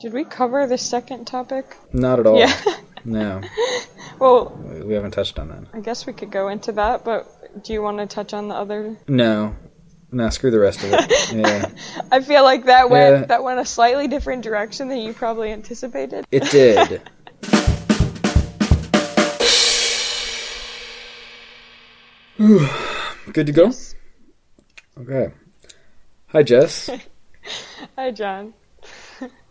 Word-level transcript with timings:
Did 0.00 0.12
we 0.12 0.24
cover 0.24 0.66
the 0.66 0.78
second 0.78 1.26
topic? 1.26 1.76
Not 1.92 2.20
at 2.20 2.26
all. 2.26 2.38
Yeah. 2.38 2.54
No, 3.04 3.40
Well, 4.18 4.50
we- 4.84 4.92
haven't 4.92 5.12
touched 5.12 5.38
on 5.38 5.48
that. 5.48 5.62
I 5.72 5.80
guess 5.80 6.04
we 6.04 6.12
could 6.12 6.32
go 6.32 6.48
into 6.48 6.72
that, 6.72 7.04
but 7.04 7.62
do 7.64 7.72
you 7.72 7.80
want 7.80 7.98
to 7.98 8.06
touch 8.06 8.34
on 8.34 8.48
the 8.48 8.56
other? 8.56 8.98
No, 9.06 9.54
no, 10.10 10.28
screw 10.30 10.50
the 10.50 10.58
rest 10.58 10.82
of 10.82 10.90
it. 10.92 11.32
Yeah, 11.32 11.70
I 12.10 12.20
feel 12.20 12.42
like 12.42 12.64
that 12.64 12.90
went 12.90 13.20
Yeah. 13.20 13.26
that 13.26 13.44
went 13.44 13.60
a 13.60 13.64
slightly 13.64 14.08
different 14.08 14.42
direction 14.42 14.88
than 14.88 14.98
you 14.98 15.14
probably 15.14 15.52
anticipated. 15.52 16.26
it 16.32 16.42
did. 16.50 17.02
Good 23.32 23.46
to 23.46 23.52
go. 23.52 23.72
Okay. 24.98 25.32
Hi, 26.28 26.42
Jess. 26.42 26.90
Hi, 27.96 28.10
John. 28.10 28.54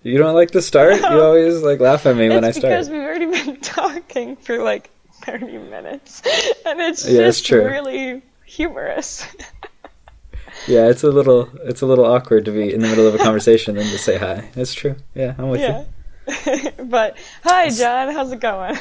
You 0.08 0.18
don't 0.18 0.36
like 0.36 0.52
to 0.52 0.62
start? 0.62 1.00
You 1.02 1.22
always 1.22 1.62
like 1.62 1.80
laugh 1.80 2.06
at 2.06 2.16
me 2.16 2.30
when 2.30 2.46
I 2.46 2.50
it's 2.50 2.58
start. 2.58 2.72
because 2.72 2.90
we've 2.90 3.02
already 3.02 3.26
been 3.26 3.58
talking 3.62 4.36
for 4.38 4.64
like 4.64 4.90
30 5.26 5.46
minutes, 5.58 6.22
and 6.66 6.80
it's 6.80 7.08
Yeah, 7.08 7.24
just 7.24 7.46
true. 7.46 7.66
really 7.66 8.22
humorous. 8.46 9.26
Yeah, 10.68 10.90
it's 10.90 11.04
a 11.04 11.10
little 11.12 11.50
it's 11.64 11.82
a 11.82 11.86
little 11.86 12.04
awkward 12.06 12.46
to 12.46 12.52
be 12.52 12.74
in 12.74 12.82
the 12.82 12.88
middle 12.88 13.08
of 13.08 13.14
a 13.16 13.20
conversation 13.20 13.78
and 13.78 13.90
to 13.90 13.98
say 13.98 14.18
hi. 14.18 14.50
It's 14.56 14.74
true. 14.74 14.96
Yeah, 15.14 15.36
I'm 15.38 15.50
with 15.50 15.62
yeah. 15.62 15.86
you. 16.28 16.72
but 16.86 17.16
hi, 17.44 17.70
John. 17.70 18.12
How's 18.14 18.32
it 18.32 18.40
going? 18.42 18.76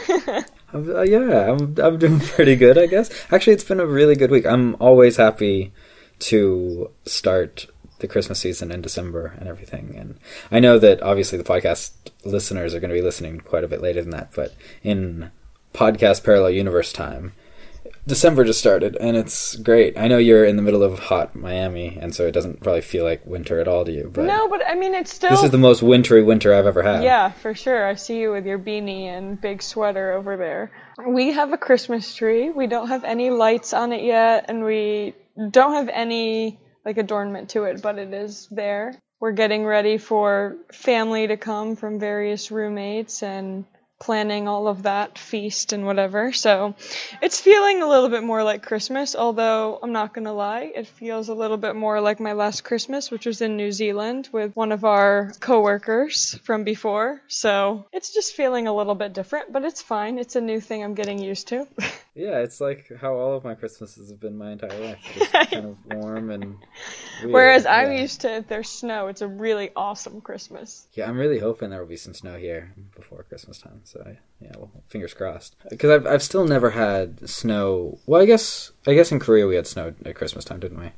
I'm, 0.73 0.97
uh, 0.97 1.03
yeah, 1.03 1.53
I'm 1.53 1.77
I'm 1.79 1.99
doing 1.99 2.19
pretty 2.19 2.57
good, 2.57 2.79
I 2.79 2.87
guess. 2.87 3.11
Actually, 3.31 3.53
it's 3.53 3.65
been 3.65 3.79
a 3.79 3.87
really 3.87 4.17
good 4.17 4.31
week. 4.31 4.47
I'm 4.47 4.75
always 4.81 5.17
happy 5.17 5.71
to 6.21 6.91
start 7.05 7.67
the 7.99 8.09
Christmas 8.09 8.41
season 8.41 8.71
in 8.71 8.83
December 8.83 9.35
and 9.39 9.49
everything. 9.49 9.95
And 9.97 10.19
I 10.51 10.61
know 10.61 10.79
that 10.79 11.03
obviously 11.03 11.39
the 11.39 11.45
podcast 11.45 11.93
listeners 12.25 12.75
are 12.75 12.81
going 12.81 12.91
to 12.91 12.97
be 12.97 13.03
listening 13.03 13.41
quite 13.41 13.65
a 13.65 13.69
bit 13.69 13.81
later 13.81 14.03
than 14.03 14.11
that, 14.11 14.33
but 14.35 14.55
in 14.83 15.31
podcast 15.73 16.25
parallel 16.25 16.51
universe 16.51 16.93
time, 16.93 17.33
December 18.07 18.45
just 18.45 18.61
started 18.61 18.97
and 19.01 19.17
it's 19.17 19.57
great. 19.57 19.99
I 19.99 20.07
know 20.07 20.19
you're 20.19 20.45
in 20.45 20.57
the 20.57 20.63
middle 20.63 20.85
of 20.85 20.99
hot 20.99 21.35
Miami, 21.35 21.99
and 22.01 22.15
so 22.15 22.27
it 22.27 22.33
doesn't 22.33 22.63
probably 22.63 22.81
feel 22.81 23.05
like 23.05 23.27
winter 23.27 23.59
at 23.59 23.67
all 23.67 23.85
to 23.85 23.91
you. 23.91 24.11
But 24.13 24.27
no, 24.27 24.49
but 24.49 24.63
I 24.67 24.77
mean, 24.77 24.95
it's 24.95 25.13
still. 25.13 25.31
this 25.31 25.43
is 25.43 25.51
the 25.51 25.59
most 25.59 25.83
wintry 25.83 26.23
winter 26.23 26.55
I've 26.55 26.67
ever 26.67 26.83
had. 26.83 27.03
Yeah, 27.03 27.33
for 27.33 27.55
sure. 27.55 27.85
I 27.87 27.95
see 27.95 28.21
you 28.21 28.31
with 28.31 28.47
your 28.47 28.61
beanie 28.61 29.07
and 29.07 29.41
big 29.41 29.61
sweater 29.61 30.13
over 30.13 30.37
there. 30.37 30.71
We 31.05 31.33
have 31.33 31.53
a 31.53 31.59
Christmas 31.59 32.15
tree. 32.15 32.51
We 32.51 32.69
don't 32.69 32.89
have 32.89 33.03
any 33.03 33.31
lights 33.31 33.75
on 33.75 33.93
it 33.93 34.05
yet, 34.05 34.47
and 34.49 34.65
we 34.65 35.15
don't 35.51 35.75
have 35.75 35.89
any 35.89 36.61
like 36.87 36.97
adornment 36.99 37.51
to 37.51 37.65
it, 37.65 37.83
but 37.83 37.99
it 37.99 38.15
is 38.15 38.47
there. 38.51 38.95
We're 39.19 39.33
getting 39.33 39.67
ready 39.67 39.99
for 39.99 40.57
family 40.73 41.27
to 41.27 41.37
come 41.37 41.75
from 41.75 41.99
various 41.99 42.51
roommates 42.53 43.23
and 43.25 43.65
planning 43.99 44.47
all 44.47 44.69
of 44.69 44.83
that 44.85 45.19
feast 45.19 45.73
and 45.73 45.87
whatever. 45.87 46.33
So 46.33 46.75
it's 47.23 47.41
feeling 47.41 47.83
a 47.83 47.89
little 47.89 48.11
bit 48.11 48.23
more 48.23 48.45
like 48.45 48.63
Christmas, 48.63 49.17
although 49.17 49.79
I'm 49.83 49.93
not 49.93 50.13
going 50.15 50.27
to 50.27 50.33
lie, 50.33 50.71
it 50.75 50.87
feels 50.87 51.29
a 51.29 51.35
little 51.35 51.57
bit 51.57 51.75
more 51.75 52.01
like 52.01 52.21
my 52.21 52.35
last 52.35 52.63
Christmas, 52.63 53.11
which 53.11 53.27
was 53.27 53.41
in 53.41 53.57
New 53.57 53.73
Zealand 53.73 54.29
with 54.33 54.55
one 54.55 54.71
of 54.71 54.85
our 54.85 55.33
coworkers 55.41 56.39
from 56.45 56.63
before. 56.63 57.21
So 57.27 57.87
it's 57.93 58.13
just 58.13 58.35
feeling 58.35 58.69
a 58.69 58.77
little 58.77 58.95
bit 58.95 59.13
different, 59.13 59.53
but 59.53 59.65
it's 59.65 59.83
fine. 59.83 60.19
It's 60.19 60.37
a 60.37 60.41
new 60.41 60.61
thing 60.61 60.85
I'm 60.85 60.95
getting 60.95 61.19
used 61.19 61.49
to. 61.49 61.67
Yeah, 62.17 62.39
it's 62.39 62.63
like 62.63 62.91
how 62.99 63.15
all 63.15 63.37
of 63.37 63.45
my 63.45 63.55
Christmases 63.55 64.09
have 64.09 64.19
been 64.19 64.39
my 64.39 64.53
entire 64.53 64.81
life. 64.81 64.99
Just 65.15 65.33
kind 65.51 65.67
of 65.67 65.77
warm 65.95 66.31
and 66.31 66.57
weird. 67.23 67.33
Whereas 67.33 67.67
I'm 67.67 67.93
used 67.93 68.23
to 68.23 68.37
if 68.37 68.49
there's 68.49 68.71
snow, 68.71 69.09
it's 69.09 69.21
a 69.21 69.29
really 69.29 69.71
awesome 69.77 70.23
Christmas. 70.23 70.87
Yeah, 70.95 71.11
I'm 71.11 71.19
really 71.19 71.39
hoping 71.39 71.69
there 71.69 71.81
will 71.81 71.87
be 71.87 71.99
some 71.99 72.15
snow 72.15 72.39
here 72.39 72.73
before 72.97 73.25
Christmas 73.25 73.59
time. 73.59 73.83
So 73.85 74.17
yeah, 74.41 74.53
well, 74.57 74.71
fingers 74.89 75.13
crossed. 75.13 75.57
Because 75.69 75.91
I've 75.91 76.07
I've 76.07 76.23
still 76.23 76.47
never 76.47 76.71
had 76.71 77.29
snow. 77.29 77.99
Well, 78.07 78.23
I 78.23 78.27
guess 78.27 78.73
I 78.87 78.95
guess 78.95 79.13
in 79.13 79.21
Korea 79.21 79.47
we 79.47 79.57
had 79.57 79.67
snow 79.67 79.93
at 80.07 80.15
Christmas 80.17 80.47
time, 80.47 80.61
didn't 80.61 80.81
we? 80.81 80.93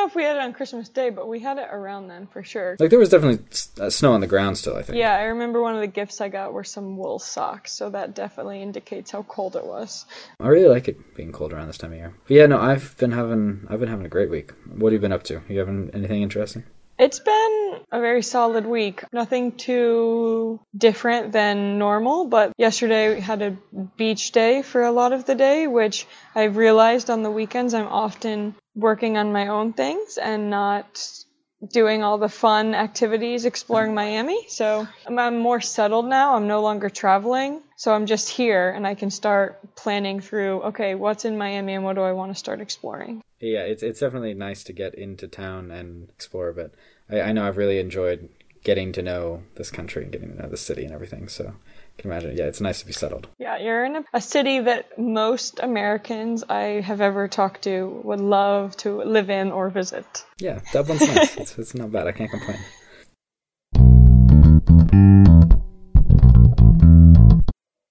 Know 0.00 0.06
if 0.06 0.14
we 0.14 0.22
had 0.24 0.36
it 0.36 0.40
on 0.40 0.54
Christmas 0.54 0.88
Day, 0.88 1.10
but 1.10 1.28
we 1.28 1.40
had 1.40 1.58
it 1.58 1.68
around 1.70 2.08
then 2.08 2.26
for 2.26 2.42
sure. 2.42 2.74
Like 2.80 2.88
there 2.88 2.98
was 2.98 3.10
definitely 3.10 3.44
s- 3.50 3.70
uh, 3.78 3.90
snow 3.90 4.12
on 4.14 4.20
the 4.22 4.26
ground 4.26 4.56
still. 4.56 4.74
I 4.76 4.82
think. 4.82 4.96
Yeah, 4.98 5.14
I 5.14 5.24
remember 5.24 5.60
one 5.60 5.74
of 5.74 5.82
the 5.82 5.86
gifts 5.88 6.22
I 6.22 6.28
got 6.30 6.54
were 6.54 6.64
some 6.64 6.96
wool 6.96 7.18
socks, 7.18 7.72
so 7.72 7.90
that 7.90 8.14
definitely 8.14 8.62
indicates 8.62 9.10
how 9.10 9.22
cold 9.24 9.56
it 9.56 9.66
was. 9.66 10.06
I 10.40 10.48
really 10.48 10.68
like 10.68 10.88
it 10.88 11.14
being 11.14 11.32
cold 11.32 11.52
around 11.52 11.66
this 11.66 11.76
time 11.76 11.92
of 11.92 11.98
year. 11.98 12.14
But 12.26 12.34
yeah, 12.34 12.46
no, 12.46 12.58
I've 12.58 12.96
been 12.96 13.12
having 13.12 13.66
I've 13.68 13.78
been 13.80 13.90
having 13.90 14.06
a 14.06 14.08
great 14.08 14.30
week. 14.30 14.52
What 14.74 14.92
have 14.92 14.94
you 14.94 15.00
been 15.02 15.12
up 15.12 15.24
to? 15.24 15.42
You 15.48 15.58
having 15.58 15.90
anything 15.92 16.22
interesting? 16.22 16.64
It's 16.98 17.18
been 17.20 17.80
a 17.92 17.98
very 18.00 18.22
solid 18.22 18.66
week. 18.66 19.04
Nothing 19.12 19.52
too 19.52 20.60
different 20.76 21.32
than 21.32 21.78
normal, 21.78 22.26
but 22.26 22.52
yesterday 22.58 23.14
we 23.14 23.20
had 23.22 23.40
a 23.42 23.56
beach 23.96 24.32
day 24.32 24.60
for 24.62 24.82
a 24.82 24.92
lot 24.92 25.12
of 25.14 25.24
the 25.24 25.34
day, 25.34 25.66
which 25.66 26.06
I've 26.34 26.56
realized 26.58 27.08
on 27.08 27.22
the 27.22 27.30
weekends 27.30 27.72
I'm 27.74 27.86
often 27.86 28.54
working 28.74 29.16
on 29.16 29.32
my 29.32 29.48
own 29.48 29.72
things 29.72 30.18
and 30.18 30.50
not 30.50 31.24
doing 31.68 32.02
all 32.02 32.16
the 32.18 32.28
fun 32.28 32.74
activities 32.74 33.44
exploring 33.44 33.94
Miami. 33.94 34.46
So 34.48 34.88
I'm, 35.06 35.38
more 35.38 35.60
settled 35.60 36.06
now. 36.06 36.34
I'm 36.34 36.46
no 36.46 36.62
longer 36.62 36.88
traveling. 36.88 37.60
So 37.76 37.92
I'm 37.92 38.06
just 38.06 38.30
here 38.30 38.70
and 38.70 38.86
I 38.86 38.94
can 38.94 39.10
start 39.10 39.74
planning 39.76 40.20
through, 40.20 40.62
okay, 40.62 40.94
what's 40.94 41.24
in 41.24 41.36
Miami 41.36 41.74
and 41.74 41.84
what 41.84 41.96
do 41.96 42.02
I 42.02 42.12
want 42.12 42.32
to 42.32 42.38
start 42.38 42.60
exploring? 42.60 43.22
Yeah, 43.40 43.60
it's 43.60 43.82
it's 43.82 44.00
definitely 44.00 44.34
nice 44.34 44.64
to 44.64 44.72
get 44.72 44.94
into 44.94 45.26
town 45.28 45.70
and 45.70 46.10
explore. 46.10 46.52
But 46.52 46.72
I, 47.10 47.20
I 47.20 47.32
know 47.32 47.46
I've 47.46 47.56
really 47.56 47.78
enjoyed 47.78 48.28
getting 48.64 48.92
to 48.92 49.02
know 49.02 49.42
this 49.56 49.70
country 49.70 50.02
and 50.02 50.12
getting 50.12 50.36
to 50.36 50.42
know 50.42 50.48
the 50.48 50.56
city 50.56 50.84
and 50.84 50.92
everything. 50.92 51.28
So 51.28 51.54
can 52.00 52.10
imagine. 52.10 52.36
Yeah, 52.36 52.44
it's 52.44 52.60
nice 52.60 52.80
to 52.80 52.86
be 52.86 52.92
settled. 52.92 53.28
Yeah, 53.38 53.58
you're 53.58 53.84
in 53.84 53.96
a, 53.96 54.04
a 54.14 54.20
city 54.20 54.60
that 54.60 54.98
most 54.98 55.60
Americans 55.62 56.44
I 56.48 56.80
have 56.80 57.00
ever 57.00 57.28
talked 57.28 57.62
to 57.62 58.00
would 58.04 58.20
love 58.20 58.76
to 58.78 59.02
live 59.02 59.30
in 59.30 59.52
or 59.52 59.70
visit. 59.70 60.24
Yeah, 60.38 60.60
Dublin's 60.72 61.02
nice. 61.02 61.36
It's, 61.40 61.58
it's 61.58 61.74
not 61.74 61.92
bad. 61.92 62.06
I 62.06 62.12
can't 62.12 62.30
complain. 62.30 62.58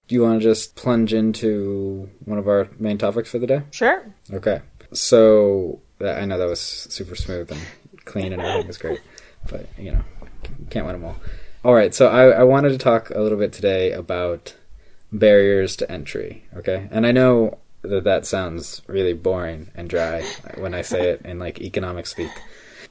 Do 0.06 0.14
you 0.16 0.22
want 0.22 0.40
to 0.40 0.48
just 0.48 0.74
plunge 0.74 1.14
into 1.14 2.10
one 2.24 2.38
of 2.38 2.48
our 2.48 2.68
main 2.80 2.98
topics 2.98 3.30
for 3.30 3.38
the 3.38 3.46
day? 3.46 3.62
Sure. 3.70 4.12
Okay. 4.32 4.60
So 4.92 5.80
uh, 6.00 6.10
I 6.10 6.24
know 6.24 6.36
that 6.36 6.48
was 6.48 6.60
super 6.60 7.14
smooth 7.14 7.52
and 7.52 7.60
clean 8.04 8.32
and 8.32 8.42
everything 8.42 8.66
was 8.66 8.78
great, 8.78 9.00
but 9.48 9.66
you 9.78 9.92
know, 9.92 10.02
can't 10.68 10.84
win 10.84 10.94
them 11.00 11.04
all. 11.04 11.16
All 11.64 11.74
right. 11.74 11.94
So 11.94 12.08
I, 12.08 12.28
I 12.28 12.42
wanted 12.44 12.70
to 12.70 12.78
talk 12.78 13.10
a 13.10 13.20
little 13.20 13.38
bit 13.38 13.52
today 13.52 13.92
about 13.92 14.54
barriers 15.12 15.76
to 15.76 15.90
entry. 15.90 16.44
Okay, 16.56 16.88
and 16.90 17.06
I 17.06 17.12
know 17.12 17.58
that 17.82 18.04
that 18.04 18.26
sounds 18.26 18.82
really 18.86 19.12
boring 19.12 19.70
and 19.74 19.88
dry 19.88 20.22
when 20.56 20.74
I 20.74 20.82
say 20.82 21.10
it 21.10 21.22
in 21.24 21.38
like 21.38 21.60
economic 21.60 22.06
speak, 22.06 22.30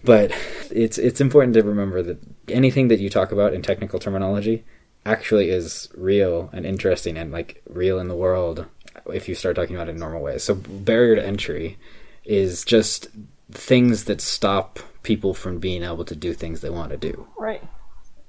but 0.04 0.32
it's 0.72 0.98
it's 0.98 1.22
important 1.22 1.54
to 1.56 1.64
remember 1.64 2.02
that 2.04 2.20
anything 2.48 2.88
that 2.90 3.00
you 3.00 3.10
talk 3.10 3.32
about 3.32 3.54
in 3.54 3.62
technical 3.62 4.00
terminology 4.00 4.64
actually 5.06 5.50
is 5.50 5.90
real 5.96 6.50
and 6.54 6.66
interesting 6.66 7.18
and 7.18 7.32
like 7.32 7.62
real 7.70 8.00
in 8.00 8.08
the 8.08 8.16
world 8.16 8.66
if 9.14 9.30
you 9.30 9.36
start 9.36 9.56
talking 9.56 9.76
about 9.76 9.88
it 9.88 9.92
in 9.92 10.00
normal 10.00 10.22
ways. 10.22 10.44
So 10.44 10.56
barrier 10.56 11.16
to 11.16 11.26
entry 11.26 11.78
is 12.26 12.64
just 12.66 13.08
things 13.52 14.04
that 14.04 14.22
stop 14.22 14.80
people 15.02 15.34
from 15.34 15.58
being 15.58 15.84
able 15.84 16.06
to 16.06 16.16
do 16.16 16.34
things 16.34 16.62
they 16.62 16.70
want 16.70 16.92
to 16.92 16.98
do. 16.98 17.28
Right. 17.38 17.64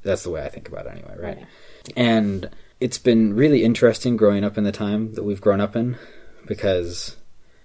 That's 0.02 0.22
the 0.22 0.30
way 0.30 0.44
I 0.44 0.48
think 0.48 0.68
about 0.68 0.86
it 0.86 0.92
anyway, 0.92 1.14
right? 1.18 1.36
Right. 1.36 1.46
And 1.96 2.50
it's 2.80 2.98
been 2.98 3.34
really 3.34 3.62
interesting 3.64 4.16
growing 4.16 4.44
up 4.44 4.56
in 4.56 4.64
the 4.64 4.72
time 4.72 5.14
that 5.14 5.24
we've 5.24 5.40
grown 5.40 5.60
up 5.60 5.76
in 5.76 5.96
because 6.46 7.16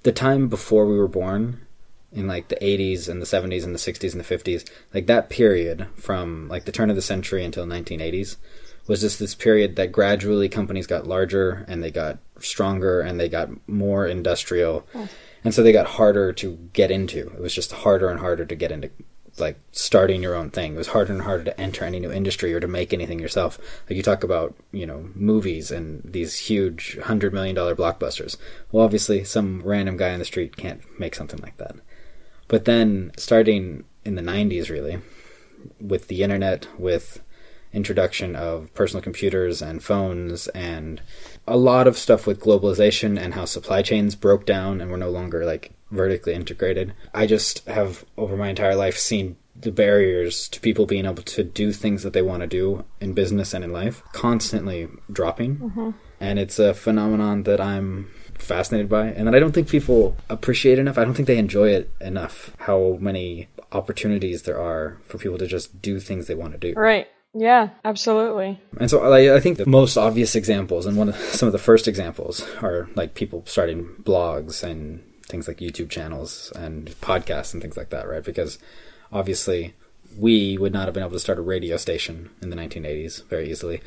the 0.04 0.12
time 0.12 0.50
before 0.50 0.86
we 0.86 0.98
were 0.98 1.08
born 1.08 1.66
in 2.12 2.28
like 2.28 2.48
the 2.48 2.58
80s 2.58 3.10
and 3.10 3.22
the 3.22 3.26
70s 3.26 3.64
and 3.64 3.74
the 3.74 3.80
60s 3.80 4.12
and 4.14 4.24
the 4.24 4.36
50s, 4.38 4.70
like 4.94 5.08
that 5.08 5.30
period 5.30 5.88
from 5.96 6.48
like 6.48 6.66
the 6.66 6.72
turn 6.72 6.90
of 6.90 6.96
the 6.96 7.02
century 7.02 7.44
until 7.44 7.66
1980s 7.66 8.38
was 8.88 9.02
just 9.02 9.20
this 9.20 9.36
period 9.36 9.76
that 9.78 9.92
gradually 9.92 10.48
companies 10.48 10.88
got 10.88 11.08
larger 11.08 11.66
and 11.68 11.84
they 11.84 11.92
got 11.92 12.20
stronger 12.40 13.02
and 13.02 13.20
they 13.20 13.28
got 13.28 13.50
more 13.68 14.06
industrial. 14.06 14.86
And 15.44 15.54
so 15.54 15.64
they 15.64 15.72
got 15.72 15.88
harder 15.88 16.32
to 16.34 16.56
get 16.74 16.92
into. 16.92 17.28
It 17.28 17.40
was 17.40 17.54
just 17.54 17.72
harder 17.72 18.10
and 18.10 18.20
harder 18.20 18.46
to 18.46 18.56
get 18.56 18.72
into 18.72 18.92
like 19.40 19.60
starting 19.72 20.24
your 20.24 20.36
own 20.36 20.50
thing. 20.50 20.76
It 20.76 20.78
was 20.78 20.88
harder 20.88 21.14
and 21.14 21.22
harder 21.22 21.44
to 21.46 21.60
enter 21.60 21.84
any 21.84 22.00
new 22.00 22.12
industry 22.12 22.54
or 22.54 22.60
to 22.60 22.68
make 22.68 22.94
anything 22.94 23.20
yourself. 23.20 23.60
Like 23.90 23.98
you 23.98 24.04
talk 24.04 24.24
about, 24.24 24.56
you 24.72 24.86
know, 24.86 25.10
movies 25.14 25.72
and 25.72 26.02
these 26.04 26.38
huge 26.38 26.98
hundred 27.00 27.34
million 27.34 27.56
dollar 27.56 27.76
blockbusters. 27.76 28.38
Well, 28.72 28.86
obviously, 28.86 29.24
some 29.24 29.62
random 29.64 29.98
guy 29.98 30.14
on 30.14 30.20
the 30.20 30.26
street 30.26 30.56
can't 30.56 30.82
make 31.00 31.16
something 31.16 31.40
like 31.42 31.58
that. 31.58 31.76
But 32.48 32.66
then, 32.66 33.12
starting 33.18 33.86
in 34.04 34.16
the 34.16 34.22
'90s, 34.22 34.70
really, 34.70 35.00
with 35.82 36.08
the 36.08 36.24
internet, 36.24 36.68
with 36.80 37.22
introduction 37.76 38.36
of 38.36 38.74
personal 38.74 39.04
computers 39.04 39.62
and 39.62 39.84
phones 39.84 40.48
and 40.50 41.02
a 41.46 41.58
lot 41.58 41.88
of 41.88 41.98
stuff 41.98 42.26
with 42.26 42.40
globalization 42.40 43.20
and 43.20 43.34
how 43.34 43.46
supply 43.46 43.82
chains 43.82 44.16
broke 44.16 44.46
down 44.46 44.82
and 44.82 44.90
were 44.90 44.98
no 44.98 45.10
longer 45.10 45.46
like 45.46 45.72
vertically 45.92 46.34
integrated. 46.34 46.94
I 47.14 47.28
just 47.28 47.68
have 47.68 48.06
over 48.18 48.36
my 48.36 48.50
entire 48.50 48.76
life 48.76 48.98
seen 48.98 49.36
the 49.56 49.72
barriers 49.72 50.50
to 50.50 50.60
people 50.60 50.86
being 50.86 51.06
able 51.06 51.24
to 51.24 51.44
do 51.44 51.72
things 51.72 52.04
that 52.04 52.14
they 52.14 52.22
want 52.22 52.42
to 52.42 52.48
do 52.48 52.84
in 53.00 53.14
business 53.14 53.54
and 53.54 53.64
in 53.64 53.72
life 53.72 54.04
constantly 54.12 54.88
dropping. 55.12 55.58
Mm-hmm. 55.58 55.90
And 56.20 56.40
it's 56.40 56.60
a 56.60 56.74
phenomenon 56.74 57.44
that 57.44 57.62
I'm 57.62 58.10
fascinated 58.38 58.90
by 58.90 59.08
and 59.08 59.28
that 59.28 59.36
I 59.36 59.40
don't 59.40 59.54
think 59.54 59.70
people 59.70 60.18
appreciate 60.30 60.80
enough. 60.80 60.98
I 60.98 61.06
don't 61.06 61.14
think 61.14 61.28
they 61.28 61.38
enjoy 61.38 61.70
it 61.70 61.94
enough 62.02 62.56
how 62.60 62.98
many 63.00 63.48
opportunities 63.72 64.44
there 64.44 64.60
are 64.60 64.98
for 65.06 65.18
people 65.18 65.38
to 65.38 65.48
just 65.48 65.82
do 65.82 66.00
things 66.00 66.28
they 66.28 66.36
want 66.36 66.54
to 66.54 66.60
do. 66.60 66.74
Right. 66.74 67.08
Yeah, 67.38 67.70
absolutely. 67.84 68.62
And 68.80 68.90
so 68.90 69.12
I, 69.12 69.36
I 69.36 69.40
think 69.42 69.58
the 69.58 69.66
most 69.66 69.98
obvious 69.98 70.36
examples 70.36 70.86
and 70.86 70.96
one 70.96 71.10
of 71.10 71.16
some 71.18 71.48
of 71.48 71.54
the 71.54 71.60
first 71.60 71.86
examples 71.86 72.48
are 72.62 72.88
like 72.96 73.14
people 73.14 73.44
starting 73.46 73.88
blogs 74.04 74.64
and 74.64 75.04
things 75.28 75.46
like 75.46 75.58
YouTube 75.58 75.90
channels 75.90 76.54
and 76.56 76.90
podcasts 77.02 77.52
and 77.54 77.62
things 77.62 77.76
like 77.76 77.90
that, 77.90 78.08
right? 78.08 78.24
Because 78.24 78.58
obviously 79.12 79.74
we 80.18 80.58
would 80.58 80.72
not 80.72 80.86
have 80.86 80.94
been 80.94 81.04
able 81.04 81.12
to 81.12 81.20
start 81.20 81.38
a 81.38 81.42
radio 81.42 81.76
station 81.76 82.30
in 82.42 82.52
the 82.52 82.56
1980s 82.56 83.26
very 83.26 83.52
easily. 83.52 83.82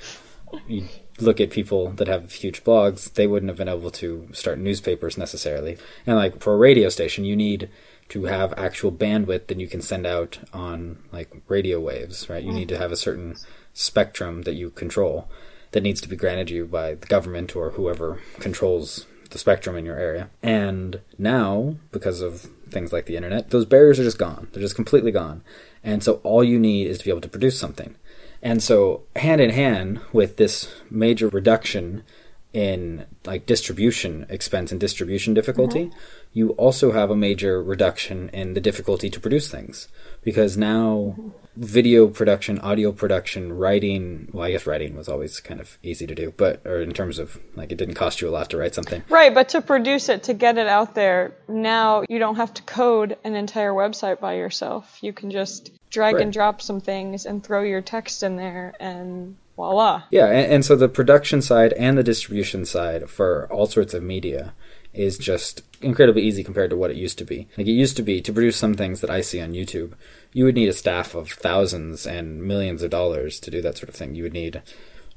You 0.66 0.86
look 1.18 1.40
at 1.40 1.50
people 1.50 1.90
that 1.92 2.06
have 2.06 2.32
huge 2.32 2.64
blogs, 2.64 3.14
they 3.14 3.26
wouldn't 3.26 3.48
have 3.48 3.56
been 3.56 3.68
able 3.68 3.90
to 3.92 4.28
start 4.32 4.58
newspapers 4.58 5.16
necessarily. 5.16 5.78
And 6.06 6.16
like 6.16 6.42
for 6.42 6.52
a 6.52 6.58
radio 6.58 6.90
station, 6.90 7.24
you 7.24 7.34
need 7.34 7.70
to 8.10 8.24
have 8.24 8.52
actual 8.56 8.90
bandwidth 8.90 9.48
that 9.48 9.60
you 9.60 9.68
can 9.68 9.82
send 9.82 10.06
out 10.06 10.38
on 10.52 10.98
like 11.12 11.30
radio 11.48 11.78
waves, 11.78 12.28
right? 12.30 12.42
You 12.42 12.52
need 12.52 12.68
to 12.70 12.78
have 12.78 12.92
a 12.92 12.96
certain 12.96 13.36
spectrum 13.74 14.42
that 14.42 14.54
you 14.54 14.70
control 14.70 15.28
that 15.72 15.82
needs 15.82 16.00
to 16.00 16.08
be 16.08 16.16
granted 16.16 16.50
you 16.50 16.64
by 16.64 16.94
the 16.94 17.06
government 17.06 17.54
or 17.54 17.70
whoever 17.70 18.20
controls 18.40 19.06
the 19.30 19.38
spectrum 19.38 19.76
in 19.76 19.84
your 19.84 19.98
area. 19.98 20.30
And 20.42 21.00
now, 21.18 21.76
because 21.92 22.22
of 22.22 22.48
things 22.70 22.92
like 22.92 23.06
the 23.06 23.16
internet, 23.16 23.50
those 23.50 23.66
barriers 23.66 24.00
are 24.00 24.04
just 24.04 24.18
gone. 24.18 24.48
They're 24.52 24.62
just 24.62 24.74
completely 24.74 25.10
gone. 25.10 25.42
And 25.84 26.02
so 26.02 26.14
all 26.24 26.42
you 26.42 26.58
need 26.58 26.86
is 26.86 26.98
to 26.98 27.04
be 27.04 27.10
able 27.10 27.20
to 27.20 27.28
produce 27.28 27.58
something. 27.58 27.96
And 28.42 28.62
so 28.62 29.02
hand 29.16 29.40
in 29.40 29.50
hand 29.50 30.00
with 30.12 30.36
this 30.36 30.72
major 30.90 31.28
reduction 31.28 32.04
in 32.52 33.04
like 33.24 33.46
distribution 33.46 34.26
expense 34.28 34.72
and 34.72 34.80
distribution 34.80 35.34
difficulty, 35.34 35.86
mm-hmm. 35.86 35.98
You 36.32 36.50
also 36.50 36.92
have 36.92 37.10
a 37.10 37.16
major 37.16 37.62
reduction 37.62 38.28
in 38.30 38.54
the 38.54 38.60
difficulty 38.60 39.10
to 39.10 39.20
produce 39.20 39.50
things 39.50 39.88
because 40.22 40.56
now 40.56 41.16
video 41.56 42.06
production, 42.06 42.58
audio 42.60 42.92
production, 42.92 43.52
writing, 43.52 44.28
well 44.32 44.44
I 44.44 44.52
guess 44.52 44.66
writing 44.66 44.96
was 44.96 45.08
always 45.08 45.40
kind 45.40 45.60
of 45.60 45.78
easy 45.82 46.06
to 46.06 46.14
do, 46.14 46.32
but 46.36 46.64
or 46.64 46.80
in 46.80 46.92
terms 46.92 47.18
of 47.18 47.38
like 47.56 47.72
it 47.72 47.78
didn't 47.78 47.94
cost 47.94 48.20
you 48.20 48.28
a 48.28 48.30
lot 48.30 48.50
to 48.50 48.56
write 48.56 48.74
something. 48.74 49.02
Right, 49.08 49.34
but 49.34 49.48
to 49.50 49.62
produce 49.62 50.08
it, 50.08 50.24
to 50.24 50.34
get 50.34 50.58
it 50.58 50.68
out 50.68 50.94
there, 50.94 51.34
now 51.48 52.04
you 52.08 52.18
don't 52.18 52.36
have 52.36 52.54
to 52.54 52.62
code 52.62 53.16
an 53.24 53.34
entire 53.34 53.72
website 53.72 54.20
by 54.20 54.34
yourself. 54.34 54.98
You 55.00 55.12
can 55.12 55.30
just 55.30 55.72
drag 55.90 56.14
right. 56.14 56.22
and 56.22 56.32
drop 56.32 56.60
some 56.62 56.80
things 56.80 57.26
and 57.26 57.42
throw 57.42 57.62
your 57.62 57.80
text 57.80 58.22
in 58.22 58.36
there 58.36 58.74
and 58.78 59.36
voila. 59.56 60.04
Yeah, 60.10 60.26
and, 60.26 60.52
and, 60.52 60.64
so 60.64 60.76
the 60.76 60.88
production 60.88 61.42
side 61.42 61.72
and 61.72 61.98
the 61.98 62.04
distribution 62.04 62.64
side 62.64 63.10
for 63.10 63.48
all 63.50 63.66
sorts 63.66 63.92
of 63.92 64.02
media 64.02 64.54
is 64.92 65.18
just 65.18 65.62
incredibly 65.80 66.22
easy 66.22 66.42
compared 66.42 66.70
to 66.70 66.76
what 66.76 66.90
it 66.90 66.96
used 66.96 67.18
to 67.18 67.24
be. 67.24 67.48
Like 67.56 67.66
it 67.66 67.72
used 67.72 67.96
to 67.96 68.02
be 68.02 68.20
to 68.20 68.32
produce 68.32 68.56
some 68.56 68.74
things 68.74 69.00
that 69.00 69.10
I 69.10 69.20
see 69.20 69.40
on 69.40 69.52
YouTube, 69.52 69.92
you 70.32 70.44
would 70.44 70.54
need 70.54 70.68
a 70.68 70.72
staff 70.72 71.14
of 71.14 71.30
thousands 71.30 72.06
and 72.06 72.42
millions 72.42 72.82
of 72.82 72.90
dollars 72.90 73.38
to 73.40 73.50
do 73.50 73.62
that 73.62 73.76
sort 73.76 73.88
of 73.88 73.94
thing. 73.94 74.14
You 74.14 74.24
would 74.24 74.32
need 74.32 74.62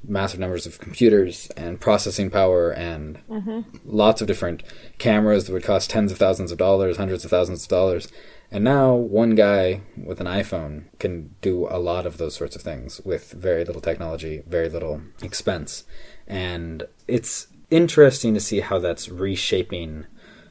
massive 0.06 0.40
numbers 0.40 0.66
of 0.66 0.80
computers 0.80 1.48
and 1.56 1.80
processing 1.80 2.30
power 2.30 2.70
and 2.70 3.20
mm-hmm. 3.28 3.60
lots 3.84 4.20
of 4.20 4.26
different 4.26 4.62
cameras 4.98 5.46
that 5.46 5.52
would 5.52 5.62
cost 5.62 5.90
tens 5.90 6.10
of 6.10 6.18
thousands 6.18 6.50
of 6.50 6.58
dollars, 6.58 6.96
hundreds 6.96 7.24
of 7.24 7.30
thousands 7.30 7.62
of 7.62 7.68
dollars. 7.68 8.08
And 8.50 8.64
now 8.64 8.94
one 8.94 9.34
guy 9.34 9.80
with 9.96 10.20
an 10.20 10.26
iPhone 10.26 10.84
can 10.98 11.34
do 11.40 11.66
a 11.70 11.78
lot 11.78 12.04
of 12.04 12.18
those 12.18 12.34
sorts 12.34 12.54
of 12.54 12.62
things 12.62 13.00
with 13.04 13.32
very 13.32 13.64
little 13.64 13.80
technology, 13.80 14.42
very 14.46 14.68
little 14.68 15.00
expense. 15.22 15.84
And 16.26 16.84
it's 17.08 17.46
interesting 17.72 18.34
to 18.34 18.40
see 18.40 18.60
how 18.60 18.78
that's 18.78 19.08
reshaping 19.08 20.06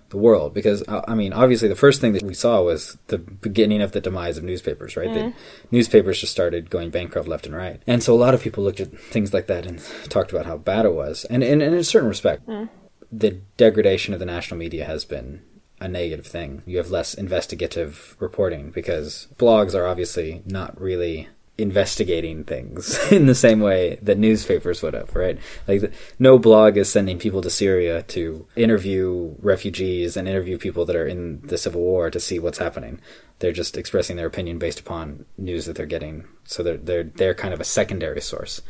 the 0.10 0.18
world 0.18 0.54
because 0.54 0.84
uh, 0.90 1.02
I 1.08 1.16
mean 1.16 1.32
obviously 1.32 1.70
the 1.70 1.76
first 1.76 2.02
thing 2.02 2.12
that 2.14 2.24
we 2.24 2.34
saw 2.34 2.62
was 2.62 2.98
the 3.08 3.18
beginning 3.18 3.82
of 3.82 3.94
the 3.94 4.02
demise 4.02 4.38
of 4.38 4.44
newspapers 4.44 4.98
right 4.98 5.10
mm. 5.10 5.14
the 5.14 5.34
newspapers 5.72 6.20
just 6.20 6.34
started 6.34 6.70
going 6.70 6.90
bankrupt 6.90 7.30
left 7.30 7.46
and 7.46 7.56
right 7.56 7.82
and 7.88 8.04
so 8.04 8.14
a 8.14 8.20
lot 8.20 8.34
of 8.34 8.42
people 8.42 8.62
looked 8.62 8.82
at 8.82 8.92
things 9.00 9.34
like 9.34 9.48
that 9.48 9.66
and 9.66 9.82
talked 10.10 10.32
about 10.32 10.46
how 10.46 10.58
bad 10.58 10.86
it 10.86 10.94
was 10.94 11.24
and, 11.26 11.44
and, 11.44 11.62
and 11.62 11.74
in 11.74 11.80
a 11.80 11.84
certain 11.86 12.10
respect 12.10 12.46
mm. 12.46 12.68
the 13.10 13.32
degradation 13.56 14.14
of 14.14 14.20
the 14.20 14.26
national 14.26 14.58
media 14.58 14.84
has 14.84 15.06
been 15.06 15.42
a 15.82 15.88
negative 15.88 16.28
thing. 16.28 16.62
You 16.68 16.78
have 16.78 16.92
less 16.92 17.16
investigative 17.16 18.16
reporting 18.20 18.70
because 18.70 19.28
blogs 19.38 19.74
are 19.74 19.88
obviously 19.88 20.44
not 20.46 20.80
really 20.80 21.28
investigating 21.58 22.44
things 22.44 22.98
in 23.12 23.26
the 23.26 23.36
same 23.36 23.60
way 23.60 24.00
that 24.02 24.18
newspapers 24.18 24.82
would 24.82 24.94
have, 24.94 25.16
right? 25.16 25.38
Like, 25.68 25.92
no 26.20 26.40
blog 26.40 26.78
is 26.78 26.92
sending 26.92 27.20
people 27.20 27.42
to 27.42 27.50
Syria 27.50 28.04
to 28.04 28.48
interview 28.56 29.36
refugees 29.40 30.18
and 30.18 30.28
interview 30.28 30.58
people 30.58 30.86
that 30.86 30.96
are 30.96 31.08
in 31.08 31.42
the 31.42 31.58
civil 31.58 31.82
war 31.82 32.10
to 32.10 32.20
see 32.20 32.40
what's 32.40 32.58
happening. 32.58 33.00
They're 33.40 33.52
just 33.52 33.78
expressing 33.78 34.18
their 34.18 34.28
opinion 34.28 34.60
based 34.60 34.80
upon 34.80 35.26
news 35.38 35.66
that 35.66 35.76
they're 35.76 35.86
getting. 35.86 36.26
So 36.46 36.64
they're 36.64 36.78
they're 36.78 37.04
they're 37.04 37.34
kind 37.34 37.54
of 37.54 37.60
a 37.60 37.66
secondary 37.66 38.22
source. 38.22 38.62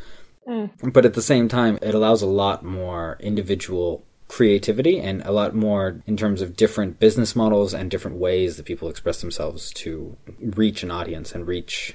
Mm. 0.48 0.92
But 0.92 1.04
at 1.04 1.14
the 1.14 1.22
same 1.22 1.48
time, 1.48 1.78
it 1.82 1.94
allows 1.94 2.22
a 2.22 2.26
lot 2.26 2.64
more 2.64 3.16
individual 3.20 4.04
creativity 4.28 4.98
and 4.98 5.20
a 5.22 5.30
lot 5.30 5.54
more 5.54 6.02
in 6.06 6.16
terms 6.16 6.40
of 6.40 6.56
different 6.56 6.98
business 6.98 7.36
models 7.36 7.74
and 7.74 7.90
different 7.90 8.16
ways 8.16 8.56
that 8.56 8.64
people 8.64 8.88
express 8.88 9.20
themselves 9.20 9.70
to 9.74 10.16
reach 10.40 10.82
an 10.82 10.90
audience 10.90 11.34
and 11.34 11.46
reach 11.46 11.94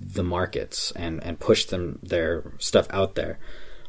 the 0.00 0.22
markets 0.22 0.92
and, 0.96 1.22
and 1.22 1.40
push 1.40 1.66
them 1.66 1.98
their 2.02 2.52
stuff 2.58 2.86
out 2.90 3.14
there. 3.14 3.38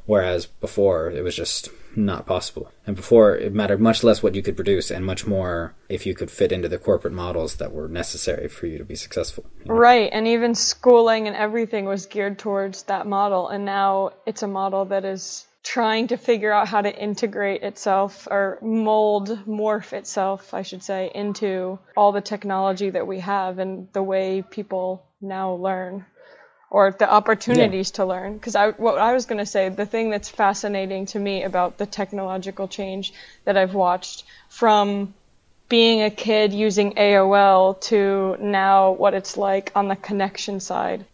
Whereas 0.05 0.45
before 0.45 1.09
it 1.11 1.23
was 1.23 1.35
just 1.35 1.69
not 1.95 2.25
possible. 2.25 2.71
And 2.85 2.95
before 2.95 3.37
it 3.37 3.53
mattered 3.53 3.79
much 3.79 4.03
less 4.03 4.21
what 4.21 4.35
you 4.35 4.41
could 4.41 4.55
produce 4.55 4.91
and 4.91 5.05
much 5.05 5.25
more 5.25 5.75
if 5.87 6.05
you 6.05 6.13
could 6.13 6.29
fit 6.29 6.51
into 6.51 6.67
the 6.67 6.77
corporate 6.77 7.13
models 7.13 7.55
that 7.57 7.71
were 7.71 7.87
necessary 7.87 8.49
for 8.49 8.67
you 8.67 8.77
to 8.77 8.83
be 8.83 8.95
successful. 8.95 9.45
You 9.59 9.65
know? 9.69 9.75
Right. 9.75 10.09
And 10.11 10.27
even 10.27 10.55
schooling 10.55 11.27
and 11.27 11.37
everything 11.37 11.85
was 11.85 12.05
geared 12.05 12.37
towards 12.37 12.83
that 12.83 13.07
model. 13.07 13.47
And 13.47 13.63
now 13.63 14.11
it's 14.25 14.43
a 14.43 14.47
model 14.47 14.85
that 14.85 15.05
is 15.05 15.45
trying 15.63 16.07
to 16.07 16.18
figure 16.18 16.51
out 16.51 16.68
how 16.68 16.81
to 16.81 16.94
integrate 16.94 17.63
itself 17.63 18.27
or 18.30 18.60
mold, 18.62 19.30
morph 19.48 19.94
itself, 19.94 20.54
I 20.54 20.62
should 20.62 20.83
say, 20.83 21.10
into 21.15 21.80
all 21.95 22.12
the 22.12 22.21
technology 22.21 22.89
that 22.89 23.07
we 23.07 23.19
have 23.19 23.60
and 23.60 23.88
the 23.94 24.04
way 24.04 24.42
people 24.42 25.06
now 25.21 25.54
learn 25.54 26.06
or 26.69 26.92
the 26.92 27.10
opportunities 27.10 27.92
yeah. 27.92 27.95
to 27.98 28.06
learn. 28.06 28.33
Because 28.33 28.56
I, 28.56 28.71
what 28.71 28.98
I 28.98 29.13
was 29.13 29.25
going 29.25 29.38
to 29.38 29.45
say, 29.45 29.69
the 29.69 29.86
thing 29.86 30.10
that's 30.10 30.27
fascinating 30.27 31.05
to 31.08 31.20
me 31.20 31.43
about 31.43 31.77
the 31.77 31.86
technological 31.86 32.67
change 32.67 33.13
that 33.46 33.55
I've 33.55 33.75
watched 33.75 34.25
from 34.50 35.13
being 35.70 36.01
a 36.01 36.10
kid 36.10 36.51
using 36.51 36.93
AOL 36.96 37.79
to 37.82 38.38
now 38.39 38.91
what 38.91 39.13
it's 39.13 39.38
like 39.38 39.72
on 39.75 39.88
the 39.88 39.96
connection 39.96 40.60
side, 40.60 41.05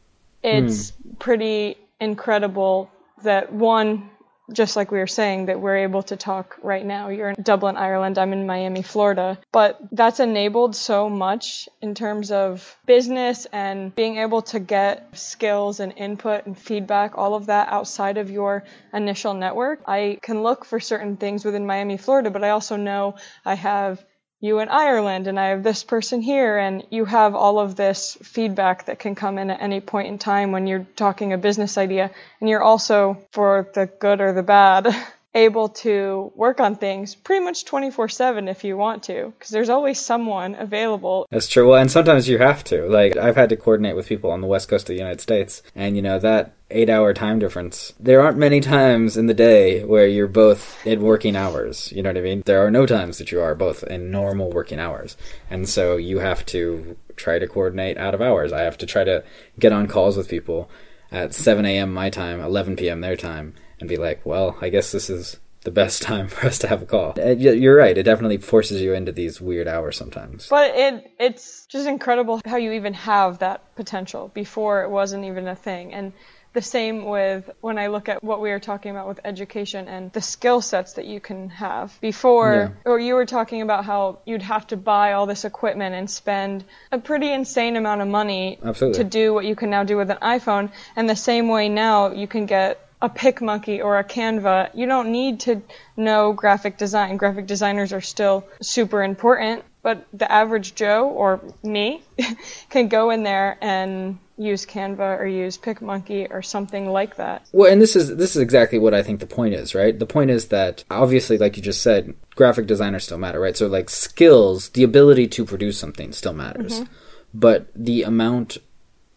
it's 0.42 0.92
mm. 0.92 1.20
pretty 1.20 1.78
incredible 2.00 2.90
that 3.24 3.52
one, 3.52 4.10
just 4.54 4.76
like 4.76 4.92
we 4.92 5.00
were 5.00 5.08
saying, 5.08 5.46
that 5.48 5.60
we're 5.60 5.78
able 5.78 6.04
to 6.04 6.16
talk 6.16 6.58
right 6.62 6.86
now. 6.86 7.10
You're 7.10 7.30
in 7.30 7.42
Dublin, 7.42 7.78
Ireland. 7.78 8.18
I'm 8.18 8.34
in 8.34 8.46
Miami, 8.46 8.82
Florida. 8.82 9.40
But 9.52 9.80
that's 9.92 10.20
enabled 10.20 10.76
so 10.76 11.10
much 11.10 11.70
in 11.82 11.96
terms 11.96 12.32
of 12.32 12.78
business 12.86 13.46
and 13.52 13.94
being 13.96 14.18
able 14.18 14.42
to 14.44 14.60
get 14.60 15.18
skills 15.18 15.80
and 15.80 15.94
input 15.98 16.46
and 16.46 16.58
feedback, 16.58 17.18
all 17.18 17.36
of 17.36 17.48
that 17.48 17.70
outside 17.70 18.18
of 18.18 18.30
your 18.30 18.64
initial 18.94 19.34
network. 19.34 19.82
I 19.88 20.20
can 20.22 20.44
look 20.44 20.66
for 20.66 20.80
certain 20.80 21.18
things 21.18 21.46
within 21.46 21.66
Miami, 21.66 21.98
Florida, 21.98 22.30
but 22.30 22.44
I 22.44 22.50
also 22.50 22.76
know 22.76 23.16
I 23.46 23.56
have 23.56 24.04
you 24.42 24.60
in 24.60 24.70
Ireland 24.70 25.28
and 25.28 25.40
I 25.40 25.48
have 25.48 25.64
this 25.64 25.84
person 25.84 26.22
here 26.22 26.58
and 26.58 26.86
you 26.90 27.06
have 27.06 27.36
all 27.36 27.60
of 27.60 27.76
this 27.76 28.18
feedback 28.22 28.86
that 28.86 29.00
can 29.00 29.16
come 29.16 29.38
in 29.38 29.50
at 29.50 29.62
any 29.62 29.82
point 29.82 30.08
in 30.08 30.18
time 30.18 30.52
when 30.52 30.66
you're 30.66 30.88
talking 30.96 31.34
a 31.34 31.38
business 31.38 31.78
idea 31.78 32.12
and 32.40 32.50
you're 32.50 32.64
also 32.64 33.18
for 33.32 33.70
the 33.74 33.88
good 33.88 34.22
or 34.22 34.34
the 34.34 34.44
bad 34.44 34.96
able 35.36 35.70
to 35.70 36.32
work 36.36 36.60
on 36.60 36.76
things 36.76 37.14
pretty 37.14 37.46
much 37.46 37.66
24/7 37.66 38.50
if 38.50 38.64
you 38.64 38.76
want 38.76 39.04
to 39.04 39.32
because 39.38 39.52
there's 39.52 39.70
always 39.70 40.00
someone 40.00 40.56
available. 40.56 41.28
That's 41.30 41.48
true. 41.48 41.70
Well, 41.70 41.80
and 41.80 41.92
sometimes 41.92 42.28
you 42.28 42.40
have 42.40 42.64
to. 42.66 42.88
Like 42.88 43.16
I've 43.16 43.36
had 43.36 43.50
to 43.50 43.56
coordinate 43.56 43.96
with 43.96 44.08
people 44.08 44.32
on 44.32 44.42
the 44.42 44.48
west 44.48 44.70
coast 44.70 44.90
of 44.90 44.96
the 44.96 45.00
United 45.00 45.22
States 45.22 45.62
and 45.76 45.96
you 45.96 46.02
know 46.02 46.18
that 46.18 46.56
8-hour 46.72 47.14
time 47.14 47.40
difference. 47.40 47.94
There 48.00 48.22
aren't 48.22 48.38
many 48.38 48.60
times 48.60 49.18
in 49.18 49.28
the 49.28 49.34
day 49.34 49.84
where 49.84 50.08
you're 50.08 50.28
both 50.28 50.86
in 50.86 51.02
working 51.02 51.36
hours, 51.36 51.92
you 51.92 52.02
know 52.02 52.10
what 52.10 52.18
I 52.18 52.22
mean? 52.22 52.44
There 52.46 52.66
are 52.66 52.72
no 52.72 52.86
times 52.86 53.18
that 53.18 53.32
you 53.32 53.42
are 53.42 53.56
both 53.56 53.84
in 53.84 54.12
normal 54.12 54.52
working 54.52 54.80
hours. 54.80 55.18
And 55.50 55.68
so 55.68 55.98
you 55.98 56.20
have 56.20 56.46
to 56.48 56.96
try 57.16 57.40
to 57.40 57.48
coordinate 57.48 57.98
out 57.98 58.14
of 58.14 58.22
hours. 58.22 58.54
I 58.54 58.62
have 58.62 58.78
to 58.80 58.86
try 58.86 59.04
to 59.04 59.24
get 59.60 59.72
on 59.72 59.88
calls 59.88 60.16
with 60.16 60.30
people 60.30 60.70
at 61.12 61.34
7 61.34 61.66
a.m. 61.66 61.92
my 61.92 62.10
time, 62.12 62.40
11 62.40 62.76
p.m. 62.76 63.02
their 63.02 63.16
time, 63.16 63.56
and 63.80 63.90
be 63.90 63.98
like, 63.98 64.26
well, 64.26 64.58
I 64.62 64.70
guess 64.70 64.92
this 64.92 65.10
is 65.10 65.38
the 65.64 65.72
best 65.72 66.02
time 66.12 66.28
for 66.28 66.48
us 66.48 66.60
to 66.60 66.68
have 66.68 66.82
a 66.82 66.86
call. 66.86 67.16
Uh, 67.18 67.32
You're 67.32 67.76
right. 67.76 67.98
It 67.98 68.04
definitely 68.04 68.38
forces 68.38 68.82
you 68.82 68.94
into 68.94 69.12
these 69.12 69.42
weird 69.42 69.68
hours 69.68 69.98
sometimes. 69.98 70.48
But 70.48 70.76
it 70.76 71.12
it's 71.20 71.66
just 71.68 71.88
incredible 71.88 72.42
how 72.46 72.58
you 72.58 72.74
even 72.74 72.94
have 72.94 73.40
that 73.40 73.76
potential 73.76 74.32
before 74.34 74.84
it 74.84 74.90
wasn't 74.90 75.26
even 75.26 75.48
a 75.48 75.56
thing. 75.56 75.94
And 75.94 76.14
the 76.54 76.62
same 76.64 77.06
with 77.06 77.50
when 77.62 77.78
I 77.78 77.88
look 77.88 78.10
at 78.10 78.24
what 78.24 78.42
we 78.42 78.50
were 78.50 78.60
talking 78.60 78.90
about 78.90 79.08
with 79.08 79.20
education 79.24 79.88
and 79.88 80.12
the 80.14 80.22
skill 80.22 80.62
sets 80.62 80.94
that 80.94 81.06
you 81.06 81.20
can 81.20 81.50
have. 81.50 81.96
Before, 82.02 82.76
or 82.86 83.00
you 83.00 83.14
were 83.14 83.28
talking 83.28 83.62
about 83.62 83.86
how 83.86 84.20
you'd 84.26 84.42
have 84.42 84.66
to 84.68 84.78
buy 84.78 85.14
all 85.14 85.28
this 85.28 85.46
equipment 85.46 85.94
and 85.94 86.10
spend 86.10 86.64
a 86.92 86.98
pretty 86.98 87.32
insane 87.32 87.76
amount 87.76 88.02
of 88.02 88.08
money 88.08 88.58
Absolutely. 88.64 89.04
to 89.04 89.10
do 89.10 89.34
what 89.34 89.46
you 89.46 89.56
can 89.56 89.70
now 89.70 89.84
do 89.84 89.96
with 89.96 90.10
an 90.10 90.18
iPhone. 90.24 90.72
And 90.96 91.08
the 91.08 91.16
same 91.16 91.50
way 91.50 91.70
now 91.70 92.14
you 92.14 92.28
can 92.28 92.48
get 92.48 92.89
a 93.02 93.10
PicMonkey 93.10 93.84
or 93.84 93.98
a 93.98 94.04
Canva. 94.04 94.72
You 94.74 94.86
don't 94.86 95.12
need 95.12 95.40
to 95.42 95.62
know 95.96 96.34
graphic 96.34 96.78
design. 96.78 97.18
Graphic 97.18 97.48
designers 97.48 97.94
are 97.94 98.02
still 98.02 98.46
super 98.62 99.04
important, 99.04 99.64
but 99.82 100.06
the 100.14 100.30
average 100.30 100.76
Joe 100.76 101.08
or 101.08 101.42
me 101.64 102.04
can 102.70 102.90
go 102.90 103.10
in 103.10 103.24
there 103.24 103.58
and 103.62 104.20
use 104.38 104.66
Canva 104.66 105.20
or 105.20 105.28
use 105.28 105.58
PicMonkey 105.58 106.28
or 106.32 106.42
something 106.42 106.90
like 106.90 107.18
that. 107.18 107.46
Well, 107.52 107.72
and 107.72 107.82
this 107.82 107.96
is 107.96 108.16
this 108.18 108.36
is 108.36 108.42
exactly 108.42 108.80
what 108.80 108.94
I 108.94 109.04
think 109.04 109.20
the 109.20 109.28
point 109.28 109.54
is, 109.54 109.76
right? 109.76 109.98
The 109.98 110.06
point 110.06 110.32
is 110.32 110.48
that 110.48 110.84
obviously, 110.90 111.38
like 111.38 111.56
you 111.56 111.64
just 111.64 111.82
said, 111.82 112.16
graphic 112.36 112.66
designers 112.66 113.06
still 113.06 113.18
matter, 113.18 113.40
right? 113.40 113.56
So 113.56 113.68
like 113.68 113.90
skills, 113.90 114.70
the 114.70 114.84
ability 114.84 115.28
to 115.28 115.46
produce 115.46 115.78
something 115.78 116.12
still 116.12 116.34
matters, 116.34 116.82
mm-hmm. 116.82 116.94
but 117.34 117.68
the 117.76 118.04
amount 118.04 118.58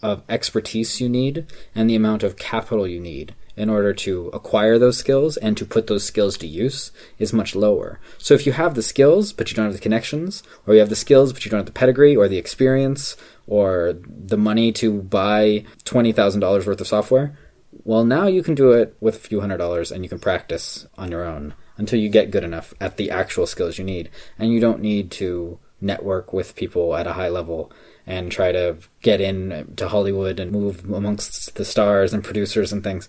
of 0.02 0.22
expertise 0.28 1.00
you 1.00 1.08
need 1.08 1.46
and 1.74 1.88
the 1.88 1.94
amount 1.94 2.24
of 2.24 2.36
capital 2.36 2.88
you 2.88 3.00
need 3.00 3.34
in 3.56 3.68
order 3.68 3.92
to 3.92 4.28
acquire 4.28 4.78
those 4.78 4.96
skills 4.96 5.36
and 5.36 5.56
to 5.56 5.64
put 5.64 5.86
those 5.86 6.04
skills 6.04 6.36
to 6.38 6.46
use 6.46 6.90
is 7.18 7.32
much 7.32 7.54
lower. 7.54 8.00
So 8.18 8.34
if 8.34 8.46
you 8.46 8.52
have 8.52 8.74
the 8.74 8.82
skills 8.82 9.32
but 9.32 9.50
you 9.50 9.56
don't 9.56 9.66
have 9.66 9.74
the 9.74 9.80
connections, 9.80 10.42
or 10.66 10.74
you 10.74 10.80
have 10.80 10.88
the 10.88 10.96
skills 10.96 11.32
but 11.32 11.44
you 11.44 11.50
don't 11.50 11.58
have 11.58 11.66
the 11.66 11.72
pedigree 11.72 12.16
or 12.16 12.28
the 12.28 12.38
experience 12.38 13.16
or 13.46 13.94
the 14.06 14.38
money 14.38 14.72
to 14.72 15.02
buy 15.02 15.64
$20,000 15.84 16.66
worth 16.66 16.80
of 16.80 16.86
software, 16.86 17.36
well 17.84 18.04
now 18.04 18.26
you 18.26 18.42
can 18.42 18.54
do 18.54 18.72
it 18.72 18.96
with 19.00 19.16
a 19.16 19.20
few 19.28 19.40
hundred 19.40 19.58
dollars 19.58 19.90
and 19.90 20.04
you 20.04 20.08
can 20.08 20.18
practice 20.18 20.86
on 20.96 21.10
your 21.10 21.24
own 21.24 21.54
until 21.76 21.98
you 21.98 22.08
get 22.08 22.30
good 22.30 22.44
enough 22.44 22.72
at 22.80 22.96
the 22.96 23.10
actual 23.10 23.46
skills 23.46 23.78
you 23.78 23.84
need 23.84 24.10
and 24.38 24.52
you 24.52 24.60
don't 24.60 24.80
need 24.80 25.10
to 25.10 25.58
network 25.82 26.32
with 26.32 26.54
people 26.54 26.94
at 26.94 27.06
a 27.06 27.12
high 27.12 27.28
level 27.28 27.72
and 28.06 28.32
try 28.32 28.52
to 28.52 28.76
get 29.02 29.20
in 29.20 29.72
to 29.76 29.88
Hollywood 29.88 30.40
and 30.40 30.50
move 30.50 30.90
amongst 30.90 31.54
the 31.56 31.64
stars 31.64 32.12
and 32.12 32.24
producers 32.24 32.72
and 32.72 32.82
things. 32.82 33.08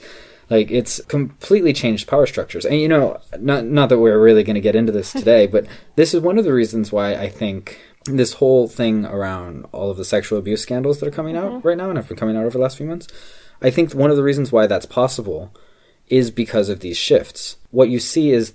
Like 0.54 0.70
it's 0.70 1.02
completely 1.06 1.74
changed 1.74 2.08
power 2.08 2.28
structures. 2.28 2.64
And 2.64 2.80
you 2.80 2.88
know, 2.88 3.20
not 3.40 3.66
not 3.66 3.90
that 3.90 3.98
we're 3.98 4.20
really 4.20 4.44
going 4.44 4.54
to 4.54 4.62
get 4.62 4.76
into 4.76 4.92
this 4.92 5.12
today, 5.20 5.48
but 5.48 5.66
this 5.96 6.14
is 6.14 6.22
one 6.22 6.38
of 6.38 6.46
the 6.46 6.54
reasons 6.54 6.92
why 6.92 7.16
I 7.16 7.28
think 7.28 7.80
this 8.06 8.34
whole 8.34 8.68
thing 8.68 9.04
around 9.04 9.66
all 9.72 9.90
of 9.90 9.98
the 9.98 10.06
sexual 10.06 10.38
abuse 10.38 10.62
scandals 10.62 11.00
that 11.00 11.08
are 11.08 11.12
coming 11.12 11.36
out 11.36 11.52
mm-hmm. 11.52 11.68
right 11.68 11.76
now 11.76 11.90
and 11.90 11.98
have 11.98 12.08
been 12.08 12.18
coming 12.18 12.38
out 12.38 12.44
over 12.44 12.52
the 12.52 12.60
last 12.60 12.78
few 12.78 12.86
months, 12.86 13.08
I 13.64 13.72
think 13.72 13.94
one 13.94 14.12
of 14.12 14.16
the 14.16 14.22
reasons 14.22 14.52
why 14.52 14.68
that's 14.68 14.86
possible 14.86 15.52
is 16.08 16.30
because 16.30 16.70
of 16.70 16.82
these 16.82 16.98
shifts. 16.98 17.58
What 17.72 17.90
you 17.90 17.98
see 18.00 18.30
is 18.30 18.54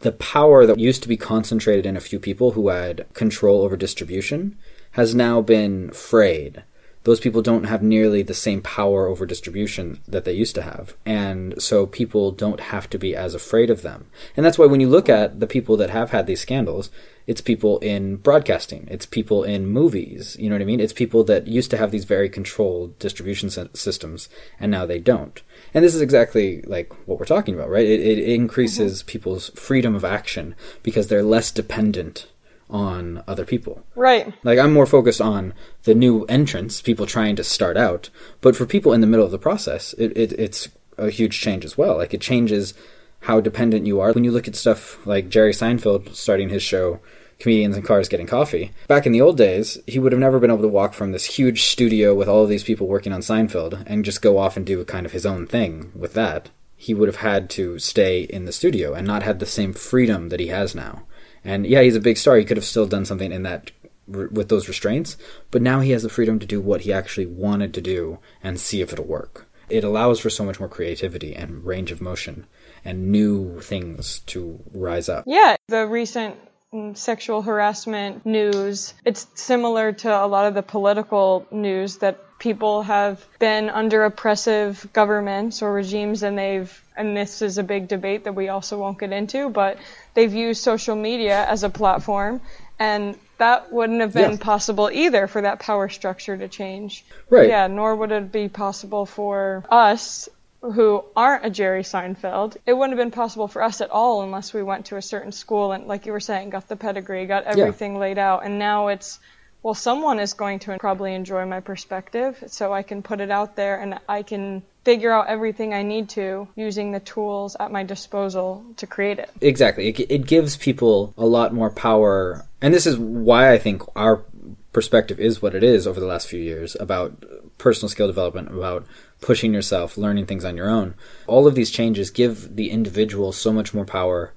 the 0.00 0.12
power 0.12 0.66
that 0.66 0.78
used 0.78 1.02
to 1.04 1.08
be 1.08 1.16
concentrated 1.16 1.86
in 1.86 1.96
a 1.96 2.00
few 2.00 2.18
people 2.18 2.50
who 2.50 2.68
had 2.68 3.06
control 3.14 3.62
over 3.62 3.78
distribution 3.78 4.58
has 4.92 5.14
now 5.14 5.40
been 5.40 5.90
frayed. 5.92 6.64
Those 7.04 7.20
people 7.20 7.40
don't 7.40 7.64
have 7.64 7.82
nearly 7.82 8.22
the 8.22 8.34
same 8.34 8.60
power 8.60 9.06
over 9.06 9.24
distribution 9.24 10.00
that 10.06 10.24
they 10.24 10.32
used 10.32 10.54
to 10.56 10.62
have. 10.62 10.94
And 11.06 11.60
so 11.60 11.86
people 11.86 12.30
don't 12.30 12.60
have 12.60 12.90
to 12.90 12.98
be 12.98 13.16
as 13.16 13.34
afraid 13.34 13.70
of 13.70 13.82
them. 13.82 14.06
And 14.36 14.44
that's 14.44 14.58
why 14.58 14.66
when 14.66 14.80
you 14.80 14.88
look 14.88 15.08
at 15.08 15.40
the 15.40 15.46
people 15.46 15.78
that 15.78 15.90
have 15.90 16.10
had 16.10 16.26
these 16.26 16.42
scandals, 16.42 16.90
it's 17.26 17.40
people 17.40 17.78
in 17.78 18.16
broadcasting, 18.16 18.88
it's 18.90 19.06
people 19.06 19.44
in 19.44 19.68
movies, 19.68 20.36
you 20.38 20.48
know 20.48 20.56
what 20.56 20.62
I 20.62 20.66
mean? 20.66 20.80
It's 20.80 20.92
people 20.92 21.22
that 21.24 21.46
used 21.46 21.70
to 21.70 21.76
have 21.76 21.90
these 21.90 22.04
very 22.04 22.28
controlled 22.28 22.98
distribution 22.98 23.50
systems 23.50 24.28
and 24.58 24.70
now 24.70 24.84
they 24.84 24.98
don't. 24.98 25.40
And 25.72 25.84
this 25.84 25.94
is 25.94 26.00
exactly 26.00 26.62
like 26.62 26.92
what 27.06 27.18
we're 27.18 27.26
talking 27.26 27.54
about, 27.54 27.70
right? 27.70 27.86
It, 27.86 28.00
it 28.00 28.18
increases 28.18 29.00
mm-hmm. 29.00 29.06
people's 29.06 29.50
freedom 29.50 29.94
of 29.94 30.04
action 30.04 30.54
because 30.82 31.08
they're 31.08 31.22
less 31.22 31.50
dependent 31.50 32.26
on 32.70 33.22
other 33.26 33.44
people. 33.44 33.84
Right. 33.94 34.32
Like 34.42 34.58
I'm 34.58 34.72
more 34.72 34.86
focused 34.86 35.20
on 35.20 35.52
the 35.82 35.94
new 35.94 36.24
entrants, 36.24 36.80
people 36.80 37.06
trying 37.06 37.36
to 37.36 37.44
start 37.44 37.76
out. 37.76 38.10
But 38.40 38.56
for 38.56 38.66
people 38.66 38.92
in 38.92 39.00
the 39.00 39.06
middle 39.06 39.24
of 39.24 39.32
the 39.32 39.38
process, 39.38 39.92
it, 39.94 40.16
it, 40.16 40.32
it's 40.32 40.68
a 40.96 41.10
huge 41.10 41.40
change 41.40 41.64
as 41.64 41.76
well. 41.76 41.96
Like 41.96 42.14
it 42.14 42.20
changes 42.20 42.74
how 43.20 43.40
dependent 43.40 43.86
you 43.86 44.00
are. 44.00 44.12
When 44.12 44.24
you 44.24 44.30
look 44.30 44.48
at 44.48 44.56
stuff 44.56 45.04
like 45.06 45.28
Jerry 45.28 45.52
Seinfeld 45.52 46.14
starting 46.14 46.48
his 46.48 46.62
show, 46.62 47.00
Comedians 47.38 47.76
in 47.76 47.82
Cars 47.82 48.08
Getting 48.08 48.26
Coffee, 48.26 48.70
back 48.86 49.06
in 49.06 49.12
the 49.12 49.20
old 49.20 49.36
days, 49.36 49.78
he 49.86 49.98
would 49.98 50.12
have 50.12 50.20
never 50.20 50.38
been 50.38 50.50
able 50.50 50.62
to 50.62 50.68
walk 50.68 50.92
from 50.92 51.12
this 51.12 51.24
huge 51.24 51.62
studio 51.62 52.14
with 52.14 52.28
all 52.28 52.42
of 52.42 52.48
these 52.48 52.64
people 52.64 52.86
working 52.86 53.12
on 53.12 53.20
Seinfeld 53.20 53.82
and 53.86 54.04
just 54.04 54.22
go 54.22 54.38
off 54.38 54.56
and 54.56 54.66
do 54.66 54.84
kind 54.84 55.06
of 55.06 55.12
his 55.12 55.26
own 55.26 55.46
thing 55.46 55.90
with 55.94 56.12
that. 56.14 56.50
He 56.76 56.94
would 56.94 57.08
have 57.08 57.16
had 57.16 57.50
to 57.50 57.78
stay 57.78 58.22
in 58.22 58.44
the 58.44 58.52
studio 58.52 58.94
and 58.94 59.06
not 59.06 59.22
had 59.22 59.38
the 59.38 59.46
same 59.46 59.72
freedom 59.72 60.28
that 60.28 60.40
he 60.40 60.48
has 60.48 60.74
now. 60.74 61.02
And 61.44 61.66
yeah, 61.66 61.82
he's 61.82 61.96
a 61.96 62.00
big 62.00 62.16
star. 62.16 62.36
He 62.36 62.44
could 62.44 62.56
have 62.56 62.64
still 62.64 62.86
done 62.86 63.04
something 63.04 63.32
in 63.32 63.42
that 63.44 63.70
with 64.06 64.48
those 64.48 64.68
restraints, 64.68 65.16
but 65.50 65.62
now 65.62 65.80
he 65.80 65.92
has 65.92 66.02
the 66.02 66.08
freedom 66.08 66.38
to 66.40 66.46
do 66.46 66.60
what 66.60 66.80
he 66.80 66.92
actually 66.92 67.26
wanted 67.26 67.72
to 67.74 67.80
do 67.80 68.18
and 68.42 68.58
see 68.58 68.80
if 68.80 68.92
it'll 68.92 69.04
work. 69.04 69.46
It 69.68 69.84
allows 69.84 70.18
for 70.18 70.30
so 70.30 70.44
much 70.44 70.58
more 70.58 70.68
creativity 70.68 71.34
and 71.34 71.64
range 71.64 71.92
of 71.92 72.00
motion 72.00 72.46
and 72.84 73.12
new 73.12 73.60
things 73.60 74.18
to 74.26 74.60
rise 74.74 75.08
up. 75.08 75.24
Yeah, 75.28 75.56
the 75.68 75.86
recent 75.86 76.36
mm, 76.74 76.96
sexual 76.96 77.42
harassment 77.42 78.26
news, 78.26 78.94
it's 79.04 79.28
similar 79.34 79.92
to 79.92 80.24
a 80.24 80.26
lot 80.26 80.46
of 80.46 80.54
the 80.54 80.62
political 80.62 81.46
news 81.52 81.98
that 81.98 82.18
people 82.40 82.82
have 82.82 83.24
been 83.38 83.68
under 83.68 84.04
oppressive 84.04 84.88
governments 84.92 85.62
or 85.62 85.72
regimes 85.72 86.22
and 86.24 86.36
they've 86.36 86.82
and 87.00 87.16
this 87.16 87.42
is 87.42 87.58
a 87.58 87.62
big 87.62 87.88
debate 87.88 88.24
that 88.24 88.34
we 88.34 88.48
also 88.48 88.78
won't 88.78 88.98
get 88.98 89.12
into, 89.12 89.48
but 89.48 89.78
they've 90.14 90.32
used 90.32 90.62
social 90.62 90.94
media 90.96 91.44
as 91.46 91.62
a 91.64 91.70
platform 91.70 92.40
and 92.78 93.16
that 93.38 93.72
wouldn't 93.72 94.00
have 94.00 94.12
been 94.12 94.32
Yeah. 94.32 94.36
possible 94.38 94.90
either 94.92 95.26
for 95.26 95.42
that 95.42 95.58
power 95.60 95.88
structure 95.88 96.36
to 96.36 96.48
change. 96.48 97.04
Right. 97.30 97.48
Yeah, 97.48 97.66
nor 97.66 97.96
would 97.96 98.12
it 98.12 98.30
be 98.30 98.48
possible 98.48 99.06
for 99.06 99.64
us 99.70 100.28
who 100.62 101.02
aren't 101.16 101.46
a 101.46 101.50
Jerry 101.50 101.82
Seinfeld. 101.82 102.58
It 102.66 102.74
wouldn't 102.74 102.92
have 102.98 103.02
been 103.02 103.10
possible 103.10 103.48
for 103.48 103.62
us 103.62 103.80
at 103.80 103.90
all 103.90 104.22
unless 104.22 104.52
we 104.52 104.62
went 104.62 104.86
to 104.86 104.96
a 104.96 105.02
certain 105.02 105.32
school 105.32 105.72
and, 105.72 105.86
like 105.86 106.04
you 106.04 106.12
were 106.12 106.20
saying, 106.20 106.50
got 106.50 106.68
the 106.68 106.76
pedigree, 106.76 107.24
got 107.24 107.44
everything 107.44 107.98
laid 107.98 108.18
out. 108.18 108.44
And 108.44 108.58
now 108.58 108.88
it's, 108.88 109.18
well, 109.62 109.72
someone 109.72 110.20
is 110.20 110.34
going 110.34 110.58
to 110.60 110.76
probably 110.78 111.14
enjoy 111.14 111.46
my 111.46 111.60
perspective, 111.60 112.44
so 112.48 112.74
I 112.74 112.82
can 112.82 113.02
put 113.02 113.20
it 113.20 113.30
out 113.30 113.56
there 113.56 113.80
and 113.80 113.98
I 114.06 114.22
can 114.22 114.62
figure 114.84 115.12
out 115.12 115.28
everything 115.28 115.74
I 115.74 115.82
need 115.82 116.08
to 116.10 116.48
using 116.56 116.92
the 116.92 117.00
tools 117.00 117.56
at 117.60 117.70
my 117.70 117.82
disposal 117.82 118.64
to 118.76 118.86
create 118.86 119.18
it. 119.18 119.30
Exactly. 119.40 119.88
It, 119.88 120.00
it 120.10 120.26
gives 120.26 120.56
people 120.56 121.14
a 121.18 121.26
lot 121.26 121.52
more 121.52 121.70
power. 121.70 122.46
And 122.62 122.72
this 122.72 122.86
is 122.86 122.98
why 122.98 123.52
I 123.52 123.58
think 123.58 123.82
our 123.94 124.24
perspective 124.72 125.18
is 125.18 125.42
what 125.42 125.54
it 125.54 125.64
is 125.64 125.86
over 125.86 126.00
the 126.00 126.06
last 126.06 126.28
few 126.28 126.40
years 126.40 126.76
about 126.78 127.24
personal 127.58 127.88
skill 127.88 128.06
development, 128.06 128.48
about 128.48 128.86
pushing 129.20 129.52
yourself, 129.52 129.98
learning 129.98 130.26
things 130.26 130.44
on 130.44 130.56
your 130.56 130.70
own. 130.70 130.94
All 131.26 131.46
of 131.46 131.54
these 131.54 131.70
changes 131.70 132.10
give 132.10 132.56
the 132.56 132.70
individual 132.70 133.32
so 133.32 133.52
much 133.52 133.74
more 133.74 133.84
power 133.84 134.32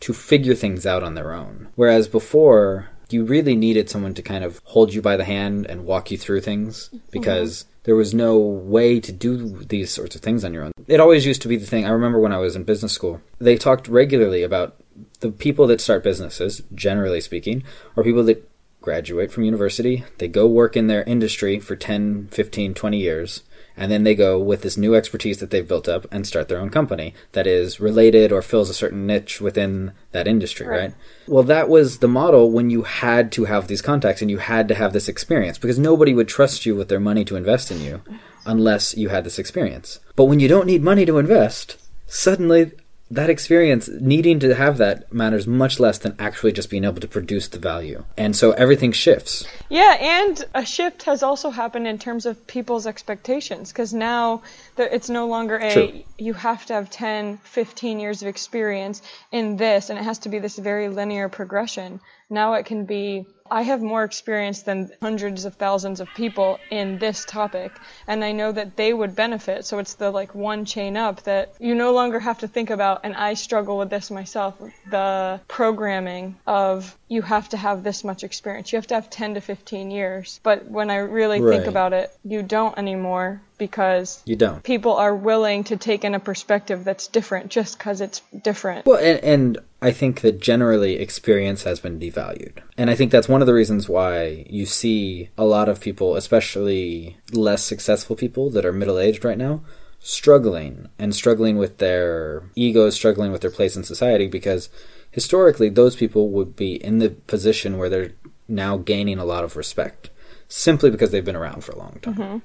to 0.00 0.12
figure 0.12 0.54
things 0.54 0.86
out 0.86 1.02
on 1.02 1.14
their 1.14 1.32
own. 1.32 1.68
Whereas 1.74 2.06
before, 2.06 2.90
you 3.10 3.24
really 3.24 3.56
needed 3.56 3.88
someone 3.88 4.14
to 4.14 4.22
kind 4.22 4.44
of 4.44 4.60
hold 4.64 4.92
you 4.92 5.02
by 5.02 5.16
the 5.16 5.24
hand 5.24 5.66
and 5.66 5.84
walk 5.84 6.10
you 6.10 6.18
through 6.18 6.40
things 6.40 6.88
mm-hmm. 6.88 6.98
because 7.10 7.64
there 7.84 7.96
was 7.96 8.12
no 8.12 8.36
way 8.36 9.00
to 9.00 9.12
do 9.12 9.58
these 9.64 9.90
sorts 9.90 10.14
of 10.14 10.20
things 10.20 10.44
on 10.44 10.52
your 10.52 10.64
own. 10.64 10.72
It 10.86 11.00
always 11.00 11.24
used 11.24 11.42
to 11.42 11.48
be 11.48 11.56
the 11.56 11.66
thing. 11.66 11.86
I 11.86 11.90
remember 11.90 12.20
when 12.20 12.32
I 12.32 12.38
was 12.38 12.54
in 12.54 12.64
business 12.64 12.92
school, 12.92 13.20
they 13.38 13.56
talked 13.56 13.88
regularly 13.88 14.42
about 14.42 14.76
the 15.20 15.30
people 15.30 15.66
that 15.68 15.80
start 15.80 16.04
businesses, 16.04 16.62
generally 16.74 17.20
speaking, 17.20 17.62
are 17.96 18.02
people 18.02 18.24
that 18.24 18.48
graduate 18.80 19.32
from 19.32 19.44
university, 19.44 20.04
they 20.18 20.28
go 20.28 20.46
work 20.46 20.76
in 20.76 20.86
their 20.86 21.02
industry 21.04 21.58
for 21.58 21.76
10, 21.76 22.28
15, 22.28 22.74
20 22.74 22.96
years, 22.98 23.42
and 23.78 23.90
then 23.90 24.02
they 24.02 24.14
go 24.14 24.38
with 24.38 24.62
this 24.62 24.76
new 24.76 24.94
expertise 24.94 25.38
that 25.38 25.50
they've 25.50 25.66
built 25.66 25.88
up 25.88 26.06
and 26.10 26.26
start 26.26 26.48
their 26.48 26.58
own 26.58 26.68
company 26.68 27.14
that 27.32 27.46
is 27.46 27.80
related 27.80 28.32
or 28.32 28.42
fills 28.42 28.68
a 28.68 28.74
certain 28.74 29.06
niche 29.06 29.40
within 29.40 29.92
that 30.12 30.26
industry, 30.26 30.66
right? 30.66 30.80
Right. 30.80 30.94
Well, 31.26 31.44
that 31.44 31.68
was 31.68 31.98
the 31.98 32.08
model 32.08 32.50
when 32.50 32.70
you 32.70 32.82
had 32.82 33.30
to 33.32 33.44
have 33.44 33.68
these 33.68 33.82
contacts 33.82 34.20
and 34.20 34.30
you 34.30 34.38
had 34.38 34.68
to 34.68 34.74
have 34.74 34.92
this 34.92 35.08
experience 35.08 35.58
because 35.58 35.78
nobody 35.78 36.12
would 36.12 36.28
trust 36.28 36.66
you 36.66 36.74
with 36.74 36.88
their 36.88 37.00
money 37.00 37.24
to 37.24 37.36
invest 37.36 37.70
in 37.70 37.80
you 37.80 38.02
unless 38.44 38.96
you 38.96 39.10
had 39.10 39.24
this 39.24 39.38
experience. 39.38 40.00
But 40.16 40.24
when 40.24 40.40
you 40.40 40.48
don't 40.48 40.66
need 40.66 40.82
money 40.82 41.06
to 41.06 41.18
invest, 41.18 41.76
suddenly 42.06 42.72
that 43.10 43.30
experience, 43.30 43.88
needing 43.88 44.38
to 44.40 44.54
have 44.54 44.78
that 44.78 45.12
matters 45.12 45.46
much 45.46 45.80
less 45.80 45.98
than 45.98 46.14
actually 46.18 46.52
just 46.52 46.68
being 46.68 46.84
able 46.84 47.00
to 47.00 47.08
produce 47.08 47.48
the 47.48 47.58
value. 47.58 48.04
And 48.16 48.36
so 48.36 48.52
everything 48.52 48.92
shifts. 48.92 49.46
Yeah, 49.70 49.96
and 49.98 50.44
a 50.54 50.64
shift 50.64 51.04
has 51.04 51.22
also 51.22 51.50
happened 51.50 51.86
in 51.86 51.98
terms 51.98 52.26
of 52.26 52.46
people's 52.46 52.86
expectations 52.86 53.72
because 53.72 53.94
now 53.94 54.42
it's 54.76 55.08
no 55.08 55.26
longer 55.26 55.56
a 55.56 55.72
True. 55.72 56.02
you 56.18 56.34
have 56.34 56.66
to 56.66 56.74
have 56.74 56.90
10, 56.90 57.38
15 57.38 57.98
years 58.00 58.20
of 58.22 58.28
experience 58.28 59.00
in 59.32 59.56
this, 59.56 59.88
and 59.88 59.98
it 59.98 60.02
has 60.02 60.18
to 60.20 60.28
be 60.28 60.38
this 60.38 60.58
very 60.58 60.88
linear 60.88 61.28
progression. 61.28 62.00
Now 62.30 62.54
it 62.54 62.66
can 62.66 62.84
be 62.84 63.26
I 63.50 63.62
have 63.62 63.80
more 63.80 64.04
experience 64.04 64.62
than 64.62 64.90
hundreds 65.00 65.44
of 65.44 65.54
thousands 65.54 66.00
of 66.00 66.08
people 66.14 66.60
in 66.70 66.98
this 66.98 67.24
topic, 67.24 67.72
and 68.06 68.24
I 68.24 68.32
know 68.32 68.52
that 68.52 68.76
they 68.76 68.92
would 68.92 69.14
benefit. 69.14 69.64
So 69.64 69.78
it's 69.78 69.94
the 69.94 70.10
like 70.10 70.34
one 70.34 70.64
chain 70.64 70.96
up 70.96 71.22
that 71.22 71.54
you 71.58 71.74
no 71.74 71.92
longer 71.92 72.20
have 72.20 72.40
to 72.40 72.48
think 72.48 72.70
about, 72.70 73.00
and 73.04 73.16
I 73.16 73.34
struggle 73.34 73.78
with 73.78 73.90
this 73.90 74.10
myself 74.10 74.54
the 74.90 75.40
programming 75.48 76.36
of 76.46 76.96
you 77.08 77.22
have 77.22 77.48
to 77.50 77.56
have 77.56 77.82
this 77.82 78.04
much 78.04 78.24
experience. 78.24 78.72
You 78.72 78.76
have 78.76 78.86
to 78.88 78.94
have 78.94 79.08
10 79.10 79.34
to 79.34 79.40
15 79.40 79.90
years. 79.90 80.40
But 80.42 80.70
when 80.70 80.90
I 80.90 80.96
really 80.96 81.40
think 81.40 81.66
about 81.66 81.92
it, 81.92 82.10
you 82.24 82.42
don't 82.42 82.76
anymore 82.76 83.40
because 83.58 84.22
You 84.24 84.36
don't. 84.36 84.62
people 84.62 84.92
are 84.94 85.14
willing 85.14 85.64
to 85.64 85.76
take 85.76 86.04
in 86.04 86.14
a 86.14 86.20
perspective 86.20 86.84
that's 86.84 87.06
different 87.08 87.50
just 87.50 87.76
because 87.76 88.00
it's 88.00 88.22
different. 88.42 88.86
Well, 88.86 88.98
and, 88.98 89.18
and 89.24 89.58
I 89.82 89.90
think 89.90 90.20
that 90.22 90.40
generally 90.40 90.96
experience 90.98 91.64
has 91.64 91.80
been 91.80 91.98
devalued. 92.00 92.58
And 92.76 92.88
I 92.90 92.94
think 92.94 93.10
that's 93.10 93.28
one 93.28 93.40
of 93.40 93.46
the 93.46 93.54
reasons 93.54 93.88
why 93.88 94.46
you 94.48 94.64
see 94.66 95.28
a 95.36 95.44
lot 95.44 95.68
of 95.68 95.80
people, 95.80 96.16
especially 96.16 97.16
less 97.32 97.62
successful 97.64 98.16
people 98.16 98.50
that 98.50 98.64
are 98.64 98.72
middle 98.72 98.98
aged 98.98 99.24
right 99.24 99.38
now, 99.38 99.62
struggling 100.00 100.88
and 100.98 101.14
struggling 101.14 101.56
with 101.58 101.78
their 101.78 102.44
egos, 102.54 102.94
struggling 102.94 103.32
with 103.32 103.40
their 103.40 103.50
place 103.50 103.76
in 103.76 103.84
society 103.84 104.26
because 104.26 104.68
historically 105.10 105.68
those 105.68 105.96
people 105.96 106.30
would 106.30 106.54
be 106.56 106.74
in 106.82 106.98
the 106.98 107.10
position 107.10 107.78
where 107.78 107.88
they're 107.88 108.12
now 108.46 108.76
gaining 108.76 109.18
a 109.18 109.24
lot 109.24 109.44
of 109.44 109.56
respect 109.56 110.10
simply 110.48 110.90
because 110.90 111.10
they've 111.10 111.24
been 111.24 111.36
around 111.36 111.62
for 111.62 111.72
a 111.72 111.78
long 111.78 111.98
time. 112.00 112.14
Mm-hmm. 112.14 112.38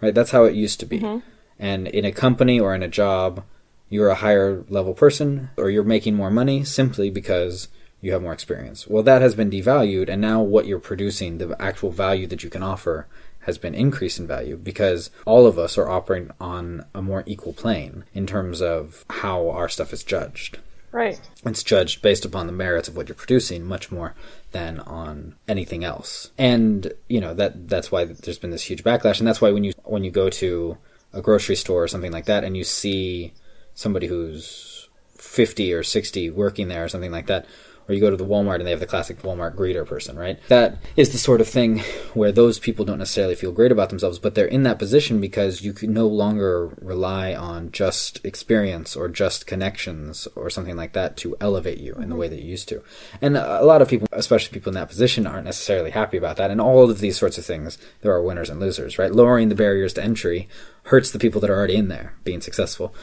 Right? 0.00 0.14
That's 0.14 0.30
how 0.30 0.44
it 0.44 0.54
used 0.54 0.80
to 0.80 0.86
be. 0.86 1.00
Mm-hmm. 1.00 1.26
And 1.58 1.88
in 1.88 2.04
a 2.04 2.12
company 2.12 2.60
or 2.60 2.74
in 2.74 2.82
a 2.82 2.88
job, 2.88 3.44
you're 3.88 4.08
a 4.08 4.16
higher 4.16 4.64
level 4.68 4.94
person 4.94 5.50
or 5.56 5.70
you're 5.70 5.84
making 5.84 6.14
more 6.14 6.30
money 6.30 6.64
simply 6.64 7.08
because 7.10 7.68
you 8.00 8.12
have 8.12 8.22
more 8.22 8.32
experience. 8.32 8.86
Well, 8.86 9.02
that 9.04 9.22
has 9.22 9.34
been 9.34 9.50
devalued, 9.50 10.08
and 10.08 10.20
now 10.20 10.42
what 10.42 10.66
you're 10.66 10.78
producing, 10.78 11.38
the 11.38 11.56
actual 11.60 11.90
value 11.90 12.26
that 12.26 12.44
you 12.44 12.50
can 12.50 12.62
offer, 12.62 13.06
has 13.40 13.58
been 13.58 13.74
increased 13.74 14.18
in 14.18 14.26
value 14.26 14.56
because 14.56 15.10
all 15.24 15.46
of 15.46 15.58
us 15.58 15.78
are 15.78 15.88
operating 15.88 16.30
on 16.40 16.84
a 16.94 17.00
more 17.00 17.22
equal 17.26 17.52
plane 17.52 18.04
in 18.12 18.26
terms 18.26 18.60
of 18.60 19.04
how 19.08 19.48
our 19.50 19.68
stuff 19.68 19.92
is 19.92 20.02
judged. 20.02 20.58
Right. 20.96 21.20
It's 21.44 21.62
judged 21.62 22.00
based 22.00 22.24
upon 22.24 22.46
the 22.46 22.54
merits 22.54 22.88
of 22.88 22.96
what 22.96 23.06
you're 23.06 23.14
producing 23.14 23.66
much 23.66 23.92
more 23.92 24.14
than 24.52 24.80
on 24.80 25.34
anything 25.46 25.84
else. 25.84 26.30
And, 26.38 26.90
you 27.06 27.20
know, 27.20 27.34
that 27.34 27.68
that's 27.68 27.92
why 27.92 28.06
there's 28.06 28.38
been 28.38 28.50
this 28.50 28.62
huge 28.62 28.82
backlash 28.82 29.18
and 29.18 29.28
that's 29.28 29.42
why 29.42 29.50
when 29.50 29.62
you 29.62 29.74
when 29.84 30.04
you 30.04 30.10
go 30.10 30.30
to 30.30 30.78
a 31.12 31.20
grocery 31.20 31.54
store 31.54 31.82
or 31.82 31.88
something 31.88 32.12
like 32.12 32.24
that 32.24 32.44
and 32.44 32.56
you 32.56 32.64
see 32.64 33.34
somebody 33.74 34.06
who's 34.06 34.88
50 35.18 35.74
or 35.74 35.82
60 35.82 36.30
working 36.30 36.68
there 36.68 36.84
or 36.84 36.88
something 36.88 37.12
like 37.12 37.26
that 37.26 37.44
or 37.88 37.94
you 37.94 38.00
go 38.00 38.10
to 38.10 38.16
the 38.16 38.26
Walmart 38.26 38.56
and 38.56 38.66
they 38.66 38.70
have 38.70 38.80
the 38.80 38.86
classic 38.86 39.22
Walmart 39.22 39.54
greeter 39.54 39.86
person, 39.86 40.18
right? 40.18 40.38
That 40.48 40.78
is 40.96 41.12
the 41.12 41.18
sort 41.18 41.40
of 41.40 41.48
thing 41.48 41.80
where 42.14 42.32
those 42.32 42.58
people 42.58 42.84
don't 42.84 42.98
necessarily 42.98 43.34
feel 43.34 43.52
great 43.52 43.72
about 43.72 43.90
themselves, 43.90 44.18
but 44.18 44.34
they're 44.34 44.46
in 44.46 44.64
that 44.64 44.78
position 44.78 45.20
because 45.20 45.62
you 45.62 45.72
can 45.72 45.92
no 45.92 46.06
longer 46.06 46.68
rely 46.80 47.34
on 47.34 47.70
just 47.70 48.24
experience 48.24 48.96
or 48.96 49.08
just 49.08 49.46
connections 49.46 50.26
or 50.34 50.50
something 50.50 50.76
like 50.76 50.92
that 50.94 51.16
to 51.18 51.36
elevate 51.40 51.78
you 51.78 51.94
in 51.94 52.00
the 52.00 52.06
mm-hmm. 52.06 52.18
way 52.18 52.28
that 52.28 52.42
you 52.42 52.50
used 52.50 52.68
to. 52.68 52.82
And 53.20 53.36
a 53.36 53.64
lot 53.64 53.82
of 53.82 53.88
people, 53.88 54.08
especially 54.12 54.54
people 54.54 54.70
in 54.70 54.74
that 54.74 54.88
position, 54.88 55.26
aren't 55.26 55.44
necessarily 55.44 55.90
happy 55.90 56.16
about 56.16 56.36
that. 56.36 56.50
And 56.50 56.60
all 56.60 56.90
of 56.90 56.98
these 56.98 57.16
sorts 57.16 57.38
of 57.38 57.46
things, 57.46 57.78
there 58.02 58.12
are 58.12 58.22
winners 58.22 58.50
and 58.50 58.60
losers, 58.60 58.98
right? 58.98 59.12
Lowering 59.12 59.48
the 59.48 59.54
barriers 59.54 59.94
to 59.94 60.02
entry 60.02 60.48
hurts 60.84 61.10
the 61.10 61.18
people 61.18 61.40
that 61.40 61.50
are 61.50 61.56
already 61.56 61.76
in 61.76 61.88
there 61.88 62.14
being 62.24 62.40
successful 62.40 62.94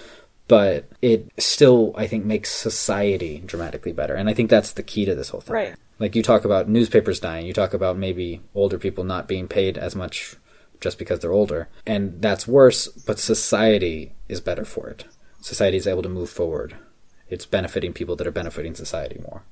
but 0.48 0.90
it 1.02 1.30
still 1.38 1.94
I 1.96 2.08
think 2.08 2.26
makes 2.26 2.52
society 2.52 3.42
dramatically 3.46 3.94
better. 3.94 4.16
And 4.16 4.30
I 4.30 4.34
think 4.34 4.50
that's 4.50 4.74
the 4.74 4.84
key 4.84 5.06
to 5.06 5.16
this 5.16 5.30
whole 5.30 5.42
thing. 5.42 5.54
Right. 5.54 5.76
Like 6.00 6.16
you 6.16 6.24
talk 6.24 6.44
about 6.44 6.68
newspapers 6.68 7.20
dying, 7.20 7.46
you 7.46 7.54
talk 7.54 7.74
about 7.74 7.98
maybe 7.98 8.42
older 8.56 8.78
people 8.78 9.04
not 9.04 9.28
being 9.28 9.48
paid 9.48 9.78
as 9.78 9.96
much 9.96 10.36
just 10.82 11.00
because 11.00 11.20
they're 11.20 11.32
older. 11.32 11.70
And 11.86 12.22
that's 12.22 12.48
worse, 12.48 12.88
but 12.88 13.20
society 13.20 14.14
is 14.28 14.42
better 14.42 14.66
for 14.66 14.90
it. 14.90 15.06
Society 15.40 15.78
is 15.78 15.88
able 15.88 16.02
to 16.04 16.10
move 16.10 16.30
forward. 16.30 16.76
It's 17.30 17.46
benefiting 17.46 17.94
people 17.94 18.16
that 18.18 18.28
are 18.28 18.32
benefiting 18.32 18.76
society 18.76 19.22
more 19.22 19.44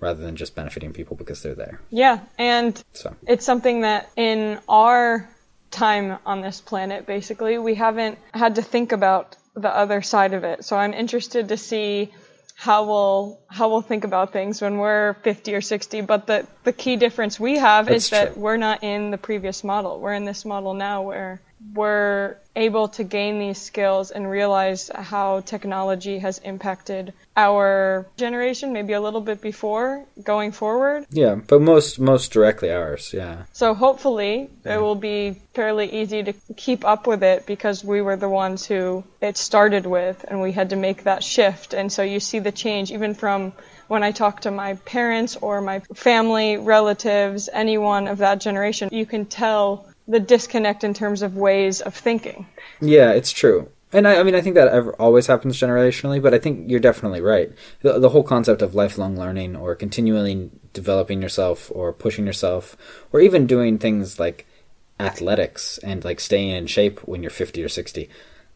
rather 0.00 0.22
than 0.22 0.34
just 0.34 0.54
benefiting 0.54 0.92
people 0.92 1.16
because 1.16 1.42
they're 1.42 1.54
there. 1.54 1.80
Yeah, 1.90 2.20
and 2.38 2.82
So 2.92 3.14
it's 3.26 3.44
something 3.44 3.82
that 3.82 4.10
in 4.16 4.58
our 4.68 5.28
time 5.70 6.18
on 6.26 6.40
this 6.40 6.60
planet, 6.60 7.06
basically, 7.06 7.58
we 7.58 7.74
haven't 7.74 8.18
had 8.34 8.56
to 8.56 8.62
think 8.62 8.92
about 8.92 9.36
the 9.54 9.74
other 9.74 10.02
side 10.02 10.34
of 10.34 10.44
it. 10.44 10.64
So 10.64 10.76
I'm 10.76 10.94
interested 10.94 11.48
to 11.48 11.56
see 11.56 12.12
how 12.54 12.84
we'll 12.84 13.40
how 13.48 13.70
we'll 13.70 13.80
think 13.80 14.04
about 14.04 14.32
things 14.32 14.60
when 14.60 14.76
we're 14.76 15.14
50 15.22 15.54
or 15.54 15.60
60. 15.60 16.02
But 16.02 16.26
the 16.26 16.46
the 16.64 16.72
key 16.72 16.96
difference 16.96 17.40
we 17.40 17.58
have 17.58 17.86
That's 17.86 18.04
is 18.04 18.10
that 18.10 18.32
true. 18.34 18.42
we're 18.42 18.56
not 18.58 18.84
in 18.84 19.10
the 19.10 19.18
previous 19.18 19.64
model. 19.64 19.98
We're 19.98 20.12
in 20.12 20.24
this 20.24 20.44
model 20.44 20.74
now 20.74 21.02
where 21.02 21.40
we're 21.74 22.36
able 22.56 22.88
to 22.88 23.04
gain 23.04 23.38
these 23.38 23.60
skills 23.60 24.10
and 24.10 24.28
realize 24.28 24.90
how 24.94 25.40
technology 25.40 26.18
has 26.18 26.38
impacted 26.38 27.12
our 27.36 28.06
generation, 28.16 28.72
maybe 28.72 28.92
a 28.92 29.00
little 29.00 29.20
bit 29.20 29.40
before 29.40 30.04
going 30.22 30.52
forward. 30.52 31.06
yeah, 31.10 31.34
but 31.34 31.60
most 31.60 32.00
most 32.00 32.32
directly 32.32 32.70
ours, 32.70 33.12
yeah. 33.14 33.44
So 33.52 33.74
hopefully 33.74 34.50
it 34.64 34.80
will 34.80 34.96
be 34.96 35.36
fairly 35.54 35.92
easy 35.92 36.22
to 36.22 36.32
keep 36.56 36.84
up 36.84 37.06
with 37.06 37.22
it 37.22 37.46
because 37.46 37.84
we 37.84 38.02
were 38.02 38.16
the 38.16 38.28
ones 38.28 38.66
who 38.66 39.04
it 39.20 39.36
started 39.36 39.86
with 39.86 40.24
and 40.26 40.40
we 40.40 40.52
had 40.52 40.70
to 40.70 40.76
make 40.76 41.04
that 41.04 41.22
shift. 41.22 41.72
And 41.74 41.92
so 41.92 42.02
you 42.02 42.20
see 42.20 42.40
the 42.40 42.52
change 42.52 42.90
even 42.90 43.14
from 43.14 43.52
when 43.90 44.04
I 44.04 44.12
talk 44.12 44.42
to 44.42 44.52
my 44.52 44.74
parents 44.74 45.36
or 45.36 45.60
my 45.60 45.80
family, 45.94 46.56
relatives, 46.56 47.48
anyone 47.52 48.06
of 48.06 48.18
that 48.18 48.40
generation, 48.40 48.88
you 48.92 49.04
can 49.04 49.26
tell 49.26 49.89
the 50.10 50.20
disconnect 50.20 50.84
in 50.84 50.94
terms 50.94 51.22
of 51.22 51.36
ways 51.36 51.80
of 51.80 51.94
thinking. 51.94 52.46
Yeah, 52.80 53.12
it's 53.12 53.32
true. 53.32 53.68
And 53.92 54.06
I, 54.06 54.20
I 54.20 54.22
mean, 54.22 54.34
I 54.34 54.40
think 54.40 54.54
that 54.54 54.72
always 54.98 55.26
happens 55.26 55.58
generationally, 55.58 56.22
but 56.22 56.34
I 56.34 56.38
think 56.38 56.70
you're 56.70 56.80
definitely 56.80 57.20
right. 57.20 57.52
The, 57.82 57.98
the 57.98 58.10
whole 58.10 58.22
concept 58.22 58.62
of 58.62 58.74
lifelong 58.74 59.16
learning 59.16 59.56
or 59.56 59.74
continually 59.74 60.50
developing 60.72 61.20
yourself 61.20 61.70
or 61.74 61.92
pushing 61.92 62.26
yourself 62.26 62.76
or 63.12 63.20
even 63.20 63.46
doing 63.46 63.78
things 63.78 64.20
like 64.20 64.46
athletics 65.00 65.78
and 65.78 66.04
like 66.04 66.20
staying 66.20 66.50
in 66.50 66.66
shape 66.66 67.00
when 67.00 67.22
you're 67.22 67.30
50 67.30 67.64
or 67.64 67.68
60. 67.68 68.08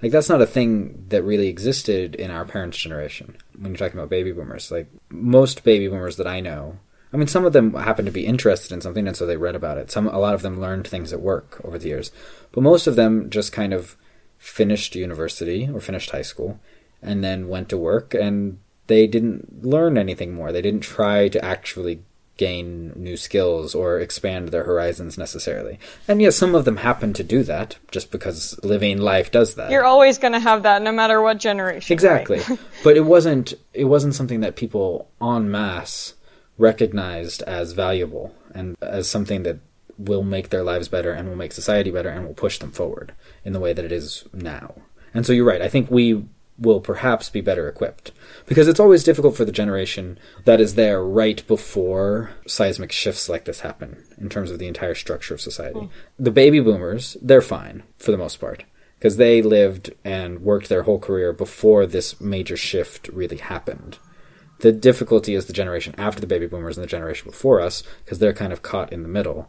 Like 0.03 0.13
that's 0.13 0.29
not 0.29 0.43
a 0.43 0.47
thing 0.47 1.07
that 1.09 1.23
really 1.23 1.49
existed 1.49 2.15
in 2.15 2.31
our 2.31 2.45
parents' 2.45 2.79
generation. 2.79 3.37
When 3.59 3.73
you're 3.73 3.79
talking 3.79 3.99
about 3.99 4.11
baby 4.11 4.33
boomers, 4.33 4.71
like 4.71 4.89
most 5.09 5.65
baby 5.65 5.89
boomers 5.89 6.17
that 6.17 6.27
I 6.27 6.41
know, 6.41 6.79
I 7.15 7.17
mean, 7.17 7.29
some 7.29 7.45
of 7.45 7.53
them 7.53 7.75
happen 7.75 8.05
to 8.07 8.11
be 8.11 8.27
interested 8.27 8.73
in 8.73 8.81
something, 8.81 9.07
and 9.07 9.17
so 9.17 9.25
they 9.25 9.37
read 9.37 9.55
about 9.55 9.79
it. 9.79 9.89
Some, 9.91 10.09
a 10.09 10.19
lot 10.19 10.35
of 10.35 10.43
them 10.43 10.61
learned 10.61 10.87
things 10.87 11.13
at 11.13 11.21
work 11.21 11.61
over 11.65 11.79
the 11.79 11.89
years, 11.89 12.11
but 12.51 12.63
most 12.63 12.89
of 12.89 12.97
them 12.97 13.31
just 13.31 13.53
kind 13.53 13.73
of 13.73 13.97
finished 14.37 14.97
university 14.97 15.71
or 15.73 15.81
finished 15.81 16.11
high 16.11 16.23
school, 16.23 16.59
and 17.01 17.23
then 17.23 17.49
went 17.49 17.69
to 17.69 17.79
work, 17.79 18.15
and 18.15 18.59
they 18.89 19.07
didn't 19.07 19.65
learn 19.65 19.97
anything 19.97 20.35
more. 20.35 20.51
They 20.51 20.61
didn't 20.61 20.81
try 20.83 21.29
to 21.29 21.45
actually 21.45 22.03
gain 22.37 22.93
new 22.97 23.17
skills 23.17 23.77
or 23.77 24.01
expand 24.01 24.49
their 24.49 24.65
horizons 24.65 25.17
necessarily. 25.17 25.79
And 26.09 26.21
yes, 26.21 26.35
some 26.35 26.57
of 26.57 26.65
them 26.65 26.79
happen 26.79 27.13
to 27.13 27.23
do 27.23 27.45
that 27.45 27.77
just 27.93 28.11
because 28.11 28.59
living 28.65 28.99
life 28.99 29.31
does 29.31 29.55
that. 29.55 29.71
You're 29.71 29.85
always 29.85 30.19
going 30.19 30.33
to 30.33 30.41
have 30.41 30.65
that 30.65 30.83
no 30.83 30.91
matter 30.91 31.23
what 31.23 31.39
generation. 31.39 31.93
Exactly. 31.93 32.41
right? 32.41 32.59
but 32.83 32.97
it 32.97 33.05
wasn't 33.05 33.55
it 33.73 33.85
wasn't 33.85 34.17
something 34.17 34.41
that 34.41 34.57
people 34.57 35.09
en 35.23 35.49
masse 35.49 36.15
recognized 36.59 37.43
as 37.43 37.73
valuable 37.73 38.35
and 38.55 38.77
as 38.81 39.09
something 39.09 39.43
that 39.43 39.59
will 39.99 40.23
make 40.23 40.51
their 40.51 40.63
lives 40.63 40.89
better 40.89 41.13
and 41.13 41.29
will 41.29 41.37
make 41.37 41.53
society 41.53 41.91
better 41.91 42.09
and 42.09 42.27
will 42.27 42.35
push 42.35 42.59
them 42.59 42.73
forward 42.73 43.13
in 43.45 43.53
the 43.53 43.61
way 43.61 43.73
that 43.73 43.85
it 43.85 43.93
is 43.93 44.25
now. 44.33 44.75
And 45.13 45.25
so 45.25 45.33
you're 45.33 45.45
right. 45.45 45.63
I 45.63 45.69
think 45.69 45.91
we 45.91 46.25
will 46.59 46.81
perhaps 46.81 47.29
be 47.31 47.41
better 47.41 47.69
equipped 47.69 48.13
because 48.47 48.69
it's 48.69 48.79
always 48.79 49.03
difficult 49.03 49.37
for 49.37 49.45
the 49.45 49.53
generation 49.53 50.19
that 50.45 50.61
is 50.61 50.77
there 50.77 51.03
right 51.03 51.45
before 51.49 52.31
seismic 52.47 52.93
shifts 52.93 53.29
like 53.29 53.45
this 53.45 53.61
happen 53.61 54.05
in 54.19 54.29
terms 54.29 54.51
of 54.51 54.59
the 54.59 54.69
entire 54.69 54.95
structure 54.95 55.35
of 55.35 55.41
society. 55.41 55.81
Hmm. 55.81 55.87
The 56.19 56.31
baby 56.31 56.61
boomers, 56.61 57.17
they're 57.21 57.41
fine 57.41 57.83
for 57.99 58.13
the 58.13 58.19
most 58.19 58.37
part 58.37 58.65
because 58.99 59.17
they 59.17 59.43
lived 59.43 59.93
and 60.05 60.41
worked 60.41 60.69
their 60.69 60.85
whole 60.85 61.01
career 61.01 61.33
before 61.33 61.87
this 61.87 62.21
major 62.21 62.57
shift 62.57 63.09
really 63.09 63.39
happened. 63.39 63.99
The 64.65 64.73
difficulty 64.73 65.35
is 65.35 65.45
the 65.45 65.53
generation 65.53 65.95
after 65.99 66.23
the 66.23 66.27
baby 66.27 66.47
boomers 66.47 66.79
and 66.79 66.85
the 66.85 66.89
generation 66.89 67.29
before 67.29 67.61
us 67.61 67.83
because 68.03 68.19
they're 68.19 68.33
kind 68.33 68.51
of 68.51 68.63
caught 68.63 68.91
in 68.95 69.03
the 69.03 69.11
middle 69.11 69.47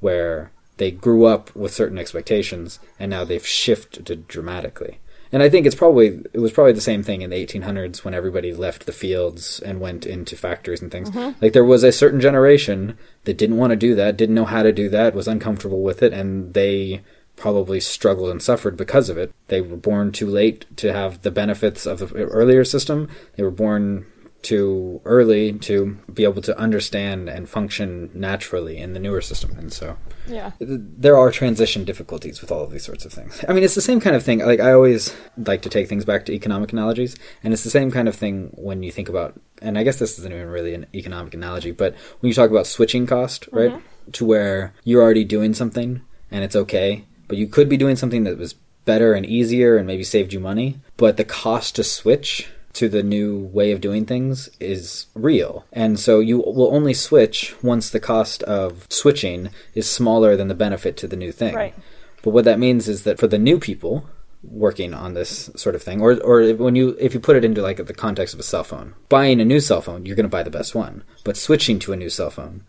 where 0.00 0.50
they 0.78 0.90
grew 0.90 1.24
up 1.24 1.54
with 1.54 1.72
certain 1.72 1.98
expectations 1.98 2.80
and 2.98 3.08
now 3.08 3.22
they've 3.22 3.46
shifted 3.46 4.26
dramatically. 4.26 4.98
And 5.30 5.40
I 5.40 5.48
think 5.48 5.66
it's 5.66 5.76
probably 5.76 6.20
it 6.32 6.40
was 6.40 6.50
probably 6.50 6.72
the 6.72 6.80
same 6.80 7.04
thing 7.04 7.22
in 7.22 7.30
the 7.30 7.46
1800s 7.46 8.04
when 8.04 8.12
everybody 8.12 8.52
left 8.52 8.86
the 8.86 8.92
fields 8.92 9.60
and 9.60 9.80
went 9.80 10.04
into 10.04 10.34
factories 10.34 10.82
and 10.82 10.90
things. 10.90 11.10
Mm-hmm. 11.10 11.40
Like 11.40 11.52
there 11.52 11.64
was 11.64 11.84
a 11.84 11.92
certain 11.92 12.20
generation 12.20 12.98
that 13.22 13.38
didn't 13.38 13.58
want 13.58 13.70
to 13.70 13.76
do 13.76 13.94
that, 13.94 14.16
didn't 14.16 14.34
know 14.34 14.46
how 14.46 14.64
to 14.64 14.72
do 14.72 14.88
that, 14.88 15.14
was 15.14 15.28
uncomfortable 15.28 15.84
with 15.84 16.02
it, 16.02 16.12
and 16.12 16.54
they 16.54 17.02
probably 17.36 17.78
struggled 17.78 18.30
and 18.30 18.42
suffered 18.42 18.76
because 18.76 19.08
of 19.08 19.16
it. 19.16 19.32
They 19.46 19.60
were 19.60 19.76
born 19.76 20.10
too 20.10 20.26
late 20.26 20.66
to 20.78 20.92
have 20.92 21.22
the 21.22 21.30
benefits 21.30 21.86
of 21.86 22.00
the 22.00 22.08
earlier 22.24 22.64
system. 22.64 23.08
They 23.36 23.44
were 23.44 23.52
born 23.52 24.06
too 24.46 25.00
early 25.04 25.52
to 25.54 25.98
be 26.12 26.22
able 26.22 26.40
to 26.40 26.56
understand 26.56 27.28
and 27.28 27.48
function 27.48 28.08
naturally 28.14 28.78
in 28.78 28.92
the 28.92 29.00
newer 29.00 29.20
system. 29.20 29.50
And 29.58 29.72
so 29.72 29.96
Yeah. 30.28 30.52
th- 30.60 30.80
there 30.98 31.16
are 31.16 31.32
transition 31.32 31.84
difficulties 31.84 32.40
with 32.40 32.52
all 32.52 32.62
of 32.62 32.70
these 32.70 32.84
sorts 32.84 33.04
of 33.04 33.12
things. 33.12 33.44
I 33.48 33.52
mean, 33.52 33.64
it's 33.64 33.74
the 33.74 33.80
same 33.90 34.00
kind 34.00 34.14
of 34.14 34.22
thing. 34.22 34.38
Like 34.38 34.60
I 34.60 34.72
always 34.72 35.12
like 35.36 35.62
to 35.62 35.68
take 35.68 35.88
things 35.88 36.04
back 36.04 36.26
to 36.26 36.32
economic 36.32 36.72
analogies, 36.72 37.16
and 37.42 37.52
it's 37.52 37.64
the 37.64 37.70
same 37.78 37.90
kind 37.90 38.06
of 38.06 38.14
thing 38.14 38.50
when 38.54 38.84
you 38.84 38.92
think 38.92 39.08
about. 39.08 39.34
And 39.60 39.76
I 39.76 39.82
guess 39.82 39.98
this 39.98 40.16
isn't 40.20 40.32
even 40.32 40.48
really 40.48 40.74
an 40.74 40.86
economic 40.94 41.34
analogy, 41.34 41.72
but 41.72 41.94
when 42.20 42.28
you 42.28 42.34
talk 42.34 42.50
about 42.50 42.68
switching 42.68 43.04
cost, 43.06 43.46
mm-hmm. 43.46 43.56
right, 43.56 43.82
to 44.12 44.24
where 44.24 44.74
you're 44.84 45.02
already 45.02 45.24
doing 45.24 45.54
something 45.54 46.02
and 46.30 46.44
it's 46.44 46.54
okay, 46.54 47.04
but 47.26 47.36
you 47.36 47.48
could 47.48 47.68
be 47.68 47.76
doing 47.76 47.96
something 47.96 48.22
that 48.24 48.38
was 48.38 48.54
better 48.84 49.12
and 49.12 49.26
easier 49.26 49.76
and 49.76 49.88
maybe 49.88 50.04
saved 50.04 50.32
you 50.32 50.38
money, 50.38 50.78
but 50.96 51.16
the 51.16 51.24
cost 51.24 51.74
to 51.74 51.82
switch 51.82 52.48
to 52.76 52.88
the 52.88 53.02
new 53.02 53.38
way 53.38 53.72
of 53.72 53.80
doing 53.80 54.04
things 54.04 54.50
is 54.60 55.06
real. 55.14 55.64
And 55.72 55.98
so 55.98 56.20
you 56.20 56.38
will 56.38 56.74
only 56.74 56.94
switch 56.94 57.54
once 57.62 57.88
the 57.90 58.00
cost 58.00 58.42
of 58.42 58.86
switching 58.90 59.50
is 59.74 59.90
smaller 59.90 60.36
than 60.36 60.48
the 60.48 60.54
benefit 60.54 60.96
to 60.98 61.06
the 61.06 61.16
new 61.16 61.32
thing. 61.32 61.54
Right. 61.54 61.74
But 62.22 62.30
what 62.30 62.44
that 62.44 62.58
means 62.58 62.88
is 62.88 63.04
that 63.04 63.18
for 63.18 63.26
the 63.26 63.38
new 63.38 63.58
people 63.58 64.06
working 64.42 64.94
on 64.94 65.14
this 65.14 65.50
sort 65.56 65.74
of 65.74 65.82
thing, 65.82 66.00
or 66.00 66.20
or 66.22 66.40
if- 66.40 66.58
when 66.58 66.76
you 66.76 66.96
if 67.00 67.14
you 67.14 67.20
put 67.20 67.36
it 67.36 67.44
into 67.44 67.62
like 67.62 67.84
the 67.84 67.94
context 67.94 68.34
of 68.34 68.40
a 68.40 68.44
cell 68.44 68.64
phone, 68.64 68.94
buying 69.08 69.40
a 69.40 69.44
new 69.44 69.60
cell 69.60 69.80
phone, 69.80 70.04
you're 70.04 70.16
going 70.16 70.24
to 70.30 70.36
buy 70.36 70.42
the 70.42 70.50
best 70.50 70.74
one. 70.74 71.02
But 71.24 71.36
switching 71.36 71.78
to 71.80 71.92
a 71.92 71.96
new 71.96 72.10
cell 72.10 72.30
phone, 72.30 72.62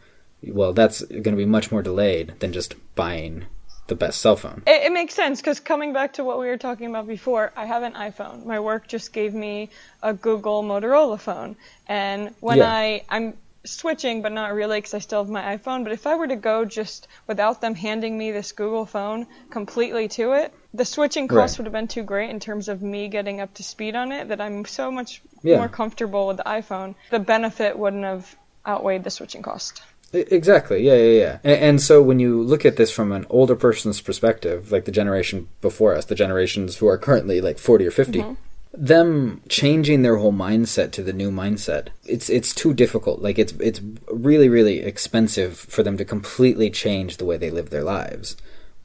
well, 0.44 0.74
that's 0.74 1.02
going 1.04 1.24
to 1.24 1.44
be 1.44 1.46
much 1.46 1.72
more 1.72 1.82
delayed 1.82 2.34
than 2.40 2.54
just 2.54 2.76
buying 2.96 3.46
the 3.88 3.96
best 3.96 4.22
cell 4.22 4.36
phone. 4.36 4.64
It, 4.68 4.84
it 4.88 4.92
makes 4.92 5.14
sense 5.14 5.40
because 5.42 5.60
coming 5.60 5.94
back 5.94 6.14
to 6.14 6.24
what 6.24 6.40
we 6.40 6.48
were 6.48 6.58
talking 6.58 6.88
about 6.88 7.08
before, 7.08 7.52
I 7.56 7.66
have 7.66 7.84
an 7.84 7.94
iPhone. 7.94 8.46
My 8.46 8.60
work 8.60 8.88
just 8.88 9.14
gave 9.14 9.34
me 9.34 9.70
a 10.04 10.14
Google 10.14 10.64
Motorola 10.64 11.20
phone, 11.20 11.56
and 11.88 12.34
when 12.40 12.58
Yeah. 12.60 12.70
I 12.72 13.04
I'm 13.10 13.34
switching, 13.66 14.22
but 14.22 14.32
not 14.32 14.54
really 14.54 14.78
because 14.78 14.94
I 14.94 15.00
still 15.00 15.24
have 15.24 15.30
my 15.30 15.58
iPhone. 15.58 15.84
But 15.84 15.92
if 15.92 16.08
I 16.08 16.16
were 16.16 16.28
to 16.28 16.38
go 16.38 16.64
just 16.64 17.08
without 17.28 17.60
them 17.60 17.76
handing 17.76 18.18
me 18.18 18.32
this 18.32 18.54
Google 18.54 18.86
phone 18.86 19.28
completely 19.50 20.08
to 20.10 20.34
it, 20.34 20.54
the 20.74 20.86
switching 20.86 21.28
cost 21.28 21.54
Right. 21.54 21.58
would 21.60 21.66
have 21.66 21.74
been 21.74 21.90
too 21.90 22.04
great 22.04 22.30
in 22.30 22.40
terms 22.40 22.70
of 22.70 22.82
me 22.82 23.10
getting 23.10 23.42
up 23.42 23.54
to 23.56 23.64
speed 23.64 23.96
on 23.96 24.14
it. 24.14 24.30
That 24.30 24.40
I'm 24.40 24.64
so 24.64 24.90
much 24.90 25.22
Yeah. 25.44 25.58
more 25.58 25.68
comfortable 25.68 26.28
with 26.28 26.38
the 26.38 26.44
iPhone. 26.44 26.96
The 27.10 27.20
benefit 27.20 27.78
wouldn't 27.78 28.06
have 28.06 28.34
outweighed 28.66 29.04
the 29.04 29.10
switching 29.10 29.42
cost. 29.42 29.82
Exactly. 30.14 30.86
Yeah, 30.86 30.96
yeah, 30.96 31.20
yeah. 31.20 31.40
And, 31.44 31.62
and 31.62 31.82
so 31.82 32.02
when 32.02 32.20
you 32.20 32.42
look 32.42 32.66
at 32.66 32.78
this 32.78 32.92
from 32.92 33.12
an 33.12 33.26
older 33.30 33.56
person's 33.56 34.00
perspective, 34.00 34.72
like 34.72 34.86
the 34.86 34.92
generation 34.92 35.50
before 35.62 35.96
us, 35.96 36.06
the 36.06 36.16
generations 36.16 36.78
who 36.78 36.88
are 36.88 36.98
currently 36.98 37.42
like 37.42 37.60
40 37.60 37.88
or 37.88 37.92
50, 37.92 38.20
mm-hmm. 38.20 38.34
them 38.74 39.42
changing 39.50 40.02
their 40.02 40.18
whole 40.18 40.32
mindset 40.32 40.92
to 40.92 41.04
the 41.04 41.12
new 41.12 41.30
mindset, 41.30 41.90
it's 42.06 42.30
it's 42.30 42.54
too 42.54 42.74
difficult. 42.74 43.22
Like 43.22 43.38
it's 43.38 43.52
it's 43.60 43.82
really 44.10 44.48
really 44.48 44.80
expensive 44.80 45.58
for 45.58 45.84
them 45.84 45.98
to 45.98 46.06
completely 46.06 46.70
change 46.70 47.18
the 47.18 47.26
way 47.26 47.36
they 47.36 47.52
live 47.52 47.70
their 47.70 47.84
lives. 47.84 48.38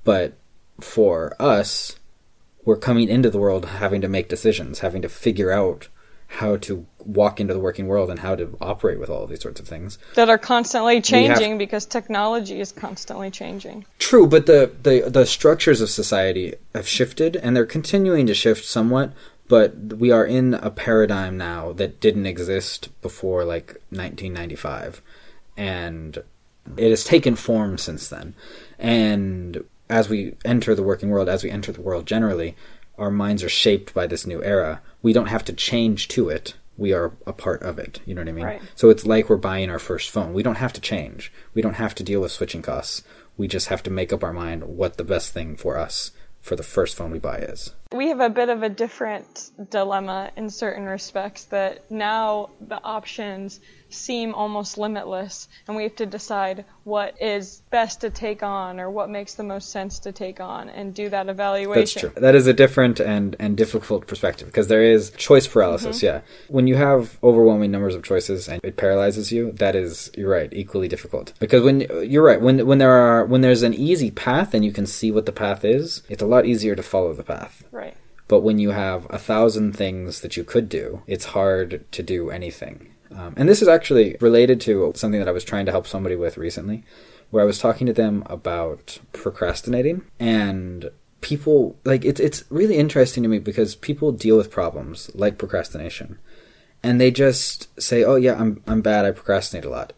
But 0.03 0.35
for 0.81 1.37
us, 1.39 1.97
we're 2.65 2.77
coming 2.77 3.09
into 3.09 3.31
the 3.31 3.39
world 3.39 3.67
having 3.67 4.01
to 4.01 4.09
make 4.09 4.29
decisions, 4.29 4.81
having 4.81 5.03
to 5.03 5.09
figure 5.09 5.53
out 5.53 5.89
how 6.39 6.57
to 6.57 6.87
walk 7.05 7.41
into 7.41 7.55
the 7.55 7.61
working 7.61 7.87
world 7.87 8.11
and 8.11 8.19
how 8.19 8.35
to 8.35 8.57
operate 8.61 8.99
with 8.99 9.11
all 9.11 9.25
of 9.25 9.31
these 9.31 9.43
sorts 9.43 9.61
of 9.61 9.69
things. 9.69 9.99
That 10.15 10.29
are 10.29 10.39
constantly 10.39 10.97
have- 10.97 11.05
changing 11.05 11.59
because 11.59 11.87
technology 11.87 12.61
is 12.61 12.73
constantly 12.73 13.31
changing. 13.31 13.85
True, 13.99 14.27
but 14.27 14.47
the, 14.47 14.71
the 14.83 15.09
the 15.09 15.27
structures 15.27 15.81
of 15.81 15.91
society 15.91 16.55
have 16.75 16.89
shifted, 16.89 17.37
and 17.37 17.57
they're 17.57 17.67
continuing 17.67 18.27
to 18.27 18.35
shift 18.35 18.65
somewhat. 18.65 19.13
But 19.49 19.77
we 19.77 20.11
are 20.11 20.25
in 20.25 20.55
a 20.55 20.71
paradigm 20.71 21.37
now 21.37 21.73
that 21.75 22.01
didn't 22.01 22.27
exist 22.27 22.89
before, 23.03 23.45
like 23.45 23.73
1995, 23.91 25.03
and 25.57 26.23
it 26.77 26.91
has 26.91 27.05
taken 27.05 27.37
form 27.37 27.77
since 27.77 28.09
then. 28.09 28.35
And 28.79 29.65
as 29.91 30.09
we 30.09 30.37
enter 30.45 30.75
the 30.75 30.83
working 30.83 31.11
world, 31.11 31.29
as 31.29 31.45
we 31.45 31.51
enter 31.51 31.71
the 31.71 31.83
world 31.83 32.07
generally, 32.07 32.57
our 32.99 33.11
minds 33.11 33.43
are 33.43 33.49
shaped 33.49 33.93
by 33.93 34.07
this 34.07 34.27
new 34.27 34.43
era. 34.43 34.81
We 35.03 35.13
don't 35.13 35.27
have 35.27 35.45
to 35.47 35.53
change 35.53 36.09
to 36.09 36.29
it. 36.29 36.55
We 36.77 36.93
are 36.93 37.13
a 37.27 37.33
part 37.33 37.63
of 37.63 37.79
it. 37.79 38.01
You 38.07 38.15
know 38.15 38.23
what 38.23 38.29
I 38.29 38.33
mean? 38.33 38.45
Right. 38.45 38.63
So 38.75 38.91
it's 38.91 39.05
like 39.07 39.29
we're 39.29 39.37
buying 39.37 39.71
our 39.71 39.79
first 39.79 40.11
phone. 40.11 40.33
We 40.33 40.43
don't 40.43 40.57
have 40.57 40.73
to 40.75 40.81
change. 40.81 41.33
We 41.55 41.63
don't 41.63 41.75
have 41.75 41.95
to 41.97 42.03
deal 42.03 42.21
with 42.21 42.33
switching 42.33 42.63
costs. 42.63 43.03
We 43.37 43.49
just 43.49 43.69
have 43.69 43.83
to 43.85 43.91
make 43.91 44.13
up 44.13 44.23
our 44.25 44.33
mind 44.33 44.65
what 44.65 44.97
the 44.97 45.05
best 45.05 45.33
thing 45.33 45.57
for 45.57 45.79
us 45.79 46.13
for 46.41 46.57
the 46.57 46.63
first 46.63 46.97
phone 46.97 47.13
we 47.13 47.21
buy 47.21 47.37
is. 47.39 47.73
we 47.95 48.09
have 48.09 48.19
a 48.21 48.29
bit 48.29 48.49
of 48.49 48.65
a 48.65 48.69
different 48.69 49.51
dilemma 49.71 50.33
in 50.37 50.51
certain 50.51 50.85
respects 50.85 51.45
that 51.45 51.89
now 51.89 52.51
the 52.61 52.83
options 52.83 53.61
seem 53.93 54.35
almost 54.35 54.79
limitless 54.79 55.49
and 55.67 55.77
we 55.77 55.85
have 55.85 55.97
to 55.97 56.07
decide 56.07 56.65
what 56.85 57.21
is 57.21 57.63
best 57.71 58.01
to 58.01 58.11
take 58.11 58.43
on 58.43 58.81
or 58.81 58.91
what 58.91 59.09
makes 59.09 59.35
the 59.35 59.43
most 59.43 59.71
sense 59.71 60.01
to 60.01 60.13
take 60.13 60.41
on 60.41 60.69
and 60.69 60.95
do 60.95 61.09
that 61.09 61.29
evaluation. 61.29 61.81
That's 61.81 61.93
true. 61.93 62.13
That 62.17 62.35
is 62.35 62.47
a 62.47 62.53
different 62.53 63.01
and, 63.01 63.37
and 63.39 63.57
difficult 63.57 64.07
perspective 64.07 64.49
because 64.49 64.69
there 64.69 64.83
is 64.83 65.11
choice 65.11 65.47
paralysis. 65.47 65.99
Mm-hmm. 65.99 66.07
Yeah. 66.07 66.21
When 66.49 66.67
you 66.67 66.77
have 66.77 67.19
overwhelming 67.23 67.71
numbers 67.71 67.95
of 67.95 68.03
choices 68.03 68.49
and 68.49 68.61
it 68.65 68.77
paralyzes 68.77 69.33
you, 69.33 69.53
that 69.53 69.77
is, 69.77 70.11
you're 70.17 70.31
right, 70.31 70.53
equally 70.53 70.89
difficult. 70.89 71.33
Because 71.39 71.63
when, 71.63 71.81
you're 72.09 72.25
right, 72.25 72.41
when, 72.41 72.67
when 72.67 72.79
there 72.79 72.93
are, 72.93 73.25
when 73.25 73.41
there's 73.41 73.63
an 73.63 73.75
easy 73.75 74.11
path 74.11 74.55
and 74.55 74.65
you 74.65 74.73
can 74.73 74.87
see 74.87 75.11
what 75.11 75.27
the 75.27 75.33
path 75.33 75.65
is, 75.65 76.03
it's 76.09 76.23
a 76.23 76.27
lot 76.27 76.47
easier 76.47 76.75
to 76.75 76.83
follow 76.83 77.13
the 77.13 77.25
path. 77.25 77.65
Right. 77.71 77.97
But 78.29 78.41
when 78.41 78.59
you 78.59 78.71
have 78.71 79.07
a 79.11 79.19
thousand 79.19 79.77
things 79.77 80.21
that 80.21 80.37
you 80.37 80.45
could 80.45 80.69
do, 80.69 81.03
it's 81.07 81.27
hard 81.27 81.85
to 81.93 82.03
do 82.03 82.31
anything. 82.31 82.92
Um, 83.17 83.35
and 83.37 83.49
this 83.49 83.63
is 83.63 83.69
actually 83.69 84.17
related 84.21 84.61
to 84.63 84.93
something 84.95 85.19
that 85.21 85.29
I 85.29 85.33
was 85.33 85.45
trying 85.45 85.67
to 85.67 85.73
help 85.73 85.87
somebody 85.87 86.17
with 86.17 86.37
recently, 86.37 86.85
where 87.31 87.43
I 87.43 87.47
was 87.47 87.59
talking 87.59 87.87
to 87.87 87.93
them 87.93 88.23
about 88.27 88.99
procrastinating 89.13 90.03
and 90.19 90.91
people 91.21 91.79
like 91.85 92.05
it's 92.05 92.19
it's 92.19 92.43
really 92.51 92.77
interesting 92.77 93.23
to 93.23 93.29
me 93.29 93.39
because 93.39 93.77
people 93.77 94.11
deal 94.11 94.37
with 94.37 94.51
problems 94.51 95.09
like 95.15 95.39
procrastination 95.39 96.19
and 96.83 97.01
they 97.01 97.11
just 97.11 97.69
say, 97.81 98.05
"Oh 98.05 98.17
yeah, 98.17 98.35
I'm 98.39 98.63
I'm 98.67 98.83
bad. 98.83 99.05
I 99.05 99.13
procrastinate 99.13 99.65
a 99.65 99.71
lot." 99.71 99.93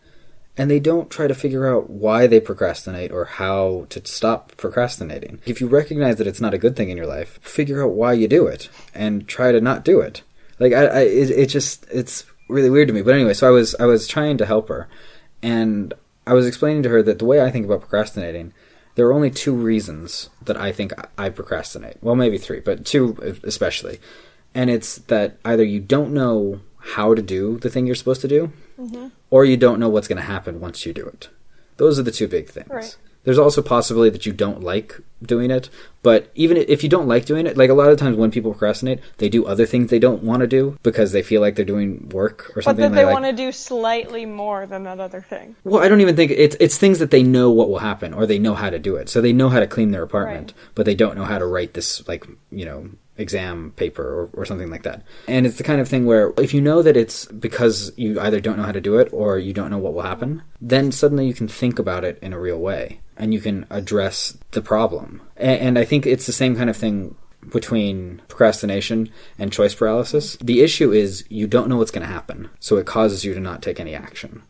and 0.56 0.70
they 0.70 0.78
don't 0.78 1.10
try 1.10 1.26
to 1.26 1.34
figure 1.34 1.66
out 1.66 1.90
why 1.90 2.26
they 2.26 2.40
procrastinate 2.40 3.10
or 3.10 3.24
how 3.24 3.86
to 3.88 4.04
stop 4.06 4.56
procrastinating. 4.56 5.40
If 5.46 5.60
you 5.60 5.66
recognize 5.66 6.16
that 6.16 6.26
it's 6.26 6.40
not 6.40 6.54
a 6.54 6.58
good 6.58 6.76
thing 6.76 6.90
in 6.90 6.96
your 6.96 7.06
life, 7.06 7.40
figure 7.42 7.82
out 7.82 7.92
why 7.92 8.12
you 8.12 8.28
do 8.28 8.46
it 8.46 8.68
and 8.94 9.26
try 9.26 9.50
to 9.50 9.60
not 9.60 9.84
do 9.84 10.00
it. 10.00 10.22
Like 10.60 10.72
I, 10.72 10.84
I 10.84 11.00
it, 11.00 11.30
it 11.30 11.46
just 11.46 11.86
it's 11.90 12.24
really 12.48 12.70
weird 12.70 12.88
to 12.88 12.94
me. 12.94 13.02
But 13.02 13.14
anyway, 13.14 13.34
so 13.34 13.48
I 13.48 13.50
was 13.50 13.74
I 13.80 13.86
was 13.86 14.06
trying 14.06 14.38
to 14.38 14.46
help 14.46 14.68
her, 14.68 14.88
and 15.42 15.94
I 16.26 16.34
was 16.34 16.46
explaining 16.46 16.82
to 16.84 16.88
her 16.90 17.02
that 17.02 17.18
the 17.18 17.24
way 17.24 17.42
I 17.42 17.50
think 17.50 17.66
about 17.66 17.80
procrastinating, 17.80 18.52
there 18.94 19.06
are 19.06 19.12
only 19.12 19.30
two 19.30 19.54
reasons 19.54 20.30
that 20.42 20.56
I 20.56 20.72
think 20.72 20.92
I 21.18 21.28
procrastinate. 21.28 21.98
Well, 22.02 22.14
maybe 22.14 22.38
three, 22.38 22.60
but 22.60 22.86
two 22.86 23.40
especially. 23.44 24.00
And 24.54 24.70
it's 24.70 24.96
that 24.96 25.38
either 25.44 25.64
you 25.64 25.80
don't 25.80 26.14
know 26.14 26.60
how 26.78 27.14
to 27.14 27.22
do 27.22 27.58
the 27.58 27.70
thing 27.70 27.86
you're 27.86 27.96
supposed 27.96 28.20
to 28.20 28.28
do, 28.28 28.52
mm-hmm. 28.78 29.08
or 29.30 29.44
you 29.44 29.56
don't 29.56 29.80
know 29.80 29.88
what's 29.88 30.06
going 30.06 30.16
to 30.16 30.22
happen 30.22 30.60
once 30.60 30.86
you 30.86 30.92
do 30.92 31.06
it. 31.06 31.28
Those 31.76 31.98
are 31.98 32.04
the 32.04 32.12
two 32.12 32.28
big 32.28 32.48
things. 32.48 32.68
Right. 32.68 32.96
There's 33.24 33.38
also 33.38 33.62
possibility 33.62 34.10
that 34.10 34.26
you 34.26 34.32
don't 34.32 34.62
like 34.62 35.00
doing 35.26 35.50
it, 35.50 35.68
but 36.02 36.30
even 36.34 36.56
if 36.56 36.82
you 36.82 36.88
don't 36.88 37.08
like 37.08 37.24
doing 37.24 37.46
it, 37.46 37.56
like 37.56 37.70
a 37.70 37.74
lot 37.74 37.90
of 37.90 37.98
times 37.98 38.16
when 38.16 38.30
people 38.30 38.52
procrastinate, 38.52 39.00
they 39.18 39.28
do 39.28 39.44
other 39.46 39.66
things 39.66 39.90
they 39.90 39.98
don't 39.98 40.22
want 40.22 40.40
to 40.40 40.46
do 40.46 40.78
because 40.82 41.12
they 41.12 41.22
feel 41.22 41.40
like 41.40 41.56
they're 41.56 41.64
doing 41.64 42.08
work 42.10 42.50
or 42.50 42.54
But 42.56 42.64
something. 42.64 42.80
that 42.82 42.86
and 42.86 42.94
they 42.94 42.98
they're 43.02 43.06
like, 43.06 43.22
want 43.22 43.36
to 43.36 43.42
do 43.42 43.52
slightly 43.52 44.26
more 44.26 44.66
than 44.66 44.84
that 44.84 45.00
other 45.00 45.20
thing. 45.20 45.56
well, 45.64 45.82
I 45.82 45.88
don't 45.88 46.00
even 46.00 46.16
think 46.16 46.30
it's 46.32 46.56
it's 46.60 46.78
things 46.78 46.98
that 46.98 47.10
they 47.10 47.22
know 47.22 47.50
what 47.50 47.68
will 47.68 47.78
happen 47.78 48.14
or 48.14 48.26
they 48.26 48.38
know 48.38 48.54
how 48.54 48.70
to 48.70 48.78
do 48.78 48.96
it. 48.96 49.08
So 49.08 49.20
they 49.20 49.32
know 49.32 49.48
how 49.48 49.60
to 49.60 49.66
clean 49.66 49.90
their 49.90 50.02
apartment, 50.02 50.52
Right. 50.56 50.72
but 50.74 50.86
they 50.86 50.94
don't 50.94 51.16
know 51.16 51.24
how 51.24 51.38
to 51.38 51.46
write 51.46 51.74
this 51.74 52.06
like, 52.08 52.26
you 52.50 52.64
know, 52.64 52.88
exam 53.16 53.72
paper 53.76 54.02
or, 54.34 54.40
or 54.42 54.44
something 54.44 54.70
like 54.70 54.82
that. 54.82 55.02
And 55.28 55.46
it's 55.46 55.56
the 55.56 55.62
kind 55.62 55.80
of 55.80 55.88
thing 55.88 56.04
where 56.04 56.32
if 56.36 56.52
you 56.52 56.60
know 56.60 56.82
that 56.82 56.96
it's 56.96 57.26
because 57.26 57.92
you 57.96 58.20
either 58.20 58.40
don't 58.40 58.56
know 58.56 58.64
how 58.64 58.72
to 58.72 58.80
do 58.80 58.98
it 58.98 59.08
or 59.12 59.38
you 59.38 59.52
don't 59.52 59.70
know 59.70 59.78
what 59.78 59.94
will 59.94 60.02
happen, 60.02 60.42
then 60.60 60.90
suddenly 60.90 61.24
you 61.26 61.32
can 61.34 61.46
think 61.46 61.78
about 61.78 62.04
it 62.04 62.18
in 62.20 62.32
a 62.32 62.40
real 62.40 62.58
way 62.58 63.00
and 63.16 63.32
you 63.32 63.40
can 63.40 63.64
address 63.70 64.36
the 64.54 64.62
problem. 64.62 65.20
And, 65.36 65.60
and 65.60 65.78
I 65.78 65.84
think 65.84 66.06
it's 66.06 66.26
the 66.26 66.32
same 66.32 66.56
kind 66.56 66.70
of 66.70 66.76
thing 66.76 67.14
between 67.52 68.22
procrastination 68.28 69.10
and 69.38 69.52
choice 69.52 69.74
paralysis. 69.74 70.36
The 70.36 70.62
issue 70.62 70.92
is 70.92 71.24
you 71.28 71.46
don't 71.46 71.68
know 71.68 71.76
what's 71.76 71.90
going 71.90 72.06
to 72.06 72.12
happen, 72.12 72.48
so 72.58 72.78
it 72.78 72.86
causes 72.86 73.24
you 73.24 73.34
to 73.34 73.40
not 73.40 73.60
take 73.62 73.78
any 73.78 73.94
action 73.94 74.42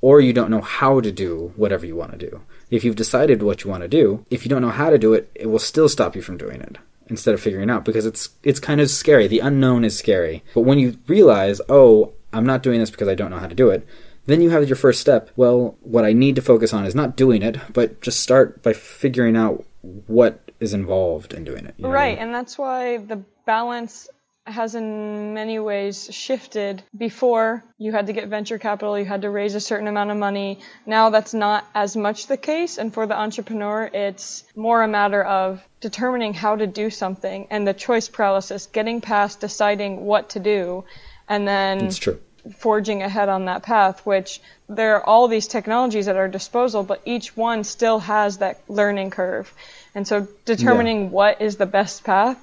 or 0.00 0.20
you 0.20 0.32
don't 0.32 0.50
know 0.50 0.60
how 0.60 1.00
to 1.00 1.10
do 1.10 1.52
whatever 1.56 1.86
you 1.86 1.96
want 1.96 2.12
to 2.12 2.18
do. 2.18 2.42
If 2.70 2.84
you've 2.84 2.96
decided 2.96 3.42
what 3.42 3.64
you 3.64 3.70
want 3.70 3.82
to 3.82 3.88
do, 3.88 4.24
if 4.30 4.44
you 4.44 4.48
don't 4.48 4.62
know 4.62 4.68
how 4.68 4.90
to 4.90 4.98
do 4.98 5.14
it, 5.14 5.30
it 5.34 5.46
will 5.46 5.58
still 5.58 5.88
stop 5.88 6.14
you 6.14 6.22
from 6.22 6.36
doing 6.36 6.60
it. 6.60 6.76
instead 7.08 7.34
of 7.34 7.40
figuring 7.40 7.70
out 7.70 7.84
because 7.84 8.06
it's 8.06 8.30
it's 8.42 8.60
kind 8.60 8.80
of 8.80 8.90
scary. 8.90 9.26
The 9.26 9.40
unknown 9.40 9.84
is 9.84 9.96
scary. 9.96 10.42
But 10.54 10.62
when 10.62 10.78
you 10.78 10.98
realize, 11.06 11.60
oh, 11.68 12.12
I'm 12.32 12.46
not 12.46 12.62
doing 12.62 12.80
this 12.80 12.90
because 12.90 13.08
I 13.08 13.14
don't 13.14 13.30
know 13.30 13.38
how 13.38 13.46
to 13.46 13.54
do 13.54 13.70
it, 13.70 13.86
then 14.26 14.40
you 14.40 14.50
have 14.50 14.68
your 14.68 14.76
first 14.76 15.00
step. 15.00 15.30
Well, 15.36 15.76
what 15.80 16.04
I 16.04 16.12
need 16.12 16.36
to 16.36 16.42
focus 16.42 16.72
on 16.72 16.84
is 16.84 16.94
not 16.94 17.16
doing 17.16 17.42
it, 17.42 17.58
but 17.72 18.00
just 18.00 18.20
start 18.20 18.62
by 18.62 18.72
figuring 18.72 19.36
out 19.36 19.64
what 19.82 20.50
is 20.60 20.74
involved 20.74 21.32
in 21.32 21.44
doing 21.44 21.66
it. 21.66 21.74
you 21.76 21.84
know 21.84 21.90
Right, 21.90 22.18
and 22.18 22.34
that's 22.34 22.58
why 22.58 22.98
the 22.98 23.22
balance 23.44 24.08
has 24.46 24.74
in 24.74 25.34
many 25.34 25.58
ways 25.58 26.08
shifted. 26.12 26.82
Before, 26.96 27.64
you 27.78 27.92
had 27.92 28.06
to 28.06 28.12
get 28.12 28.28
venture 28.28 28.58
capital, 28.58 28.98
you 28.98 29.04
had 29.04 29.22
to 29.22 29.30
raise 29.30 29.54
a 29.54 29.60
certain 29.60 29.88
amount 29.88 30.10
of 30.10 30.16
money. 30.16 30.60
Now 30.86 31.10
that's 31.10 31.34
not 31.34 31.66
as 31.74 31.96
much 31.96 32.28
the 32.28 32.36
case, 32.36 32.78
and 32.78 32.94
for 32.94 33.06
the 33.06 33.18
entrepreneur, 33.18 33.90
it's 33.92 34.44
more 34.54 34.82
a 34.82 34.88
matter 34.88 35.22
of 35.22 35.66
determining 35.80 36.32
how 36.32 36.56
to 36.56 36.66
do 36.66 36.90
something 36.90 37.48
and 37.50 37.66
the 37.66 37.74
choice 37.74 38.08
paralysis, 38.08 38.66
getting 38.66 39.00
past 39.00 39.40
deciding 39.40 40.04
what 40.06 40.30
to 40.30 40.40
do, 40.40 40.84
and 41.28 41.46
then 41.46 41.86
It's 41.86 41.98
true. 41.98 42.20
Forging 42.50 43.02
ahead 43.02 43.28
on 43.28 43.46
that 43.46 43.62
path, 43.62 44.04
which 44.04 44.40
there 44.68 44.96
are 44.96 45.04
all 45.04 45.28
these 45.28 45.46
technologies 45.46 46.08
at 46.08 46.16
our 46.16 46.28
disposal, 46.28 46.82
but 46.82 47.00
each 47.04 47.36
one 47.36 47.64
still 47.64 47.98
has 48.00 48.38
that 48.38 48.60
learning 48.68 49.10
curve. 49.10 49.52
And 49.94 50.06
so 50.06 50.28
determining 50.44 51.10
what 51.10 51.40
is 51.40 51.56
the 51.56 51.66
best 51.66 52.04
path 52.04 52.38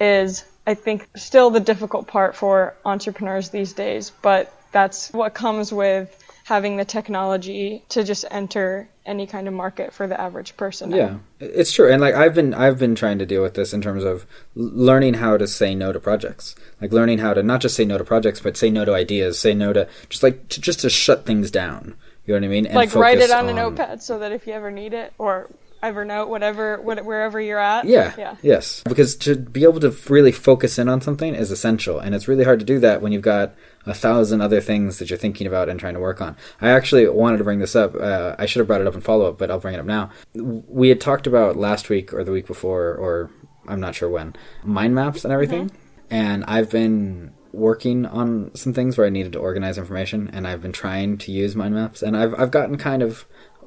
is, 0.00 0.44
I 0.66 0.74
think, 0.74 1.08
still 1.16 1.50
the 1.50 1.60
difficult 1.60 2.06
part 2.06 2.34
for 2.34 2.74
entrepreneurs 2.84 3.50
these 3.50 3.72
days, 3.72 4.10
but 4.22 4.52
that's 4.72 5.12
what 5.12 5.34
comes 5.34 5.72
with 5.72 6.10
having 6.46 6.76
the 6.76 6.84
technology 6.84 7.82
to 7.88 8.04
just 8.04 8.24
enter 8.30 8.88
any 9.04 9.26
kind 9.26 9.48
of 9.48 9.54
market 9.54 9.92
for 9.92 10.06
the 10.06 10.18
average 10.20 10.56
person. 10.56 10.92
Yeah, 10.92 11.16
it's 11.40 11.72
true, 11.72 11.90
and 11.90 12.00
like 12.00 12.14
I've 12.14 12.34
been 12.34 12.54
I've 12.54 12.78
been 12.78 12.94
trying 12.94 13.18
to 13.18 13.26
deal 13.26 13.42
with 13.42 13.54
this 13.54 13.72
in 13.72 13.82
terms 13.82 14.04
of 14.04 14.26
learning 14.54 15.14
how 15.14 15.36
to 15.36 15.48
say 15.48 15.74
no 15.74 15.92
to 15.92 15.98
projects, 15.98 16.54
like 16.80 16.92
learning 16.92 17.18
how 17.18 17.34
to 17.34 17.42
not 17.42 17.60
just 17.60 17.74
say 17.74 17.84
no 17.84 17.98
to 17.98 18.04
projects, 18.04 18.38
but 18.38 18.56
say 18.56 18.70
no 18.70 18.84
to 18.84 18.94
ideas, 18.94 19.40
say 19.40 19.54
no 19.54 19.72
to 19.72 19.88
just 20.08 20.22
like 20.22 20.48
to, 20.50 20.60
just 20.60 20.78
to 20.80 20.88
shut 20.88 21.26
things 21.26 21.50
down. 21.50 21.96
You 22.26 22.34
know 22.34 22.40
what 22.40 22.44
I 22.44 22.48
mean? 22.48 22.66
And 22.66 22.76
Like 22.76 22.94
write 22.94 23.18
it 23.18 23.22
focus 23.22 23.34
on 23.34 23.48
a 23.48 23.52
notepad 23.52 24.00
so 24.00 24.20
that 24.20 24.30
if 24.30 24.46
you 24.46 24.52
ever 24.52 24.70
need 24.70 24.92
it 24.92 25.12
or 25.18 25.50
Evernote, 25.82 26.28
whatever, 26.28 26.80
what- 26.80 27.04
wherever 27.04 27.40
you're 27.40 27.58
at. 27.58 27.84
Yeah, 27.84 28.12
Yeah. 28.16 28.36
Yes. 28.42 28.82
Because 28.88 29.14
to 29.16 29.36
be 29.36 29.62
able 29.64 29.80
to 29.80 29.94
really 30.08 30.32
focus 30.32 30.78
in 30.78 30.88
on 30.88 31.00
something 31.00 31.34
is 31.34 31.50
essential, 31.50 31.98
and 31.98 32.14
it's 32.14 32.28
really 32.28 32.44
hard 32.44 32.58
to 32.60 32.64
do 32.64 32.78
that 32.80 33.02
when 33.02 33.12
you've 33.12 33.22
got 33.22 33.54
a 33.86 33.94
thousand 33.94 34.40
other 34.40 34.60
things 34.60 34.98
that 34.98 35.10
you're 35.10 35.18
thinking 35.18 35.46
about 35.46 35.68
and 35.68 35.78
trying 35.78 35.94
to 35.94 36.00
work 36.00 36.20
on. 36.20 36.36
I 36.60 36.70
actually 36.70 37.08
wanted 37.08 37.38
to 37.38 37.44
bring 37.44 37.60
this 37.60 37.76
up. 37.76 37.94
Uh, 37.94 38.34
I 38.38 38.46
should 38.46 38.60
have 38.60 38.66
brought 38.66 38.80
it 38.80 38.86
up 38.86 38.94
in 38.94 39.00
follow 39.00 39.28
up, 39.28 39.38
but 39.38 39.50
I'll 39.50 39.60
bring 39.60 39.74
it 39.74 39.80
up 39.80 39.86
now. 39.86 40.10
We 40.34 40.88
had 40.88 41.00
talked 41.00 41.26
about 41.26 41.56
last 41.56 41.88
week 41.88 42.12
or 42.12 42.24
the 42.24 42.32
week 42.32 42.46
before, 42.46 42.94
or 42.94 43.30
I'm 43.68 43.80
not 43.80 43.94
sure 43.94 44.08
when, 44.08 44.34
mind 44.64 44.94
maps 44.94 45.24
and 45.24 45.32
everything, 45.32 45.70
and 46.10 46.44
I've 46.46 46.70
been 46.70 47.32
working 47.52 48.04
on 48.06 48.50
some 48.54 48.72
things 48.74 48.98
where 48.98 49.06
I 49.06 49.10
needed 49.10 49.32
to 49.34 49.38
organize 49.38 49.78
information, 49.78 50.30
and 50.32 50.46
I've 50.48 50.60
been 50.62 50.72
trying 50.72 51.18
to 51.18 51.32
use 51.32 51.54
mind 51.56 51.74
maps, 51.74 52.02
and 52.02 52.16
I've 52.16 52.34
I've 52.38 52.50
gotten 52.50 52.76
kind 52.78 53.02
of 53.02 53.24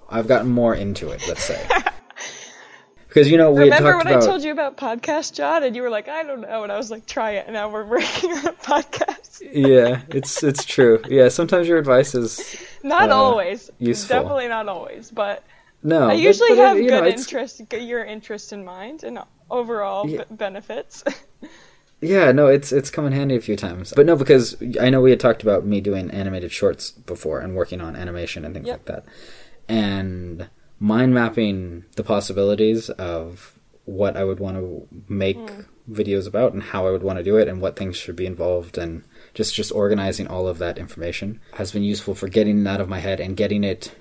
I've 0.09 0.27
gotten 0.27 0.49
more 0.49 0.75
into 0.75 1.09
it. 1.11 1.25
Let's 1.27 1.43
say. 1.43 1.65
Because 3.09 3.29
you 3.29 3.37
know 3.37 3.51
we 3.51 3.63
Remember 3.63 3.97
when 3.97 4.07
about 4.07 4.23
I 4.23 4.25
told 4.25 4.43
you 4.43 4.51
about 4.51 4.77
podcast, 4.77 5.33
John, 5.33 5.63
and 5.63 5.75
you 5.75 5.81
were 5.81 5.89
like, 5.89 6.07
"I 6.07 6.23
don't 6.23 6.41
know," 6.41 6.63
and 6.63 6.71
I 6.71 6.77
was 6.77 6.89
like, 6.91 7.05
"Try 7.07 7.31
it." 7.31 7.45
And 7.47 7.53
now 7.55 7.67
we're 7.69 7.83
working 7.97 8.31
on 8.31 8.45
a 8.47 8.53
podcast. 8.53 9.41
yeah, 9.51 10.01
it's 10.09 10.43
it's 10.43 10.63
true. 10.63 11.01
Yeah, 11.09 11.29
sometimes 11.29 11.67
your 11.67 11.77
advice 11.79 12.13
is 12.15 12.55
Not 12.83 13.09
Uh, 13.09 13.15
always. 13.15 13.69
useful. 13.79 14.15
Definitely 14.17 14.47
not 14.47 14.67
always, 14.69 15.09
but 15.11 15.43
no. 15.83 16.07
I 16.09 16.13
usually 16.13 16.49
but 16.49 16.57
it- 16.59 16.65
have 16.67 16.77
you 16.77 16.91
know, 16.91 16.99
good 17.01 17.07
it's- 17.07 17.21
interest, 17.25 17.61
your 17.73 18.05
interest 18.05 18.53
in 18.53 18.63
mind, 18.63 19.03
and 19.03 19.17
overall 19.49 20.07
Yeah. 20.07 20.19
b- 20.29 20.35
benefits. 20.35 21.03
Yeah, 22.01 22.31
no, 22.31 22.47
it's 22.47 22.71
it's 22.71 22.89
come 22.89 23.05
in 23.07 23.11
handy 23.11 23.35
a 23.35 23.41
few 23.41 23.57
times. 23.57 23.91
But 23.93 24.05
no, 24.05 24.15
because 24.15 24.55
I 24.79 24.89
know 24.89 25.01
we 25.01 25.09
had 25.09 25.19
talked 25.19 25.43
about 25.43 25.65
me 25.65 25.81
doing 25.81 26.09
animated 26.11 26.49
shorts 26.49 26.91
before 26.91 27.41
and 27.41 27.55
working 27.57 27.81
on 27.81 27.97
animation 27.97 28.45
and 28.45 28.53
things 28.53 28.67
Yep. 28.67 28.75
like 28.77 28.85
that, 28.85 29.05
and 29.67 30.47
mind 30.79 31.13
mapping 31.13 31.85
the 31.95 32.03
possibilities 32.03 32.89
of 32.91 33.53
what 33.85 34.15
I 34.15 34.23
would 34.23 34.39
want 34.39 34.57
to 34.57 34.87
make 35.07 35.37
Hmm. 35.37 35.61
videos 35.91 36.27
about 36.27 36.53
and 36.53 36.61
how 36.61 36.87
I 36.87 36.91
would 36.91 37.01
want 37.01 37.17
to 37.17 37.23
do 37.23 37.37
it 37.37 37.47
and 37.47 37.59
what 37.59 37.75
things 37.75 37.97
should 37.97 38.15
be 38.15 38.27
involved 38.27 38.77
and 38.77 39.03
just 39.33 39.55
just 39.55 39.71
organizing 39.71 40.27
all 40.27 40.47
of 40.47 40.59
that 40.59 40.77
information 40.77 41.39
has 41.53 41.71
been 41.71 41.81
useful 41.83 42.13
for 42.13 42.27
getting 42.27 42.61
it 42.61 42.67
out 42.67 42.79
of 42.79 42.87
my 42.87 42.99
head 42.99 43.19
and 43.19 43.35
getting 43.35 43.63
it 43.63 43.95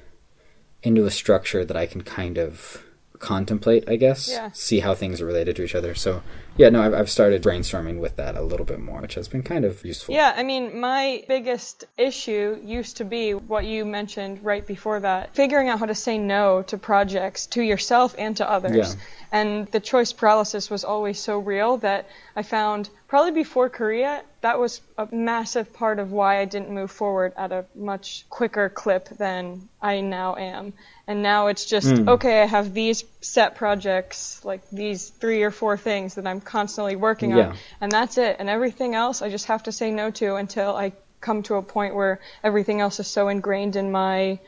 into 0.83 1.07
a 1.07 1.11
structure 1.11 1.65
that 1.65 1.77
I 1.77 1.87
can 1.87 2.03
kind 2.03 2.37
of 2.39 2.85
contemplate, 3.19 3.85
I 3.89 3.97
guess, 3.97 4.29
Yeah. 4.31 4.51
see 4.53 4.81
how 4.81 4.95
things 4.95 5.21
are 5.21 5.27
related 5.27 5.57
to 5.57 5.65
each 5.65 5.75
other. 5.75 5.95
So, 5.95 6.23
yeah, 6.57 6.69
no, 6.69 6.83
I've, 6.83 6.95
I've 6.95 7.11
started 7.11 7.43
brainstorming 7.43 7.99
with 7.99 8.17
that 8.17 8.37
a 8.37 8.43
little 8.43 8.67
bit 8.67 8.81
more, 8.81 9.01
which 9.01 9.15
has 9.15 9.29
been 9.29 9.43
kind 9.43 9.65
of 9.65 9.85
useful. 9.85 10.15
Yeah, 10.15 10.33
I 10.37 10.43
mean, 10.43 10.81
my 10.81 11.25
biggest 11.29 11.85
issue 11.97 12.59
used 12.65 12.99
to 12.99 13.05
be 13.05 13.33
what 13.35 13.65
you 13.65 13.85
mentioned 13.85 14.45
right 14.45 14.67
before 14.67 15.01
that 15.01 15.35
figuring 15.35 15.69
out 15.69 15.79
how 15.79 15.87
to 15.87 15.95
say 15.95 16.19
no 16.19 16.63
to 16.63 16.79
projects, 16.79 17.47
to 17.47 17.63
yourself 17.63 18.15
and 18.19 18.37
to 18.37 18.51
others. 18.51 18.95
Yeah. 18.95 19.01
And 19.31 19.67
the 19.69 19.81
choice 19.81 20.13
paralysis 20.13 20.71
was 20.71 20.85
always 20.85 21.19
so 21.19 21.39
real 21.39 21.77
that 21.79 22.07
I 22.35 22.43
found 22.43 22.89
probably 23.09 23.33
before 23.33 23.69
Korea, 23.69 24.23
that 24.41 24.59
was 24.59 24.81
a 24.97 25.09
massive 25.13 25.73
part 25.73 25.99
of 25.99 26.13
why 26.13 26.39
I 26.39 26.45
didn't 26.45 26.71
move 26.71 26.91
forward 26.91 27.33
at 27.37 27.53
a 27.53 27.65
much 27.75 28.25
quicker 28.31 28.69
clip 28.69 29.09
than 29.09 29.69
I 29.83 30.01
now 30.01 30.37
am. 30.37 30.73
And 31.07 31.23
now 31.23 31.49
it's 31.49 31.65
just, 31.67 31.89
Hmm. 31.89 32.09
okay, 32.09 32.43
I 32.43 32.47
have 32.47 32.73
these 32.73 33.05
set 33.21 33.57
projects, 33.57 34.45
like 34.45 34.69
these 34.71 35.09
three 35.09 35.43
or 35.43 35.51
four 35.51 35.77
things 35.77 36.15
that 36.15 36.27
I'm 36.27 36.41
constantly 36.41 36.97
working 36.97 37.31
Yeah. 37.31 37.49
on 37.51 37.57
and 37.81 37.93
that's 37.93 38.17
it. 38.19 38.37
And 38.39 38.49
everything 38.49 38.95
else 38.95 39.21
I 39.23 39.29
just 39.31 39.47
have 39.47 39.65
to 39.65 39.73
say 39.73 39.91
no 39.91 40.11
to 40.13 40.37
until 40.37 40.77
I 40.77 40.93
come 41.21 41.43
to 41.45 41.57
a 41.57 41.63
point 41.63 41.95
where 41.95 42.21
everything 42.45 42.81
else 42.81 43.01
is 43.01 43.09
so 43.09 43.29
ingrained 43.29 43.77
in 43.77 43.91
my 43.91 44.39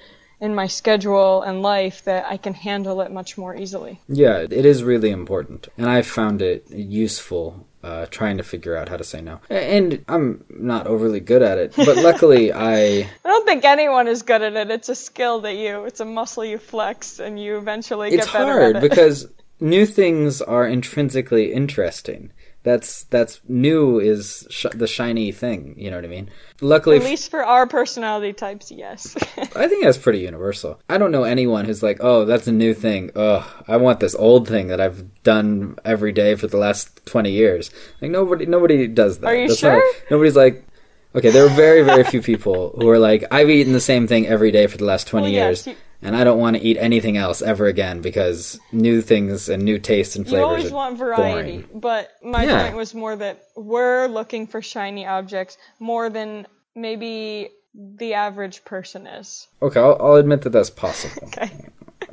in 0.40 0.54
my 0.54 0.66
schedule 0.66 1.42
and 1.42 1.62
life 1.62 2.04
that 2.04 2.24
I 2.26 2.36
can 2.38 2.54
handle 2.54 3.00
it 3.02 3.12
much 3.12 3.36
more 3.36 3.54
easily. 3.54 4.00
Yeah, 4.08 4.38
it 4.38 4.64
is 4.64 4.82
really 4.82 5.10
important. 5.10 5.68
And 5.76 5.86
I've 5.88 6.06
found 6.06 6.40
it 6.42 6.70
useful 6.70 7.66
uh, 7.82 8.06
trying 8.06 8.36
to 8.38 8.42
figure 8.42 8.76
out 8.76 8.88
how 8.88 8.96
to 8.96 9.04
say 9.04 9.20
no. 9.20 9.40
And 9.50 10.04
I'm 10.08 10.44
not 10.50 10.86
overly 10.86 11.20
good 11.20 11.42
at 11.42 11.58
it, 11.58 11.74
but 11.76 11.96
luckily 11.96 12.52
I. 12.54 12.76
I 13.00 13.08
don't 13.24 13.46
think 13.46 13.64
anyone 13.64 14.08
is 14.08 14.22
good 14.22 14.42
at 14.42 14.54
it. 14.56 14.70
It's 14.70 14.88
a 14.88 14.94
skill 14.94 15.40
that 15.42 15.54
you, 15.56 15.84
it's 15.84 16.00
a 16.00 16.04
muscle 16.04 16.44
you 16.44 16.58
flex 16.58 17.18
and 17.20 17.38
you 17.40 17.56
eventually 17.58 18.08
It's 18.08 18.26
get 18.26 18.32
better 18.32 18.52
hard 18.60 18.76
at 18.76 18.84
it. 18.84 18.90
because 18.90 19.26
new 19.60 19.84
things 19.86 20.40
are 20.42 20.66
intrinsically 20.66 21.52
interesting. 21.52 22.32
That's 22.62 23.04
that's 23.04 23.40
new 23.48 23.98
is 23.98 24.46
sh- 24.50 24.66
the 24.74 24.86
shiny 24.86 25.32
thing. 25.32 25.74
You 25.78 25.90
know 25.90 25.96
what 25.96 26.04
I 26.04 26.08
mean? 26.08 26.28
Luckily, 26.60 26.96
at 26.98 27.04
least 27.04 27.30
for 27.30 27.42
our 27.42 27.66
personality 27.66 28.34
types, 28.34 28.70
yes. 28.70 29.16
I 29.56 29.66
think 29.66 29.82
that's 29.82 29.96
pretty 29.96 30.18
universal. 30.18 30.78
I 30.88 30.98
don't 30.98 31.10
know 31.10 31.24
anyone 31.24 31.64
who's 31.64 31.82
like, 31.82 31.98
"Oh, 32.00 32.26
that's 32.26 32.46
a 32.46 32.52
new 32.52 32.74
thing. 32.74 33.12
Ugh, 33.16 33.42
I 33.66 33.78
want 33.78 34.00
this 34.00 34.14
old 34.14 34.46
thing 34.46 34.66
that 34.68 34.78
I've 34.80 35.22
done 35.22 35.78
every 35.86 36.12
day 36.12 36.34
for 36.34 36.48
the 36.48 36.58
last 36.58 37.06
twenty 37.06 37.32
years." 37.32 37.70
Like 38.02 38.10
nobody, 38.10 38.44
nobody 38.44 38.86
does 38.88 39.20
that. 39.20 39.28
Are 39.28 39.34
you 39.34 39.48
That's 39.48 39.60
sure? 39.60 39.76
Not, 39.76 39.84
nobody's 40.10 40.36
like, 40.36 40.62
okay, 41.14 41.30
there 41.30 41.46
are 41.46 41.48
very, 41.56 41.80
very 41.82 42.04
few 42.04 42.20
people 42.20 42.74
who 42.78 42.90
are 42.90 42.98
like, 42.98 43.24
"I've 43.30 43.48
eaten 43.48 43.72
the 43.72 43.80
same 43.80 44.06
thing 44.06 44.26
every 44.26 44.50
day 44.50 44.66
for 44.66 44.76
the 44.76 44.84
last 44.84 45.06
twenty 45.06 45.28
Well, 45.34 45.46
years." 45.46 45.66
yes, 45.66 45.74
you- 45.74 45.80
and 46.02 46.16
I 46.16 46.24
don't 46.24 46.38
want 46.38 46.56
to 46.56 46.62
eat 46.62 46.76
anything 46.78 47.16
else 47.16 47.42
ever 47.42 47.66
again 47.66 48.00
because 48.00 48.58
new 48.72 49.02
things 49.02 49.48
and 49.48 49.62
new 49.64 49.78
tastes 49.78 50.16
and 50.16 50.26
flavors. 50.26 50.40
you 50.44 50.46
always 50.48 50.72
want 50.72 50.98
variety, 50.98 51.58
boring. 51.58 51.80
but 51.80 52.10
my 52.22 52.44
Yeah. 52.44 52.62
point 52.64 52.76
was 52.76 52.94
more 52.94 53.16
that 53.16 53.42
we're 53.56 54.06
looking 54.06 54.46
for 54.46 54.62
shiny 54.62 55.06
objects 55.06 55.58
more 55.78 56.08
than 56.10 56.46
maybe 56.74 57.50
the 57.74 58.14
average 58.14 58.64
person 58.64 59.06
is. 59.06 59.46
Okay, 59.62 59.78
I'll, 59.78 59.96
I'll 60.00 60.14
admit 60.16 60.42
that 60.42 60.50
that's 60.50 60.70
possible. 60.70 61.28
Okay. 61.36 61.50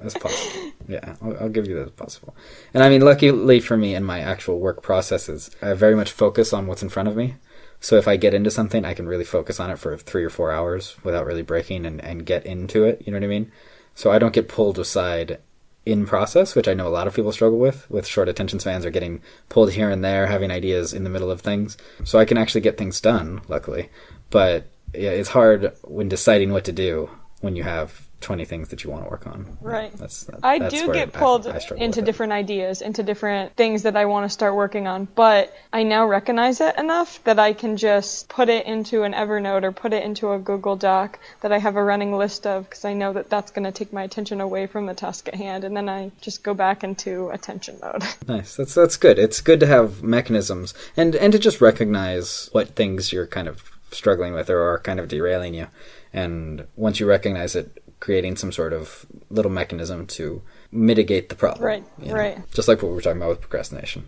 That's 0.01 0.17
possible. 0.17 0.71
Yeah, 0.87 1.15
I'll, 1.23 1.37
I'll 1.39 1.49
give 1.49 1.65
you 1.67 1.75
that 1.75 1.85
as 1.85 1.91
possible. 1.91 2.35
And 2.73 2.83
I 2.83 2.89
mean, 2.89 3.01
luckily 3.01 3.59
for 3.61 3.75
me 3.77 3.95
in 3.95 4.03
my 4.03 4.19
actual 4.19 4.59
work 4.59 4.83
processes, 4.83 5.49
I 5.61 5.73
very 5.73 5.95
much 5.95 6.11
focus 6.11 6.53
on 6.53 6.67
what's 6.67 6.83
in 6.83 6.89
front 6.89 7.07
of 7.09 7.15
me. 7.15 7.35
So 7.79 7.95
if 7.95 8.07
I 8.07 8.15
get 8.17 8.33
into 8.33 8.51
something, 8.51 8.85
I 8.85 8.93
can 8.93 9.07
really 9.07 9.23
focus 9.23 9.59
on 9.59 9.71
it 9.71 9.79
for 9.79 9.97
three 9.97 10.23
or 10.23 10.29
four 10.29 10.51
hours 10.51 10.97
without 11.03 11.25
really 11.25 11.41
breaking 11.41 11.85
and, 11.85 12.03
and 12.03 12.25
get 12.25 12.45
into 12.45 12.83
it. 12.83 13.01
You 13.05 13.11
know 13.11 13.17
what 13.17 13.23
I 13.23 13.27
mean? 13.27 13.51
So 13.97 14.11
I 14.11 14.19
don't 14.19 14.31
get 14.31 14.47
pulled 14.47 14.77
aside 14.77 15.39
in 15.83 16.05
process, 16.05 16.53
which 16.53 16.67
I 16.67 16.75
know 16.75 16.87
a 16.87 16.89
lot 16.89 17.07
of 17.07 17.15
people 17.15 17.31
struggle 17.31 17.57
with, 17.57 17.89
with 17.89 18.05
short 18.05 18.29
attention 18.29 18.59
spans 18.59 18.85
or 18.85 18.91
getting 18.91 19.23
pulled 19.49 19.71
here 19.71 19.89
and 19.89 20.03
there, 20.03 20.27
having 20.27 20.51
ideas 20.51 20.93
in 20.93 21.03
the 21.03 21.09
middle 21.09 21.31
of 21.31 21.41
things. 21.41 21.77
So 22.03 22.19
I 22.19 22.25
can 22.25 22.37
actually 22.37 22.61
get 22.61 22.77
things 22.77 23.01
done, 23.01 23.41
luckily. 23.47 23.89
But 24.29 24.67
yeah, 24.93 25.09
it's 25.09 25.29
hard 25.29 25.75
when 25.81 26.09
deciding 26.09 26.51
what 26.51 26.63
to 26.65 26.71
do 26.71 27.09
when 27.41 27.55
you 27.55 27.63
have 27.63 28.06
20 28.21 28.45
things 28.45 28.69
that 28.69 28.83
you 28.83 28.89
want 28.89 29.03
to 29.03 29.09
work 29.09 29.27
on. 29.27 29.57
Right. 29.61 29.93
That's, 29.93 30.23
that, 30.23 30.39
I 30.43 30.59
that's 30.59 30.73
do 30.73 30.91
get 30.91 31.13
pulled 31.13 31.47
I 31.47 31.59
struggle 31.59 31.83
into 31.83 31.99
with 31.99 32.03
it. 32.03 32.05
different 32.05 32.33
ideas, 32.33 32.81
into 32.81 33.03
different 33.03 33.55
things 33.55 33.83
that 33.83 33.95
I 33.95 34.05
want 34.05 34.25
to 34.25 34.29
start 34.29 34.55
working 34.55 34.87
on, 34.87 35.07
but 35.15 35.55
I 35.71 35.83
now 35.83 36.07
recognize 36.07 36.59
it 36.59 36.77
enough 36.77 37.23
that 37.25 37.37
I 37.37 37.53
can 37.53 37.77
just 37.77 38.27
put 38.27 38.49
it 38.49 38.65
into 38.65 39.03
an 39.03 39.13
Evernote 39.13 39.63
or 39.63 39.71
put 39.71 39.93
it 39.93 40.03
into 40.03 40.31
a 40.31 40.39
Google 40.39 40.75
Doc 40.75 41.19
that 41.41 41.51
I 41.51 41.59
have 41.59 41.75
a 41.75 41.83
running 41.83 42.11
list 42.11 42.47
of 42.47 42.67
because 42.69 42.85
I 42.85 42.93
know 42.93 43.13
that 43.13 43.29
that's 43.29 43.51
going 43.51 43.65
to 43.65 43.71
take 43.71 43.93
my 43.93 44.03
attention 44.03 44.41
away 44.41 44.65
from 44.67 44.87
the 44.87 44.93
task 44.95 45.27
at 45.27 45.35
hand, 45.35 45.63
and 45.63 45.77
then 45.77 45.87
I 45.87 46.11
just 46.21 46.43
go 46.43 46.53
back 46.53 46.83
into 46.83 47.29
attention 47.29 47.77
mode. 47.81 48.03
Nice. 48.27 48.55
That's 48.55 48.73
that's 48.73 48.97
good. 48.97 49.19
It's 49.19 49.39
good 49.39 49.59
to 49.61 49.67
have 49.67 50.03
mechanisms 50.03 50.73
and 50.97 51.15
and 51.15 51.31
to 51.31 51.39
just 51.39 51.61
recognize 51.61 52.49
what 52.51 52.69
things 52.75 53.13
you're 53.13 53.27
kind 53.27 53.47
of 53.47 53.63
struggling 53.91 54.33
with 54.33 54.49
or 54.49 54.61
are 54.61 54.79
kind 54.79 54.99
of 54.99 55.07
derailing 55.07 55.53
you. 55.53 55.67
And 56.13 56.67
once 56.75 56.99
you 56.99 57.05
recognize 57.05 57.55
it, 57.55 57.81
creating 57.99 58.37
some 58.37 58.51
sort 58.51 58.73
of 58.73 59.05
little 59.29 59.51
mechanism 59.51 60.05
to 60.07 60.41
mitigate 60.71 61.29
the 61.29 61.35
problem. 61.35 61.65
Right, 61.65 61.85
you 61.99 62.09
know? 62.09 62.15
right. 62.15 62.53
Just 62.53 62.67
like 62.67 62.81
what 62.81 62.89
we 62.89 62.95
were 62.95 63.01
talking 63.01 63.17
about 63.17 63.29
with 63.29 63.41
procrastination. 63.41 64.07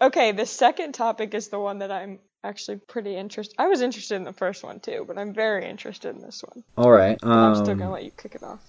Okay, 0.00 0.32
the 0.32 0.46
second 0.46 0.92
topic 0.92 1.34
is 1.34 1.48
the 1.48 1.58
one 1.58 1.78
that 1.78 1.90
I'm 1.90 2.18
actually 2.44 2.76
pretty 2.76 3.16
interested. 3.16 3.54
I 3.58 3.66
was 3.66 3.80
interested 3.80 4.14
in 4.14 4.24
the 4.24 4.32
first 4.32 4.62
one 4.62 4.80
too, 4.80 5.04
but 5.06 5.18
I'm 5.18 5.32
very 5.32 5.68
interested 5.68 6.14
in 6.14 6.22
this 6.22 6.42
one. 6.42 6.62
All 6.76 6.90
right. 6.90 7.18
I'm 7.22 7.54
still 7.54 7.70
um, 7.70 7.78
gonna 7.78 7.92
let 7.92 8.04
you 8.04 8.12
kick 8.12 8.34
it 8.34 8.42
off. 8.42 8.60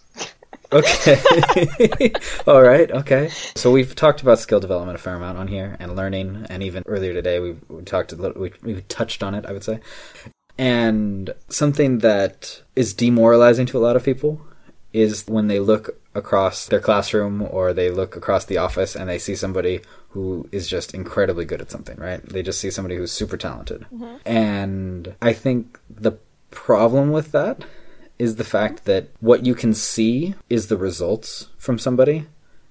Okay. 0.71 2.11
All 2.47 2.61
right. 2.61 2.89
Okay. 2.91 3.29
So 3.55 3.71
we've 3.71 3.93
talked 3.93 4.21
about 4.21 4.39
skill 4.39 4.59
development 4.59 4.97
a 4.97 5.01
fair 5.01 5.15
amount 5.15 5.37
on 5.37 5.47
here 5.47 5.77
and 5.79 5.95
learning, 5.95 6.47
and 6.49 6.63
even 6.63 6.83
earlier 6.85 7.13
today 7.13 7.39
we, 7.39 7.55
we 7.67 7.83
talked 7.83 8.13
a 8.13 8.15
little, 8.15 8.41
we, 8.41 8.51
we 8.63 8.81
touched 8.83 9.23
on 9.23 9.35
it. 9.35 9.45
I 9.45 9.51
would 9.51 9.63
say, 9.63 9.79
and 10.57 11.33
something 11.49 11.99
that 11.99 12.61
is 12.75 12.93
demoralizing 12.93 13.65
to 13.67 13.77
a 13.77 13.79
lot 13.79 13.95
of 13.95 14.03
people 14.03 14.41
is 14.93 15.25
when 15.27 15.47
they 15.47 15.59
look 15.59 15.99
across 16.15 16.65
their 16.65 16.79
classroom 16.79 17.41
or 17.41 17.73
they 17.73 17.91
look 17.91 18.15
across 18.15 18.45
the 18.45 18.57
office 18.57 18.95
and 18.95 19.07
they 19.07 19.19
see 19.19 19.35
somebody 19.35 19.81
who 20.09 20.49
is 20.51 20.67
just 20.67 20.93
incredibly 20.93 21.45
good 21.45 21.61
at 21.61 21.69
something, 21.69 21.97
right? 21.97 22.27
They 22.27 22.41
just 22.41 22.59
see 22.59 22.71
somebody 22.71 22.95
who's 22.95 23.11
super 23.11 23.37
talented. 23.37 23.85
Mm-hmm. 23.93 24.15
And 24.25 25.15
I 25.21 25.33
think 25.33 25.79
the 25.89 26.13
problem 26.49 27.11
with 27.11 27.31
that 27.33 27.65
is 28.17 28.37
the 28.37 28.43
fact 28.43 28.85
that 28.85 29.09
what 29.19 29.45
you 29.45 29.53
can 29.53 29.75
see 29.75 30.33
is 30.49 30.67
the 30.67 30.77
results 30.77 31.49
from 31.57 31.77
somebody, 31.77 32.25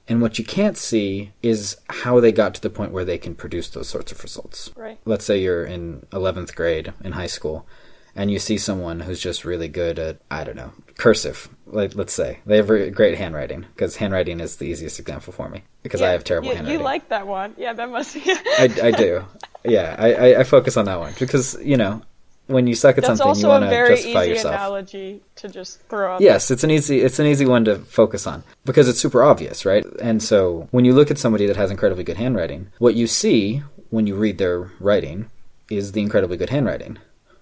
and 0.09 0.23
what 0.23 0.39
you 0.39 0.45
can't 0.45 0.77
see 0.77 1.33
is 1.43 1.77
how 1.89 2.21
they 2.21 2.33
got 2.33 2.55
to 2.55 2.61
the 2.61 2.71
point 2.71 2.93
where 2.93 3.05
they 3.05 3.19
can 3.19 3.35
produce 3.35 3.69
those 3.71 3.89
sorts 3.89 4.13
of 4.13 4.23
results. 4.23 4.71
Right. 4.77 4.99
Let's 5.05 5.25
say 5.25 5.41
you're 5.41 5.65
in 5.65 6.07
11th 6.13 6.55
grade 6.55 6.93
in 7.03 7.13
high 7.13 7.27
school, 7.27 7.67
and 8.15 8.31
you 8.31 8.39
see 8.39 8.57
someone 8.57 9.01
who's 9.01 9.21
just 9.21 9.45
really 9.45 9.69
good 9.69 9.99
at, 9.99 10.19
I 10.31 10.45
don't 10.45 10.57
know, 10.57 10.73
cursive. 10.97 11.49
Like, 11.67 11.95
let's 11.95 12.13
say 12.13 12.39
they 12.47 12.57
have 12.57 12.69
great 12.95 13.19
handwriting, 13.19 13.67
because 13.75 13.97
handwriting 13.97 14.41
is 14.41 14.57
the 14.57 14.67
easiest 14.67 15.01
example 15.01 15.33
for 15.33 15.49
me, 15.49 15.65
because 15.83 16.03
I 16.03 16.11
have 16.11 16.25
terrible 16.25 16.49
you, 16.49 16.55
handwriting. 16.55 16.81
You 16.81 16.85
like 16.85 17.09
that 17.09 17.27
one? 17.27 17.55
Yeah, 17.59 17.73
that 17.73 17.91
must 17.91 18.15
be. 18.15 18.23
I, 18.27 18.71
I 18.83 18.91
do. 18.93 19.25
Yeah, 19.65 19.97
I, 19.99 20.37
I 20.37 20.45
focus 20.45 20.77
on 20.77 20.85
that 20.85 21.01
one 21.01 21.13
because 21.19 21.59
you 21.61 21.77
know 21.77 22.01
when 22.47 22.67
you 22.67 22.75
suck 22.75 22.97
at 22.99 23.05
That's 23.05 23.19
something, 23.19 23.41
you 23.43 23.49
want 23.49 23.65
a 23.65 23.67
to 23.67 23.71
very 23.71 23.97
justify 23.97 24.23
easy 24.23 24.31
yourself. 24.31 24.55
analogy 24.55 25.23
to 25.37 25.49
just 25.49 25.81
throw 25.89 26.15
out. 26.15 26.21
Yes, 26.21 26.51
it's 26.51 26.65
an 26.65 26.71
easy 26.71 27.01
it's 27.01 27.19
an 27.19 27.27
easy 27.27 27.45
one 27.47 27.65
to 27.65 27.77
focus 27.77 28.27
on 28.27 28.45
because 28.65 28.89
it's 28.89 29.01
super 29.01 29.23
obvious, 29.23 29.65
right? 29.65 29.85
And 30.01 30.23
so 30.23 30.69
when 30.71 30.85
you 30.85 30.93
look 30.93 31.11
at 31.11 31.19
somebody 31.19 31.47
that 31.47 31.57
has 31.57 31.71
incredibly 31.71 32.05
good 32.05 32.17
handwriting, 32.17 32.69
what 32.79 32.95
you 32.95 33.07
see 33.07 33.63
when 33.91 34.07
you 34.07 34.15
read 34.15 34.39
their 34.39 34.71
writing 34.81 35.31
is 35.71 35.93
the 35.93 36.03
incredibly 36.03 36.37
good 36.37 36.51
handwriting. 36.51 36.99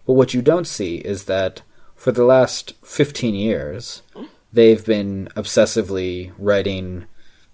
But 0.06 0.14
what 0.14 0.34
you 0.34 0.42
don't 0.42 0.66
see 0.66 0.96
is 0.96 1.24
that 1.24 1.62
for 1.94 2.12
the 2.12 2.24
last 2.24 2.74
15 2.82 3.34
years, 3.34 4.02
they've 4.52 4.84
been 4.84 5.28
obsessively 5.36 6.32
writing 6.38 7.06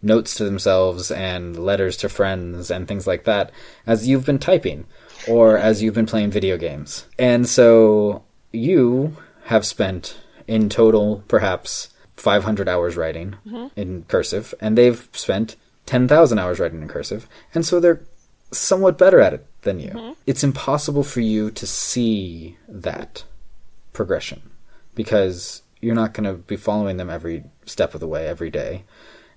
notes 0.02 0.34
to 0.34 0.44
themselves 0.44 1.10
and 1.10 1.58
letters 1.58 1.96
to 1.98 2.08
friends 2.08 2.70
and 2.70 2.88
things 2.88 3.06
like 3.06 3.24
that 3.24 3.50
as 3.86 4.08
you've 4.08 4.24
been 4.24 4.38
typing 4.38 4.86
or 5.28 5.56
as 5.56 5.82
you've 5.82 5.94
been 5.94 6.06
playing 6.06 6.30
video 6.30 6.56
games. 6.56 7.06
And 7.18 7.48
so 7.48 8.24
you 8.52 9.16
have 9.44 9.64
spent 9.66 10.18
in 10.46 10.68
total 10.68 11.24
perhaps 11.28 11.90
500 12.16 12.68
hours 12.68 12.96
writing 12.96 13.36
mm-hmm. 13.46 13.66
in 13.76 14.04
cursive 14.04 14.54
and 14.60 14.76
they've 14.76 15.08
spent 15.12 15.56
10,000 15.86 16.38
hours 16.38 16.60
writing 16.60 16.82
in 16.82 16.88
cursive. 16.88 17.26
And 17.54 17.64
so 17.64 17.80
they're 17.80 18.02
somewhat 18.52 18.98
better 18.98 19.20
at 19.20 19.34
it 19.34 19.46
than 19.62 19.80
you. 19.80 19.90
Mm-hmm. 19.90 20.12
It's 20.26 20.44
impossible 20.44 21.02
for 21.02 21.20
you 21.20 21.50
to 21.52 21.66
see 21.66 22.56
that 22.68 23.24
progression 23.92 24.50
because 24.94 25.62
you're 25.80 25.94
not 25.94 26.14
going 26.14 26.24
to 26.24 26.34
be 26.34 26.56
following 26.56 26.96
them 26.96 27.10
every 27.10 27.44
step 27.64 27.94
of 27.94 28.00
the 28.00 28.08
way 28.08 28.26
every 28.26 28.50
day. 28.50 28.84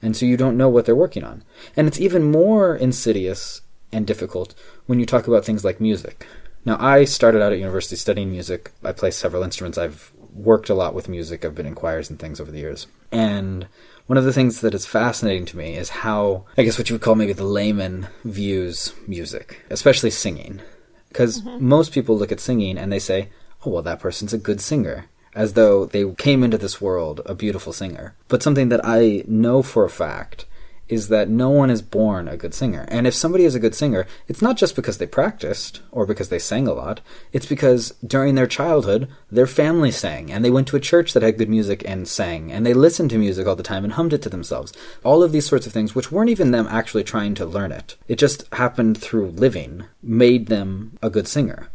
And 0.02 0.18
so 0.18 0.26
you 0.26 0.36
don't 0.36 0.58
know 0.58 0.70
what 0.70 0.86
they're 0.86 0.96
working 0.96 1.24
on. 1.24 1.44
And 1.78 1.88
it's 1.88 2.02
even 2.02 2.30
more 2.30 2.76
insidious 2.76 3.62
and 3.94 4.08
difficult 4.08 4.54
when 4.86 5.00
you 5.00 5.06
talk 5.06 5.28
about 5.28 5.46
things 5.46 5.64
like 5.64 5.80
music. 5.80 6.26
Now, 6.66 6.78
I 6.80 7.04
started 7.04 7.42
out 7.42 7.52
at 7.52 7.60
university 7.60 7.96
studying 7.96 8.32
music. 8.32 8.72
I 8.84 8.94
play 8.94 9.12
several 9.12 9.44
instruments. 9.44 9.78
I've 9.78 10.12
worked 10.34 10.70
a 10.70 10.74
lot 10.74 10.94
with 10.94 11.10
music. 11.10 11.44
I've 11.44 11.56
been 11.56 11.66
in 11.66 11.76
choirs 11.76 12.10
and 12.10 12.18
things 12.18 12.40
over 12.40 12.52
the 12.52 12.60
years. 12.60 12.88
And 13.12 13.68
one 14.08 14.18
of 14.18 14.24
the 14.24 14.34
things 14.34 14.62
that 14.62 14.74
is 14.74 14.86
fascinating 14.86 15.46
to 15.48 15.58
me 15.58 15.76
is 15.76 15.90
how, 15.90 16.46
I 16.58 16.64
guess 16.64 16.78
what 16.78 16.90
you 16.90 16.96
would 16.96 17.02
call 17.02 17.16
maybe 17.16 17.34
the 17.34 17.44
layman 17.44 18.08
views 18.24 18.94
music, 19.08 19.62
especially 19.70 20.10
singing. 20.10 20.62
Because 21.10 21.42
mm-hmm. 21.42 21.66
most 21.66 21.92
people 21.92 22.18
look 22.18 22.32
at 22.32 22.40
singing 22.40 22.78
and 22.78 22.92
they 22.92 23.00
say, 23.00 23.30
oh, 23.66 23.72
well, 23.72 23.84
that 23.84 24.00
person's 24.00 24.34
a 24.34 24.38
good 24.38 24.62
singer, 24.62 25.06
as 25.36 25.54
though 25.54 25.86
they 25.86 26.10
came 26.16 26.44
into 26.44 26.58
this 26.58 26.82
world 26.82 27.22
a 27.26 27.36
beautiful 27.36 27.74
singer. 27.74 28.16
But 28.30 28.42
something 28.42 28.70
that 28.70 28.82
I 28.84 29.24
know 29.28 29.62
for 29.62 29.86
a 29.86 29.90
fact 29.90 30.46
is 30.94 31.10
that 31.10 31.30
no 31.30 31.50
one 31.50 31.70
is 31.70 31.82
born 31.82 32.28
a 32.28 32.38
good 32.38 32.54
singer. 32.54 32.86
And 32.88 33.06
if 33.06 33.14
somebody 33.14 33.46
is 33.46 33.56
a 33.56 33.60
good 33.60 33.76
singer, 33.76 34.06
it's 34.28 34.42
not 34.42 34.58
just 34.58 34.76
because 34.76 34.98
they 34.98 35.08
practiced 35.08 35.82
or 35.92 36.06
because 36.06 36.30
they 36.30 36.40
sang 36.40 36.68
a 36.68 36.74
lot. 36.74 37.02
It's 37.32 37.46
because 37.46 37.94
during 38.06 38.36
their 38.36 38.48
childhood, 38.48 39.08
their 39.32 39.48
family 39.48 39.92
sang 39.92 40.32
and 40.32 40.44
they 40.44 40.52
went 40.52 40.68
to 40.68 40.76
a 40.76 40.82
church 40.82 41.14
that 41.14 41.24
had 41.24 41.38
good 41.38 41.50
music 41.50 41.84
and 41.86 42.08
sang 42.08 42.52
and 42.52 42.66
they 42.66 42.74
listened 42.74 43.10
to 43.12 43.18
music 43.18 43.48
all 43.48 43.56
the 43.56 43.64
time 43.64 43.84
and 43.84 43.94
hummed 43.94 44.14
it 44.14 44.22
to 44.24 44.30
themselves. 44.30 44.74
All 45.04 45.24
of 45.24 45.32
these 45.32 45.46
sorts 45.46 45.68
of 45.68 45.74
things, 45.74 45.96
which 45.96 46.12
weren't 46.12 46.30
even 46.30 46.52
them 46.52 46.68
actually 46.70 47.04
trying 47.04 47.36
to 47.36 47.46
learn 47.46 47.72
it. 47.72 47.96
It 48.08 48.18
just 48.18 48.48
happened 48.54 48.98
through 48.98 49.32
living, 49.32 49.86
made 50.02 50.48
them 50.48 50.98
a 51.02 51.10
good 51.10 51.28
singer. 51.28 51.70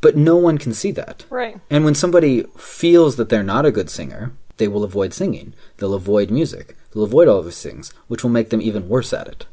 But 0.00 0.16
no 0.16 0.36
one 0.36 0.58
can 0.58 0.74
see 0.74 0.90
that. 0.92 1.24
Right. 1.30 1.58
And 1.70 1.84
when 1.84 1.94
somebody 1.94 2.44
feels 2.56 3.16
that 3.16 3.28
they're 3.28 3.42
not 3.42 3.66
a 3.66 3.72
good 3.72 3.90
singer, 3.90 4.32
they 4.56 4.68
will 4.68 4.84
avoid 4.84 5.12
singing. 5.12 5.54
They'll 5.76 5.94
avoid 5.94 6.30
music. 6.30 6.76
They'll 6.92 7.04
avoid 7.04 7.28
all 7.28 7.38
of 7.38 7.44
these 7.44 7.62
things, 7.62 7.92
which 8.08 8.22
will 8.22 8.30
make 8.30 8.50
them 8.50 8.62
even 8.62 8.88
worse 8.88 9.12
at 9.12 9.28
it. 9.28 9.46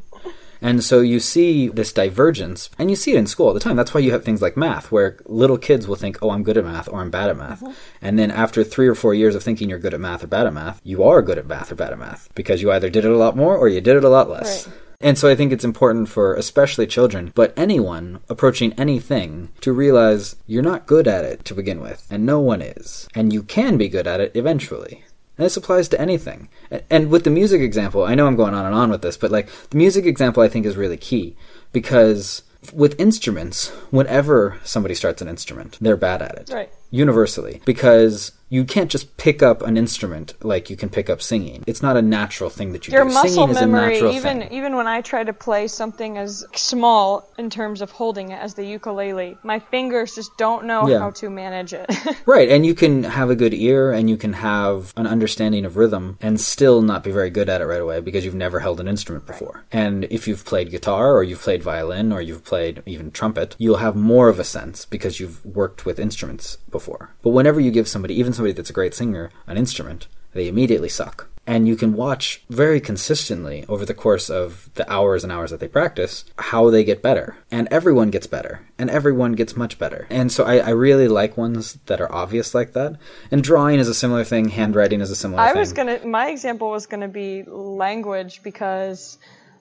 And 0.64 0.82
so 0.82 1.02
you 1.02 1.20
see 1.20 1.68
this 1.68 1.92
divergence, 1.92 2.70
and 2.80 2.90
you 2.90 2.96
see 2.96 3.12
it 3.12 3.18
in 3.18 3.28
school 3.28 3.48
all 3.48 3.54
the 3.54 3.60
time. 3.60 3.76
That's 3.76 3.94
why 3.94 4.00
you 4.00 4.14
have 4.14 4.24
things 4.24 4.42
like 4.42 4.56
math, 4.56 4.94
where 4.94 5.18
little 5.26 5.58
kids 5.58 5.90
will 5.90 5.98
think, 5.98 6.18
oh, 6.22 6.30
I'm 6.30 6.42
good 6.42 6.58
at 6.58 6.64
math 6.64 6.88
or 6.88 7.02
I'm 7.02 7.10
bad 7.10 7.30
at 7.30 7.36
math. 7.36 7.60
Mm-hmm. 7.60 7.74
And 8.02 8.18
then 8.18 8.32
after 8.32 8.64
three 8.64 8.88
or 8.88 8.96
four 8.96 9.14
years 9.14 9.36
of 9.36 9.44
thinking 9.44 9.70
you're 9.70 9.78
good 9.78 9.94
at 9.94 10.00
math 10.00 10.24
or 10.24 10.28
bad 10.28 10.48
at 10.48 10.54
math, 10.54 10.80
you 10.86 11.04
are 11.04 11.22
good 11.22 11.38
at 11.38 11.48
math 11.48 11.74
or 11.74 11.76
bad 11.76 11.92
at 11.92 12.00
math 12.00 12.30
because 12.34 12.62
you 12.62 12.72
either 12.72 12.90
did 12.90 13.04
it 13.04 13.12
a 13.12 13.18
lot 13.18 13.36
more 13.36 13.58
or 13.58 13.68
you 13.68 13.82
did 13.82 13.98
it 13.98 14.06
a 14.06 14.10
lot 14.10 14.30
less. 14.30 14.66
Right. 14.66 14.78
And 15.02 15.18
so 15.18 15.30
I 15.30 15.36
think 15.36 15.52
it's 15.52 15.66
important 15.66 16.10
for 16.10 16.34
especially 16.36 16.88
children, 16.88 17.32
but 17.36 17.54
anyone 17.58 18.20
approaching 18.30 18.74
anything 18.74 19.50
to 19.62 19.74
realize 19.74 20.36
you're 20.48 20.64
not 20.64 20.86
good 20.86 21.08
at 21.08 21.26
it 21.26 21.44
to 21.46 21.54
begin 21.56 21.82
with, 21.82 22.08
and 22.10 22.26
no 22.26 22.40
one 22.40 22.62
is. 22.62 23.08
And 23.16 23.34
you 23.34 23.44
can 23.44 23.78
be 23.78 23.90
good 23.90 24.08
at 24.08 24.22
it 24.22 24.32
eventually. 24.36 25.04
And 25.38 25.46
this 25.46 25.58
applies 25.58 25.88
to 25.90 26.00
anything. 26.00 26.48
And 26.90 27.10
with 27.10 27.24
the 27.24 27.30
music 27.32 27.60
example, 27.62 28.04
I 28.04 28.14
know 28.16 28.28
I'm 28.28 28.36
going 28.36 28.54
on 28.54 28.66
and 28.66 28.76
on 28.76 28.92
with 28.92 29.02
this, 29.02 29.18
but 29.18 29.32
like 29.32 29.50
the 29.72 29.78
music 29.78 30.06
example 30.06 30.44
I 30.44 30.48
think 30.48 30.66
is 30.66 30.78
really 30.78 30.98
key 30.98 31.36
because 31.72 32.44
with 32.72 32.98
instruments, 33.00 33.70
whenever 33.90 34.60
somebody 34.64 34.96
starts 34.96 35.22
an 35.22 35.28
instrument, 35.28 35.78
they're 35.82 35.98
bad 35.98 36.22
at 36.22 36.36
it 36.38 36.50
Right. 36.54 36.70
universally 36.92 37.62
because 37.66 38.32
you 38.54 38.64
can't 38.64 38.92
just 38.92 39.18
pick 39.18 39.42
up 39.42 39.64
an 39.64 39.78
instrument 39.78 40.36
like 40.44 40.70
you 40.70 40.76
can 40.76 40.88
pick 40.88 41.10
up 41.10 41.20
singing. 41.24 41.64
It's 41.66 41.82
not 41.82 41.98
a 41.98 42.04
natural 42.04 42.52
thing 42.52 42.72
that 42.74 42.88
you 42.88 42.94
Your 42.94 43.04
do. 43.04 43.10
Your 43.10 43.14
muscle 43.16 43.48
singing 43.48 43.72
memory, 43.72 43.94
natural 43.94 44.14
even 44.14 44.40
thing. 44.42 44.54
even 44.54 44.76
when 44.76 44.86
I 44.86 45.02
try 45.02 45.24
to 45.24 45.34
play 45.34 45.68
something 45.68 46.20
as 46.20 46.46
small 46.54 47.28
in 47.40 47.50
terms 47.50 47.82
of 47.82 47.90
holding 47.90 48.30
it 48.30 48.40
as 48.40 48.54
the 48.54 48.64
ukulele, 48.64 49.40
my 49.42 49.58
fingers 49.58 50.14
just 50.14 50.38
don't 50.38 50.66
know 50.66 50.88
Yeah. 50.88 51.00
how 51.00 51.10
to 51.22 51.32
manage 51.32 51.74
it. 51.74 51.90
Right, 52.26 52.48
and 52.50 52.66
you 52.66 52.74
can 52.76 53.04
have 53.04 53.30
a 53.32 53.36
good 53.36 53.54
ear 53.56 53.92
and 53.92 54.10
you 54.10 54.18
can 54.18 54.34
have 54.34 54.94
an 54.96 55.08
understanding 55.08 55.66
of 55.66 55.76
rhythm 55.76 56.18
and 56.22 56.40
still 56.40 56.82
not 56.82 57.04
be 57.04 57.12
very 57.12 57.30
good 57.32 57.50
at 57.50 57.60
it 57.60 57.66
right 57.66 57.82
away 57.82 58.00
because 58.02 58.24
you've 58.24 58.36
never 58.36 58.60
held 58.60 58.80
an 58.80 58.88
instrument 58.88 59.26
before. 59.26 59.64
And 59.72 60.06
if 60.06 60.28
you've 60.28 60.46
played 60.46 60.70
guitar 60.70 61.12
or 61.16 61.24
you've 61.24 61.42
played 61.42 61.64
violin 61.64 62.12
or 62.14 62.22
you've 62.22 62.44
played 62.46 62.84
even 62.86 63.10
trumpet, 63.12 63.56
you'll 63.58 63.78
have 63.78 63.96
more 63.96 64.30
of 64.30 64.40
a 64.40 64.44
sense 64.44 64.86
because 64.86 65.20
you've 65.20 65.44
worked 65.44 65.86
with 65.86 66.00
instruments 66.00 66.58
before. 66.70 67.10
But 67.24 67.32
whenever 67.32 67.60
you 67.60 67.72
give 67.72 67.88
somebody, 67.88 68.14
even 68.20 68.32
somebody 68.34 68.43
that's 68.52 68.70
a 68.70 68.74
great 68.74 68.94
singer, 68.94 69.32
an 69.48 69.58
instrument, 69.58 70.08
they 70.34 70.48
immediately 70.48 70.90
suck. 70.90 71.30
And 71.46 71.68
you 71.68 71.76
can 71.76 71.94
watch 71.94 72.42
very 72.50 72.80
consistently 72.80 73.66
over 73.68 73.84
the 73.86 73.94
course 73.94 74.30
of 74.30 74.70
the 74.76 74.90
hours 74.90 75.24
and 75.24 75.32
hours 75.32 75.52
that 75.52 75.60
they 75.60 75.68
practice 75.68 76.24
how 76.38 76.70
they 76.70 76.86
get 76.86 77.02
better. 77.02 77.36
And 77.52 77.68
everyone 77.70 78.12
gets 78.12 78.28
better. 78.28 78.62
And 78.80 78.90
everyone 78.90 79.34
gets 79.34 79.58
much 79.58 79.78
better. 79.78 80.08
And 80.10 80.32
so 80.32 80.46
I, 80.46 80.60
I 80.60 80.70
really 80.70 81.10
like 81.10 81.36
ones 81.36 81.78
that 81.88 82.00
are 82.00 82.10
obvious 82.10 82.56
like 82.56 82.72
that. 82.74 82.96
And 83.30 83.44
drawing 83.44 83.80
is 83.80 83.90
a 83.90 83.94
similar 83.94 84.24
thing, 84.24 84.50
handwriting 84.50 85.02
is 85.02 85.12
a 85.12 85.18
similar 85.18 85.42
I 85.42 85.50
thing. 85.50 85.60
was 85.60 85.74
gonna. 85.74 86.06
My 86.06 86.30
example 86.30 86.70
was 86.70 86.86
gonna 86.86 87.10
be 87.10 87.44
language 87.44 88.42
because 88.42 89.18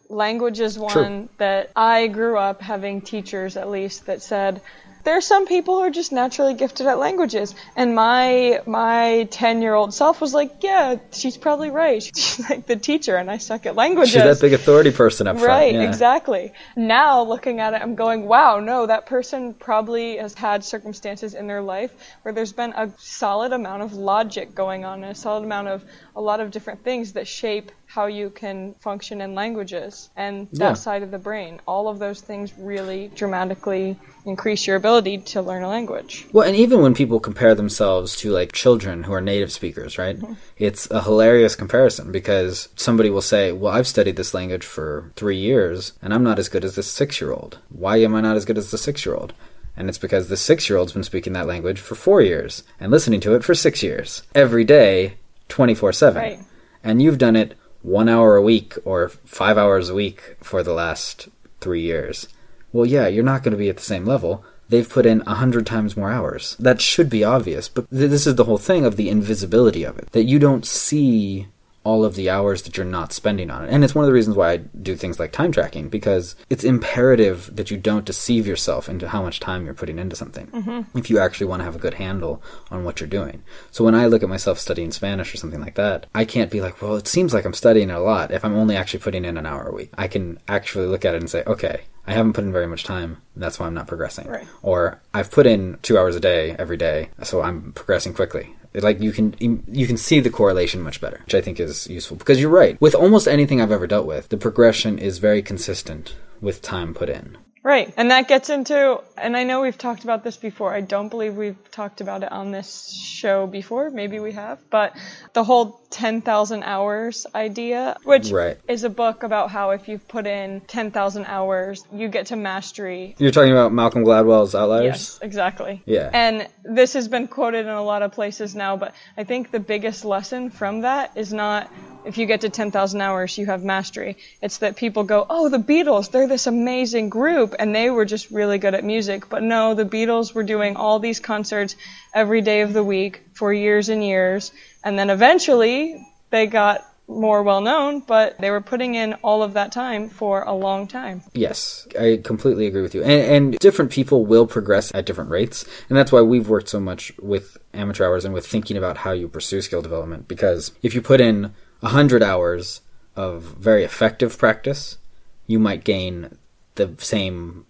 language 0.09 0.61
is 0.61 0.78
one 0.78 1.28
that 1.39 1.72
I 1.74 2.07
grew 2.07 2.37
up 2.39 2.61
having 2.61 3.01
teachers 3.01 3.57
at 3.57 3.68
least 3.68 4.07
that 4.07 4.22
said 4.22 4.61
there 5.05 5.17
are 5.17 5.21
some 5.21 5.47
people 5.47 5.75
who 5.75 5.81
are 5.81 5.91
just 5.91 6.13
naturally 6.13 6.55
gifted 6.55 6.87
at 6.87 6.99
languages 6.99 7.55
and 7.77 7.95
my 7.95 8.61
my 8.67 9.29
10 9.31 9.63
year 9.63 9.75
old 9.75 9.93
self 9.93 10.21
was 10.21 10.33
like 10.33 10.53
yeah 10.63 10.97
she's 11.13 11.37
probably 11.37 11.71
right 11.71 12.03
she's 12.17 12.49
like 12.49 12.67
the 12.67 12.77
teacher 12.77 13.17
and 13.17 13.31
i 13.31 13.39
suck 13.39 13.67
at 13.67 13.75
languages 13.75 14.13
She's 14.13 14.23
that 14.23 14.41
big 14.41 14.53
authority 14.53 14.91
person 14.91 15.27
up 15.27 15.37
front. 15.37 15.49
Right, 15.49 15.75
yeah. 15.75 15.89
exactly. 15.89 16.53
Now 16.77 17.23
looking 17.23 17.61
at 17.61 17.75
it, 17.75 17.83
I'm 17.83 17.95
going, 17.95 18.27
wow, 18.27 18.61
no, 18.61 18.87
that 18.87 19.07
person 19.07 19.55
probably 19.55 20.17
has 20.17 20.35
had 20.35 20.65
circumstances 20.65 21.35
in 21.35 21.47
their 21.47 21.63
life 21.63 21.93
where 22.23 22.35
there's 22.35 22.53
been 22.53 22.73
a 22.73 22.93
solid 22.99 23.53
amount 23.53 23.83
of 23.83 23.95
logic 23.95 24.55
going 24.55 24.85
on, 24.85 25.03
and 25.03 25.13
a 25.13 25.15
solid 25.15 25.45
amount 25.45 25.69
of 25.69 25.85
a 26.15 26.21
lot 26.21 26.41
of 26.41 26.51
different 26.51 26.85
things 26.85 27.15
that 27.15 27.27
shape 27.27 27.73
how 27.95 28.07
you 28.07 28.30
can 28.30 28.72
function 28.80 29.20
in 29.20 29.34
languages 29.34 30.09
and 30.16 30.49
that 30.53 30.59
Yeah. 30.59 30.72
side 30.72 31.03
of 31.03 31.11
the 31.11 31.18
brain. 31.18 31.61
All 31.66 31.88
of 31.88 31.99
those 31.99 32.22
things 32.22 32.51
really 32.59 33.11
dramatically 33.14 33.99
increase 34.24 34.66
your 34.66 34.76
ability 34.76 35.18
to 35.18 35.43
learn 35.43 35.62
a 35.62 35.68
language. 35.68 36.24
Well, 36.32 36.49
and 36.49 36.57
even 36.57 36.80
when 36.80 36.95
people 36.95 37.20
compare 37.20 37.55
themselves 37.55 38.16
to 38.20 38.30
like 38.30 38.53
children 38.53 39.03
who 39.03 39.12
are 39.12 39.20
native 39.20 39.53
speakers, 39.53 39.99
right? 39.99 40.18
Mm-hmm. 40.18 40.32
It's 40.57 40.90
a 40.90 41.03
hilarious 41.03 41.55
comparison 41.55 42.11
because 42.11 42.70
somebody 42.76 43.11
will 43.11 43.20
say, 43.20 43.53
"Well, 43.53 43.74
I've 43.74 43.86
studied 43.86 44.16
this 44.16 44.32
language 44.32 44.64
for 44.64 45.12
3 45.16 45.36
years 45.36 45.93
and 46.01 46.14
I'm 46.14 46.24
not 46.24 46.38
as 46.38 46.49
good 46.49 46.64
as 46.64 46.76
this 46.76 46.90
6-year-old. 46.90 47.59
Why 47.68 47.99
am 47.99 48.14
I 48.14 48.22
not 48.22 48.36
as 48.36 48.47
good 48.47 48.57
as 48.57 48.70
the 48.70 48.78
6-year-old?" 48.78 49.34
And 49.76 49.90
it's 49.90 49.99
because 49.99 50.28
the 50.28 50.36
6-year-old's 50.36 50.93
been 50.93 51.05
speaking 51.05 51.34
that 51.34 51.47
language 51.47 51.78
for 51.78 51.95
4 51.95 52.22
years 52.22 52.62
and 52.80 52.90
listening 52.90 53.20
to 53.20 53.34
it 53.34 53.45
for 53.45 53.55
6 53.55 53.82
years. 53.82 54.22
Every 54.34 54.64
day, 54.64 55.16
24/7. 55.51 56.14
Right. 56.16 56.38
And 56.82 57.03
you've 57.03 57.18
done 57.18 57.36
it 57.36 57.55
1 57.83 58.09
hour 58.09 58.37
a 58.37 58.43
week 58.43 58.74
or 58.85 59.09
5 59.09 59.59
hours 59.59 59.89
a 59.89 59.95
week 59.95 60.37
for 60.41 60.62
the 60.62 60.72
last 60.72 61.28
3 61.61 61.80
years. 61.80 62.28
Well, 62.72 62.87
yeah, 62.87 63.07
you're 63.07 63.24
not 63.24 63.43
going 63.43 63.53
to 63.53 63.59
be 63.59 63.68
at 63.68 63.76
the 63.76 63.83
same 63.83 64.07
level. 64.07 64.45
They've 64.68 64.89
put 64.89 65.05
in 65.05 65.22
a 65.26 65.35
hundred 65.35 65.66
times 65.66 65.99
more 65.99 66.11
hours. 66.11 66.57
That 66.59 66.80
should 66.80 67.11
be 67.11 67.22
obvious, 67.22 67.68
but 67.68 67.91
th- 67.91 68.09
this 68.09 68.26
is 68.26 68.37
the 68.37 68.45
whole 68.45 68.57
thing 68.57 68.87
of 68.87 68.97
the 68.97 69.11
invisibility 69.11 69.85
of 69.85 69.99
it. 69.99 70.11
That 70.12 70.24
you 70.24 70.39
don't 70.39 70.64
see 70.64 71.49
all 71.85 72.05
of 72.05 72.14
the 72.14 72.30
hours 72.30 72.62
that 72.62 72.76
you're 72.76 72.87
not 72.87 73.12
spending 73.12 73.51
on 73.51 73.64
it. 73.64 73.70
And 73.70 73.83
it's 73.83 73.95
one 73.95 74.05
of 74.05 74.07
the 74.07 74.12
reasons 74.12 74.37
why 74.37 74.53
I 74.53 74.57
do 74.57 74.95
things 74.95 75.18
like 75.18 75.33
time 75.33 75.53
tracking, 75.53 75.89
because 75.89 76.37
it's 76.49 76.64
imperative 76.64 77.55
that 77.55 77.70
you 77.70 77.76
don't 77.76 78.05
deceive 78.05 78.47
yourself 78.47 78.89
into 78.89 79.09
how 79.09 79.22
much 79.22 79.41
time 79.41 79.64
you're 79.64 79.74
putting 79.74 79.99
into 79.99 80.16
something 80.16 80.47
mm-hmm. 80.49 80.99
if 80.99 81.11
you 81.11 81.18
actually 81.18 81.47
want 81.47 81.61
to 81.61 81.64
have 81.64 81.76
a 81.76 81.80
good 81.80 81.95
handle 81.95 82.43
on 82.70 82.85
what 82.85 83.01
you're 83.01 83.09
doing. 83.09 83.43
So 83.70 83.85
when 83.85 83.95
I 83.95 84.07
look 84.07 84.22
at 84.22 84.28
myself 84.28 84.59
studying 84.59 84.93
Spanish 84.93 85.35
or 85.35 85.37
something 85.37 85.61
like 85.61 85.74
that, 85.74 86.07
I 86.14 86.24
can't 86.24 86.51
be 86.51 86.61
like, 86.61 86.80
well, 86.80 86.97
it 86.97 87.09
seems 87.09 87.35
like 87.35 87.45
I'm 87.45 87.55
studying 87.55 87.91
a 87.91 88.01
lot 88.01 88.30
if 88.30 88.45
I'm 88.45 88.57
only 88.57 88.76
actually 88.76 89.01
putting 89.01 89.24
in 89.24 89.37
an 89.37 89.47
hour 89.47 89.68
a 89.68 89.74
week. 89.74 89.91
I 89.99 90.09
can 90.09 90.39
actually 90.49 90.87
look 90.87 91.05
at 91.05 91.14
it 91.14 91.20
and 91.20 91.30
say, 91.30 91.43
okay, 91.47 91.83
I 92.07 92.14
haven't 92.14 92.33
put 92.33 92.45
in 92.45 92.53
very 92.53 92.66
much 92.66 92.85
time. 92.85 93.22
That's 93.37 93.59
why 93.59 93.66
I'm 93.66 93.74
not 93.74 93.87
progressing. 93.87 94.26
Right. 94.26 94.47
Or 94.62 95.01
I've 95.14 95.30
put 95.30 95.47
in 95.47 95.78
two 95.83 95.99
hours 95.99 96.16
a 96.16 96.20
day 96.20 96.57
every 96.59 96.76
day, 96.76 97.11
so 97.22 97.43
I'm 97.43 97.72
progressing 97.72 98.14
quickly. 98.14 98.55
Like 98.75 99.01
you 99.01 99.12
can 99.12 99.35
you 99.41 99.87
can 99.87 99.97
see 99.97 100.20
the 100.20 100.31
correlation 100.31 100.83
much 100.83 101.01
better, 101.01 101.20
which 101.25 101.35
I 101.35 101.41
think 101.41 101.61
is 101.61 101.89
useful 101.89 102.16
because 102.16 102.41
you're 102.41 102.51
right. 102.51 102.81
With 102.81 102.95
almost 102.95 103.29
anything 103.29 103.61
I've 103.61 103.73
ever 103.73 103.87
dealt 103.87 104.07
with, 104.07 104.29
the 104.31 104.37
progression 104.37 104.99
is 104.99 105.18
very 105.18 105.43
consistent 105.43 106.14
with 106.41 106.62
time 106.62 106.95
put 106.95 107.09
in. 107.09 107.37
Right. 107.65 107.93
And 107.97 108.11
that 108.11 108.27
gets 108.27 108.51
into, 108.51 109.01
and 109.17 109.37
I 109.37 109.45
know 109.45 109.61
we've 109.61 109.79
talked 109.79 110.03
about 110.03 110.25
this 110.25 110.37
before. 110.37 110.75
I 110.75 110.81
don't 110.81 111.09
believe 111.09 111.37
we've 111.37 111.71
talked 111.71 112.01
about 112.01 112.25
it 112.25 112.33
on 112.33 112.51
this 112.51 112.91
show 112.91 113.47
before. 113.47 113.91
Maybe 113.91 114.19
we 114.19 114.33
have. 114.33 114.59
But 114.69 114.97
the 115.33 115.45
whole 115.45 115.81
10,000 115.91 116.65
hours 116.65 117.25
idea, 117.35 117.97
which 118.03 118.33
Right. 118.33 118.57
is 118.67 118.83
a 118.83 118.91
book 118.91 119.23
about 119.23 119.51
how 119.51 119.71
if 119.71 119.87
you've 119.89 120.07
put 120.09 120.27
in 120.27 120.61
10,000 120.63 121.27
hours, 121.27 121.85
you 121.93 122.09
get 122.09 122.27
to 122.27 122.37
mastery. 122.37 123.15
You're 123.19 123.31
talking 123.31 123.53
about 123.53 123.73
Malcolm 123.73 124.05
Gladwell's 124.05 124.57
Outliers. 124.57 124.85
Yes, 124.85 125.19
exactly. 125.23 125.83
Yeah. 125.87 126.11
And 126.13 126.49
this 126.65 126.95
has 126.95 127.07
been 127.07 127.29
quoted 127.29 127.67
in 127.67 127.73
a 127.73 127.83
lot 127.83 128.03
of 128.03 128.11
places 128.13 128.57
now, 128.57 128.77
but 128.77 128.93
I 129.17 129.23
think 129.23 129.53
the 129.53 129.61
biggest 129.61 130.05
lesson 130.05 130.51
from 130.51 130.81
that 130.81 131.13
is 131.15 131.33
not 131.33 131.71
if 132.05 132.19
you 132.19 132.27
get 132.27 132.41
to 132.41 132.49
10,000 132.49 133.01
hours, 133.01 133.39
you 133.39 133.47
have 133.47 133.63
mastery. 133.63 134.17
It's 134.41 134.59
that 134.59 134.77
people 134.77 135.05
go, 135.05 135.25
oh, 135.29 135.49
the 135.49 135.59
Beatles, 135.59 136.11
they're 136.11 136.27
this 136.27 136.47
amazing 136.49 137.11
group, 137.11 137.52
and 137.59 137.75
they 137.75 137.91
were 137.91 138.05
just 138.05 138.31
really 138.31 138.59
good 138.59 138.75
at 138.75 138.85
music. 138.85 139.29
But 139.29 139.43
no, 139.43 139.75
the 139.75 139.85
Beatles 139.85 140.35
were 140.35 140.43
doing 140.43 140.77
all 140.77 140.99
these 140.99 141.21
concerts 141.21 141.77
every 142.15 142.41
day 142.41 142.61
of 142.63 142.73
the 142.73 142.85
week 142.85 143.23
for 143.35 143.53
years 143.53 143.89
and 143.89 144.05
years, 144.05 144.53
and 144.85 144.99
then 144.99 145.11
eventually 145.11 146.07
they 146.31 146.47
got 146.47 146.85
more 147.09 147.43
well 147.43 147.61
known, 147.61 148.01
but 148.01 148.39
they 148.39 148.51
were 148.51 148.61
putting 148.61 148.95
in 148.95 149.15
all 149.23 149.43
of 149.43 149.55
that 149.55 149.73
time 149.73 150.09
for 150.09 150.43
a 150.43 150.53
long 150.53 150.87
time. 150.87 151.23
Yes, 151.35 151.87
I 151.99 152.21
completely 152.23 152.67
agree 152.67 152.83
with 152.83 152.95
you. 152.95 153.03
And, 153.03 153.53
and 153.53 153.59
different 153.59 153.91
people 153.91 154.25
will 154.25 154.47
progress 154.47 154.93
at 154.95 155.07
different 155.07 155.31
rates. 155.31 155.65
And 155.89 155.99
that's 155.99 156.13
why 156.13 156.23
we've 156.23 156.49
worked 156.49 156.69
so 156.69 156.81
much 156.81 157.13
with 157.19 157.57
amateur 157.75 158.07
hours 158.07 158.25
and 158.25 158.35
with 158.35 158.47
thinking 158.47 158.77
about 158.77 158.99
how 158.99 159.13
you 159.13 159.29
pursue 159.29 159.63
skill 159.63 159.83
development. 159.83 160.29
Because 160.29 160.73
if 160.83 160.95
you 160.95 161.03
put 161.03 161.21
in 161.21 161.55
100 161.81 162.23
hours 162.23 162.81
of 163.17 163.43
very 163.43 163.85
effective 163.85 164.39
practice, 164.39 164.99
you 165.47 165.59
might 165.59 165.85
gain 165.85 166.39
the 166.75 166.95
same 166.99 167.66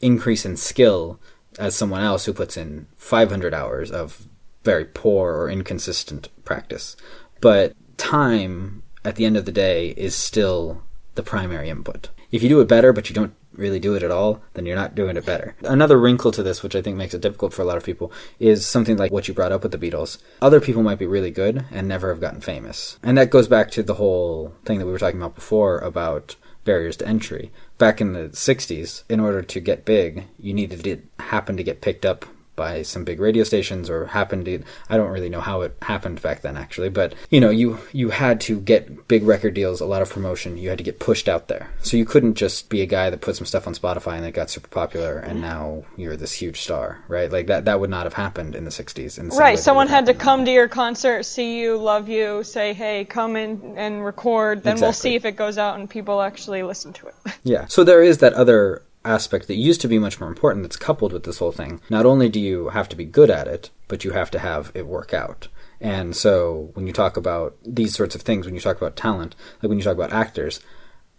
increase 0.00 0.44
in 0.44 0.56
skill 0.56 1.18
as 1.58 1.74
someone 1.74 2.02
else 2.02 2.24
who 2.24 2.32
puts 2.32 2.56
in 2.56 2.86
500 2.96 3.54
hours 3.54 3.90
of 3.90 4.26
very 4.64 4.84
poor 4.84 5.34
or 5.34 5.50
inconsistent 5.50 6.28
practice. 6.44 6.96
But 7.40 7.74
time 7.96 8.82
at 9.04 9.16
the 9.16 9.24
end 9.24 9.36
of 9.36 9.44
the 9.44 9.52
day 9.52 9.90
is 9.90 10.14
still 10.14 10.82
the 11.14 11.22
primary 11.22 11.68
input. 11.68 12.10
If 12.30 12.42
you 12.42 12.48
do 12.48 12.60
it 12.60 12.68
better, 12.68 12.92
but 12.92 13.08
you 13.08 13.14
don't 13.14 13.34
really 13.52 13.78
do 13.78 13.94
it 13.94 14.02
at 14.02 14.10
all, 14.10 14.42
then 14.54 14.66
you're 14.66 14.74
not 14.74 14.94
doing 14.94 15.16
it 15.16 15.24
better. 15.24 15.54
Another 15.62 15.98
wrinkle 15.98 16.32
to 16.32 16.42
this, 16.42 16.62
which 16.62 16.74
I 16.74 16.82
think 16.82 16.96
makes 16.96 17.14
it 17.14 17.20
difficult 17.20 17.52
for 17.52 17.62
a 17.62 17.64
lot 17.64 17.76
of 17.76 17.84
people, 17.84 18.10
is 18.40 18.66
something 18.66 18.96
like 18.96 19.12
what 19.12 19.28
you 19.28 19.34
brought 19.34 19.52
up 19.52 19.62
with 19.62 19.72
the 19.72 19.78
Beatles. 19.78 20.18
Other 20.42 20.60
people 20.60 20.82
might 20.82 20.98
be 20.98 21.06
really 21.06 21.30
good 21.30 21.64
and 21.70 21.86
never 21.86 22.08
have 22.08 22.20
gotten 22.20 22.40
famous. 22.40 22.98
And 23.02 23.16
that 23.16 23.30
goes 23.30 23.46
back 23.46 23.70
to 23.72 23.82
the 23.82 23.94
whole 23.94 24.54
thing 24.64 24.78
that 24.78 24.86
we 24.86 24.92
were 24.92 24.98
talking 24.98 25.20
about 25.20 25.36
before 25.36 25.78
about 25.78 26.34
barriers 26.64 26.96
to 26.96 27.06
entry. 27.06 27.52
Back 27.76 28.00
in 28.00 28.12
the 28.12 28.28
60s, 28.28 29.02
in 29.08 29.18
order 29.18 29.42
to 29.42 29.60
get 29.60 29.84
big, 29.84 30.28
you 30.38 30.54
needed 30.54 30.84
to 30.84 31.02
happen 31.24 31.56
to 31.56 31.64
get 31.64 31.80
picked 31.80 32.04
up 32.06 32.24
by 32.56 32.82
some 32.82 33.04
big 33.04 33.20
radio 33.20 33.44
stations 33.44 33.90
or 33.90 34.06
happened 34.06 34.44
to 34.46 34.62
I 34.88 34.96
don't 34.96 35.10
really 35.10 35.28
know 35.28 35.40
how 35.40 35.62
it 35.62 35.76
happened 35.82 36.22
back 36.22 36.42
then 36.42 36.56
actually 36.56 36.88
but 36.88 37.14
you 37.30 37.40
know 37.40 37.50
you 37.50 37.78
you 37.92 38.10
had 38.10 38.40
to 38.42 38.60
get 38.60 39.08
big 39.08 39.24
record 39.24 39.54
deals 39.54 39.80
a 39.80 39.86
lot 39.86 40.02
of 40.02 40.10
promotion 40.10 40.56
you 40.56 40.68
had 40.68 40.78
to 40.78 40.84
get 40.84 40.98
pushed 40.98 41.28
out 41.28 41.48
there 41.48 41.70
so 41.82 41.96
you 41.96 42.04
couldn't 42.04 42.34
just 42.34 42.68
be 42.68 42.80
a 42.80 42.86
guy 42.86 43.10
that 43.10 43.20
put 43.20 43.36
some 43.36 43.46
stuff 43.46 43.66
on 43.66 43.74
Spotify 43.74 44.16
and 44.16 44.24
it 44.24 44.32
got 44.32 44.50
super 44.50 44.68
popular 44.68 45.18
and 45.18 45.40
now 45.40 45.84
you're 45.96 46.16
this 46.16 46.32
huge 46.32 46.60
star 46.60 47.04
right 47.08 47.30
like 47.30 47.46
that 47.46 47.64
that 47.64 47.80
would 47.80 47.90
not 47.90 48.04
have 48.04 48.14
happened 48.14 48.54
in 48.54 48.64
the 48.64 48.70
60s 48.70 49.18
in 49.18 49.28
the 49.28 49.34
Right, 49.36 49.58
someone 49.58 49.88
had 49.88 50.06
to 50.06 50.14
come 50.14 50.44
to 50.44 50.50
your 50.50 50.68
concert, 50.68 51.24
see 51.24 51.60
you, 51.60 51.76
love 51.76 52.08
you, 52.08 52.44
say, 52.44 52.72
hey, 52.72 53.04
come 53.04 53.36
in 53.36 53.74
and 53.76 54.04
record. 54.04 54.62
Then 54.62 54.80
we'll 54.80 54.92
see 54.92 55.14
if 55.14 55.24
it 55.24 55.32
goes 55.32 55.58
out 55.58 55.78
and 55.78 55.88
people 55.88 56.22
actually 56.22 56.62
listen 56.62 56.92
to 56.94 57.08
it. 57.08 57.14
Yeah. 57.46 57.66
So 57.66 57.84
there 57.84 58.02
is 58.02 58.18
that 58.18 58.32
other 58.32 58.82
aspect 59.04 59.46
that 59.48 59.56
used 59.56 59.80
to 59.82 59.88
be 59.88 59.98
much 59.98 60.20
more 60.20 60.28
important 60.28 60.62
that's 60.62 60.76
coupled 60.76 61.12
with 61.12 61.24
this 61.24 61.38
whole 61.38 61.52
thing. 61.52 61.80
Not 61.90 62.06
only 62.06 62.28
do 62.28 62.40
you 62.40 62.70
have 62.70 62.88
to 62.90 62.96
be 62.96 63.04
good 63.04 63.30
at 63.30 63.48
it, 63.48 63.70
but 63.88 64.04
you 64.04 64.12
have 64.12 64.30
to 64.32 64.38
have 64.38 64.72
it 64.74 64.86
work 64.86 65.12
out. 65.12 65.48
And 65.80 66.16
so 66.16 66.70
when 66.74 66.86
you 66.86 66.92
talk 66.92 67.16
about 67.16 67.56
these 67.64 67.94
sorts 67.94 68.14
of 68.14 68.22
things, 68.22 68.46
when 68.46 68.54
you 68.54 68.60
talk 68.60 68.76
about 68.76 68.96
talent, 68.96 69.34
like 69.62 69.68
when 69.68 69.78
you 69.78 69.84
talk 69.84 69.96
about 69.96 70.12
actors, 70.12 70.60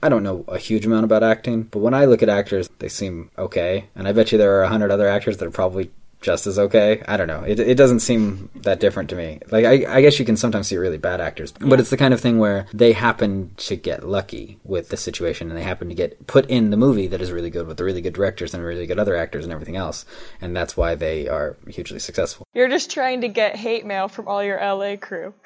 I 0.01 0.09
don't 0.09 0.23
know 0.23 0.45
a 0.47 0.57
huge 0.57 0.86
amount 0.86 1.05
about 1.05 1.23
acting, 1.23 1.63
but 1.63 1.79
when 1.79 1.93
I 1.93 2.05
look 2.05 2.23
at 2.23 2.29
actors, 2.29 2.69
they 2.79 2.89
seem 2.89 3.31
okay. 3.38 3.89
And 3.95 4.07
I 4.07 4.11
bet 4.11 4.31
you 4.31 4.38
there 4.38 4.57
are 4.59 4.63
a 4.63 4.69
hundred 4.69 4.91
other 4.91 5.07
actors 5.07 5.38
that 5.38 5.47
are 5.47 5.51
probably 5.51 5.91
just 6.26 6.47
as 6.47 6.57
okay. 6.57 7.03
I 7.07 7.17
don't 7.17 7.28
know. 7.28 7.43
It, 7.43 7.59
it 7.59 7.76
doesn't 7.76 7.99
seem 7.99 8.49
that 8.55 8.80
different 8.80 9.11
to 9.11 9.15
me. 9.15 9.39
Like, 9.51 9.63
I, 9.63 9.97
I 9.97 10.01
guess 10.01 10.17
you 10.17 10.26
can 10.26 10.36
sometimes 10.36 10.67
see 10.67 10.76
really 10.76 10.97
bad 10.97 11.21
actors, 11.21 11.51
but 11.51 11.80
it's 11.80 11.91
the 11.91 11.97
kind 11.97 12.15
of 12.15 12.19
thing 12.19 12.39
where 12.39 12.65
they 12.73 12.93
happen 12.93 13.51
to 13.57 13.76
get 13.76 14.03
lucky 14.03 14.57
with 14.63 14.89
the 14.89 14.97
situation 14.97 15.49
and 15.49 15.57
they 15.57 15.63
happen 15.63 15.88
to 15.89 15.95
get 15.95 16.26
put 16.26 16.47
in 16.47 16.71
the 16.71 16.78
movie 16.78 17.05
that 17.07 17.21
is 17.21 17.32
really 17.32 17.51
good 17.51 17.67
with 17.67 17.78
the 17.78 17.84
really 17.84 18.01
good 18.01 18.15
directors 18.15 18.55
and 18.55 18.63
really 18.63 18.88
good 18.88 18.97
other 18.97 19.15
actors 19.15 19.45
and 19.45 19.53
everything 19.53 19.76
else. 19.76 20.03
And 20.41 20.55
that's 20.55 20.76
why 20.76 20.95
they 20.95 21.28
are 21.28 21.57
hugely 21.67 21.99
successful. 21.99 22.47
You're 22.55 22.69
just 22.69 22.89
trying 22.89 23.21
to 23.21 23.28
get 23.28 23.55
hate 23.55 23.86
mail 23.86 24.07
from 24.07 24.28
all 24.28 24.43
your 24.43 24.59
LA 24.59 24.95
crew. 24.95 25.36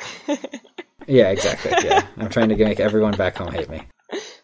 Yeah, 1.07 1.29
exactly. 1.29 1.71
Yeah. 1.83 2.05
I'm 2.17 2.29
trying 2.29 2.49
to 2.49 2.55
make 2.55 2.79
everyone 2.79 3.15
back 3.17 3.37
home 3.37 3.51
hate 3.51 3.67
me. 3.67 3.81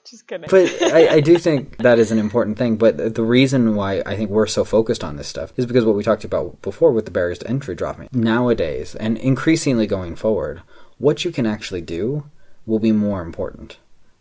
Just 0.05 0.27
kidding. 0.27 0.47
But 0.49 0.81
I, 0.81 1.15
I 1.15 1.19
do 1.19 1.37
think 1.45 1.77
that 1.77 1.99
is 1.99 2.11
an 2.11 2.19
important 2.19 2.57
thing. 2.57 2.77
But 2.77 3.15
the 3.15 3.23
reason 3.23 3.75
why 3.75 4.01
I 4.05 4.15
think 4.15 4.29
we're 4.29 4.47
so 4.47 4.63
focused 4.63 5.03
on 5.03 5.15
this 5.15 5.27
stuff 5.27 5.53
is 5.57 5.65
because 5.65 5.85
what 5.85 5.95
we 5.95 6.03
talked 6.03 6.23
about 6.23 6.61
before 6.61 6.91
with 6.91 7.05
the 7.05 7.11
barriers 7.11 7.39
to 7.39 7.47
entry 7.47 7.75
dropping. 7.75 8.09
Nowadays, 8.11 8.95
and 8.95 9.17
increasingly 9.17 9.87
going 9.87 10.15
forward, 10.15 10.61
what 10.97 11.25
you 11.25 11.31
can 11.31 11.45
actually 11.45 11.81
do 11.81 12.29
will 12.65 12.79
be 12.79 12.91
more 12.91 13.21
important 13.21 13.77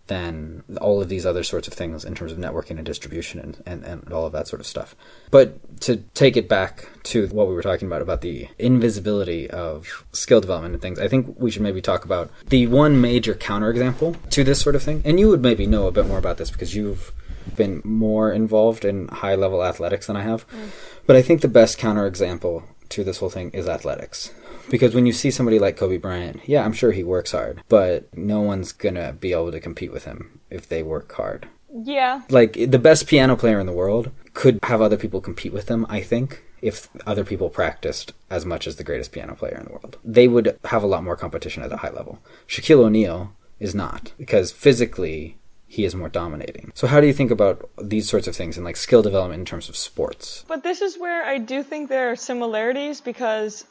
than 0.07 0.63
all 0.81 1.01
of 1.01 1.09
these 1.09 1.25
other 1.25 1.43
sorts 1.43 1.67
of 1.67 1.73
things 1.73 2.05
in 2.05 2.15
terms 2.15 2.31
of 2.31 2.39
networking 2.39 2.77
and 2.77 2.85
distribution 2.85 3.41
and, 3.41 3.63
and, 3.65 3.85
and 3.85 4.13
all 4.13 4.27
of 4.27 4.33
that 4.33 4.47
sort 4.47 4.61
of 4.61 4.67
stuff. 4.67 4.95
But 5.31 5.81
to 5.83 5.97
take 6.15 6.37
it 6.37 6.49
back 6.49 6.89
to 7.05 7.27
what 7.29 7.49
we 7.49 7.55
were 7.55 7.63
talking 7.63 7.87
about, 7.87 8.03
about 8.03 8.21
the 8.21 8.49
invisibility 8.59 9.51
of 9.51 10.05
skill 10.13 10.41
development 10.41 10.75
and 10.75 10.83
things, 10.83 10.99
I 10.99 11.09
think 11.09 11.35
we 11.39 11.51
should 11.51 11.63
maybe 11.63 11.81
talk 11.81 12.05
about 12.05 12.31
the 12.49 12.67
one 12.67 13.01
major 13.01 13.35
counterexample 13.35 14.17
to 14.31 14.45
this 14.45 14.61
sort 14.61 14.77
of 14.77 14.83
thing. 14.83 15.01
And 15.05 15.19
you 15.19 15.29
would 15.29 15.43
maybe 15.43 15.67
know 15.67 15.87
a 15.87 15.93
bit 15.93 16.07
more 16.07 16.19
about 16.19 16.37
this 16.37 16.51
because 16.51 16.75
you've 16.75 17.13
been 17.57 17.81
more 17.85 18.31
involved 18.33 18.85
in 18.85 19.09
high 19.09 19.35
level 19.35 19.65
athletics 19.65 20.07
than 20.07 20.17
I 20.17 20.23
have. 20.23 20.49
Mm. 20.49 20.69
But 21.07 21.17
I 21.17 21.23
think 21.23 21.41
the 21.41 21.49
best 21.49 21.79
counterexample 21.79 22.65
to 22.91 23.05
this 23.05 23.19
whole 23.19 23.31
thing 23.31 23.51
is 23.51 23.69
athletics. 23.69 24.33
Because 24.71 24.95
when 24.95 25.07
you 25.07 25.13
see 25.13 25.31
somebody 25.31 25.59
like 25.59 25.77
Kobe 25.77 25.97
Bryant, 25.97 26.41
yeah, 26.47 26.65
I'm 26.65 26.73
sure 26.73 26.93
he 26.93 27.05
works 27.05 27.33
hard, 27.33 27.63
but 27.69 28.09
no 28.17 28.41
one's 28.41 28.73
gonna 28.73 29.13
be 29.13 29.33
able 29.33 29.53
to 29.53 29.61
compete 29.61 29.93
with 29.93 30.05
him 30.05 30.41
if 30.51 30.69
they 30.69 30.83
work 30.83 31.13
hard. 31.13 31.49
Yeah. 31.73 32.23
Like 32.31 32.53
the 32.55 32.79
best 32.79 33.07
piano 33.07 33.37
player 33.37 33.59
in 33.59 33.67
the 33.67 33.73
world 33.73 34.11
could 34.33 34.59
have 34.63 34.81
other 34.81 34.97
people 34.97 35.21
compete 35.21 35.53
with 35.53 35.67
them, 35.67 35.87
I 35.89 36.01
think, 36.01 36.43
if 36.63 36.89
other 37.07 37.25
people 37.25 37.51
practiced 37.51 38.13
as 38.31 38.47
much 38.47 38.67
as 38.67 38.77
the 38.77 38.85
greatest 38.85 39.13
piano 39.13 39.35
player 39.35 39.57
in 39.57 39.65
the 39.65 39.73
world. 39.73 39.99
They 40.05 40.29
would 40.29 40.59
have 40.65 40.83
a 40.83 40.87
lot 40.87 41.05
more 41.05 41.17
competition 41.17 41.63
at 41.63 41.73
a 41.73 41.79
high 41.79 41.91
level. 41.91 42.21
Shaquille 42.49 42.85
O'Neal 42.85 43.33
is 43.59 43.75
not, 43.75 44.13
because 44.19 44.53
physically 44.53 45.37
he 45.67 45.85
is 45.85 45.95
more 45.95 46.09
dominating. 46.09 46.71
So 46.75 46.87
how 46.87 47.01
do 47.01 47.07
you 47.07 47.13
think 47.13 47.31
about 47.31 47.69
these 47.83 48.09
sorts 48.09 48.29
of 48.29 48.37
things 48.37 48.57
and 48.57 48.65
like 48.65 48.77
skill 48.77 49.03
development 49.03 49.41
in 49.41 49.45
terms 49.45 49.69
of 49.69 49.77
sports? 49.77 50.45
But 50.47 50.63
this 50.63 50.81
is 50.81 50.99
where 50.99 51.25
I 51.25 51.39
do 51.39 51.63
think 51.65 51.89
there 51.89 52.13
are 52.13 52.17
similarities 52.17 53.01
because 53.01 53.65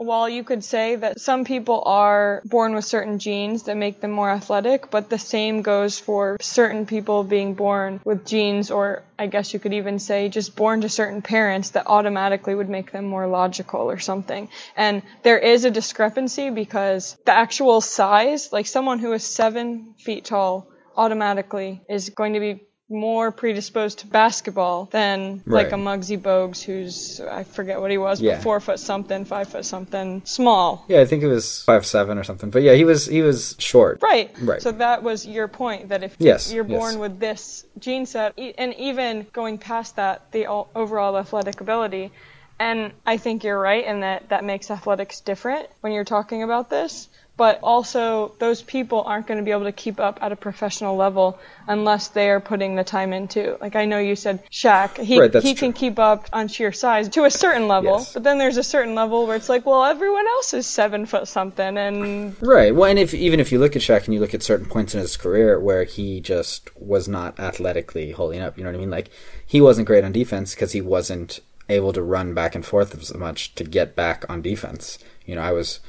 while 0.00 0.30
you 0.30 0.42
could 0.42 0.64
say 0.64 0.96
that 0.96 1.20
some 1.20 1.44
people 1.44 1.82
are 1.84 2.40
born 2.46 2.74
with 2.74 2.86
certain 2.86 3.18
genes 3.18 3.64
that 3.64 3.76
make 3.76 4.00
them 4.00 4.10
more 4.10 4.30
athletic, 4.30 4.90
but 4.90 5.10
the 5.10 5.18
same 5.18 5.60
goes 5.60 5.98
for 5.98 6.38
certain 6.40 6.86
people 6.86 7.22
being 7.22 7.52
born 7.52 8.00
with 8.02 8.24
genes, 8.24 8.70
or 8.70 9.02
I 9.18 9.26
guess 9.26 9.52
you 9.52 9.60
could 9.60 9.74
even 9.74 9.98
say 9.98 10.30
just 10.30 10.56
born 10.56 10.80
to 10.80 10.88
certain 10.88 11.20
parents 11.20 11.70
that 11.70 11.86
automatically 11.86 12.54
would 12.54 12.70
make 12.70 12.92
them 12.92 13.04
more 13.04 13.26
logical 13.26 13.90
or 13.90 13.98
something. 13.98 14.48
And 14.74 15.02
there 15.22 15.38
is 15.38 15.66
a 15.66 15.70
discrepancy 15.70 16.48
because 16.48 17.18
the 17.26 17.32
actual 17.32 17.82
size, 17.82 18.54
like 18.54 18.66
someone 18.66 19.00
who 19.00 19.12
is 19.12 19.22
seven 19.22 19.94
feet 19.98 20.24
tall, 20.24 20.66
automatically 20.96 21.82
is 21.90 22.08
going 22.08 22.32
to 22.32 22.40
be 22.40 22.62
more 22.90 23.30
predisposed 23.30 24.00
to 24.00 24.06
basketball 24.06 24.86
than 24.86 25.42
right. 25.46 25.64
like 25.64 25.72
a 25.72 25.76
Muggsy 25.76 26.18
Bogues 26.18 26.62
who's 26.62 27.20
I 27.20 27.44
forget 27.44 27.80
what 27.80 27.90
he 27.90 27.98
was, 27.98 28.20
yeah. 28.20 28.34
but 28.34 28.42
four 28.42 28.60
foot 28.60 28.80
something, 28.80 29.24
five 29.24 29.48
foot 29.48 29.64
something, 29.64 30.22
small. 30.24 30.84
Yeah, 30.88 31.00
I 31.00 31.04
think 31.04 31.22
it 31.22 31.28
was 31.28 31.62
five 31.62 31.86
seven 31.86 32.18
or 32.18 32.24
something. 32.24 32.50
But 32.50 32.62
yeah, 32.62 32.74
he 32.74 32.84
was 32.84 33.06
he 33.06 33.22
was 33.22 33.54
short. 33.58 34.02
Right. 34.02 34.30
Right. 34.40 34.60
So 34.60 34.72
that 34.72 35.02
was 35.02 35.26
your 35.26 35.48
point 35.48 35.90
that 35.90 36.02
if 36.02 36.16
yes, 36.18 36.52
you're 36.52 36.64
born 36.64 36.92
yes. 36.94 37.00
with 37.00 37.20
this 37.20 37.64
gene 37.78 38.06
set, 38.06 38.38
and 38.38 38.74
even 38.74 39.26
going 39.32 39.58
past 39.58 39.96
that, 39.96 40.32
the 40.32 40.46
overall 40.46 41.16
athletic 41.16 41.60
ability. 41.60 42.10
And 42.58 42.92
I 43.06 43.16
think 43.16 43.42
you're 43.42 43.58
right 43.58 43.86
in 43.86 44.00
that 44.00 44.28
that 44.28 44.44
makes 44.44 44.70
athletics 44.70 45.20
different 45.20 45.68
when 45.80 45.92
you're 45.94 46.04
talking 46.04 46.42
about 46.42 46.68
this 46.68 47.08
but 47.40 47.58
also 47.62 48.34
those 48.38 48.60
people 48.60 49.02
aren't 49.06 49.26
going 49.26 49.38
to 49.38 49.42
be 49.42 49.50
able 49.50 49.64
to 49.64 49.72
keep 49.72 49.98
up 49.98 50.18
at 50.20 50.30
a 50.30 50.36
professional 50.36 50.94
level 50.94 51.38
unless 51.68 52.08
they 52.08 52.28
are 52.28 52.38
putting 52.38 52.74
the 52.74 52.84
time 52.84 53.14
into. 53.14 53.56
Like 53.62 53.76
I 53.76 53.86
know 53.86 53.98
you 53.98 54.14
said 54.14 54.42
Shaq, 54.50 54.98
he 54.98 55.18
right, 55.18 55.34
he 55.42 55.54
can 55.54 55.72
keep 55.72 55.98
up 55.98 56.28
on 56.34 56.48
sheer 56.48 56.70
size 56.70 57.08
to 57.08 57.24
a 57.24 57.30
certain 57.30 57.66
level, 57.66 57.96
yes. 57.96 58.12
but 58.12 58.24
then 58.24 58.36
there's 58.36 58.58
a 58.58 58.62
certain 58.62 58.94
level 58.94 59.26
where 59.26 59.36
it's 59.36 59.48
like, 59.48 59.64
well, 59.64 59.86
everyone 59.86 60.28
else 60.28 60.52
is 60.52 60.66
seven 60.66 61.06
foot 61.06 61.28
something, 61.28 61.78
and 61.78 62.36
right. 62.42 62.74
Well, 62.74 62.90
and 62.90 62.98
if 62.98 63.14
even 63.14 63.40
if 63.40 63.50
you 63.50 63.58
look 63.58 63.74
at 63.74 63.80
Shaq 63.80 64.04
and 64.04 64.12
you 64.12 64.20
look 64.20 64.34
at 64.34 64.42
certain 64.42 64.66
points 64.66 64.94
in 64.94 65.00
his 65.00 65.16
career 65.16 65.58
where 65.58 65.84
he 65.84 66.20
just 66.20 66.68
was 66.78 67.08
not 67.08 67.40
athletically 67.40 68.10
holding 68.10 68.42
up, 68.42 68.58
you 68.58 68.64
know 68.64 68.68
what 68.68 68.76
I 68.76 68.80
mean? 68.80 68.90
Like 68.90 69.08
he 69.46 69.62
wasn't 69.62 69.86
great 69.86 70.04
on 70.04 70.12
defense 70.12 70.54
because 70.54 70.72
he 70.72 70.82
wasn't 70.82 71.40
able 71.70 71.94
to 71.94 72.02
run 72.02 72.34
back 72.34 72.54
and 72.54 72.66
forth 72.66 72.94
as 72.94 73.14
much 73.14 73.54
to 73.54 73.64
get 73.64 73.96
back 73.96 74.26
on 74.28 74.42
defense. 74.42 74.98
You 75.24 75.36
know, 75.36 75.40
I 75.40 75.52
was 75.52 75.80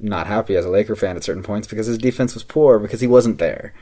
not 0.00 0.26
happy 0.26 0.56
as 0.56 0.64
a 0.64 0.70
Laker 0.70 0.96
fan 0.96 1.16
at 1.16 1.24
certain 1.24 1.42
points 1.42 1.66
because 1.66 1.86
his 1.86 1.98
defense 1.98 2.34
was 2.34 2.42
poor 2.42 2.78
because 2.78 3.00
he 3.00 3.06
wasn't 3.06 3.38
there. 3.38 3.74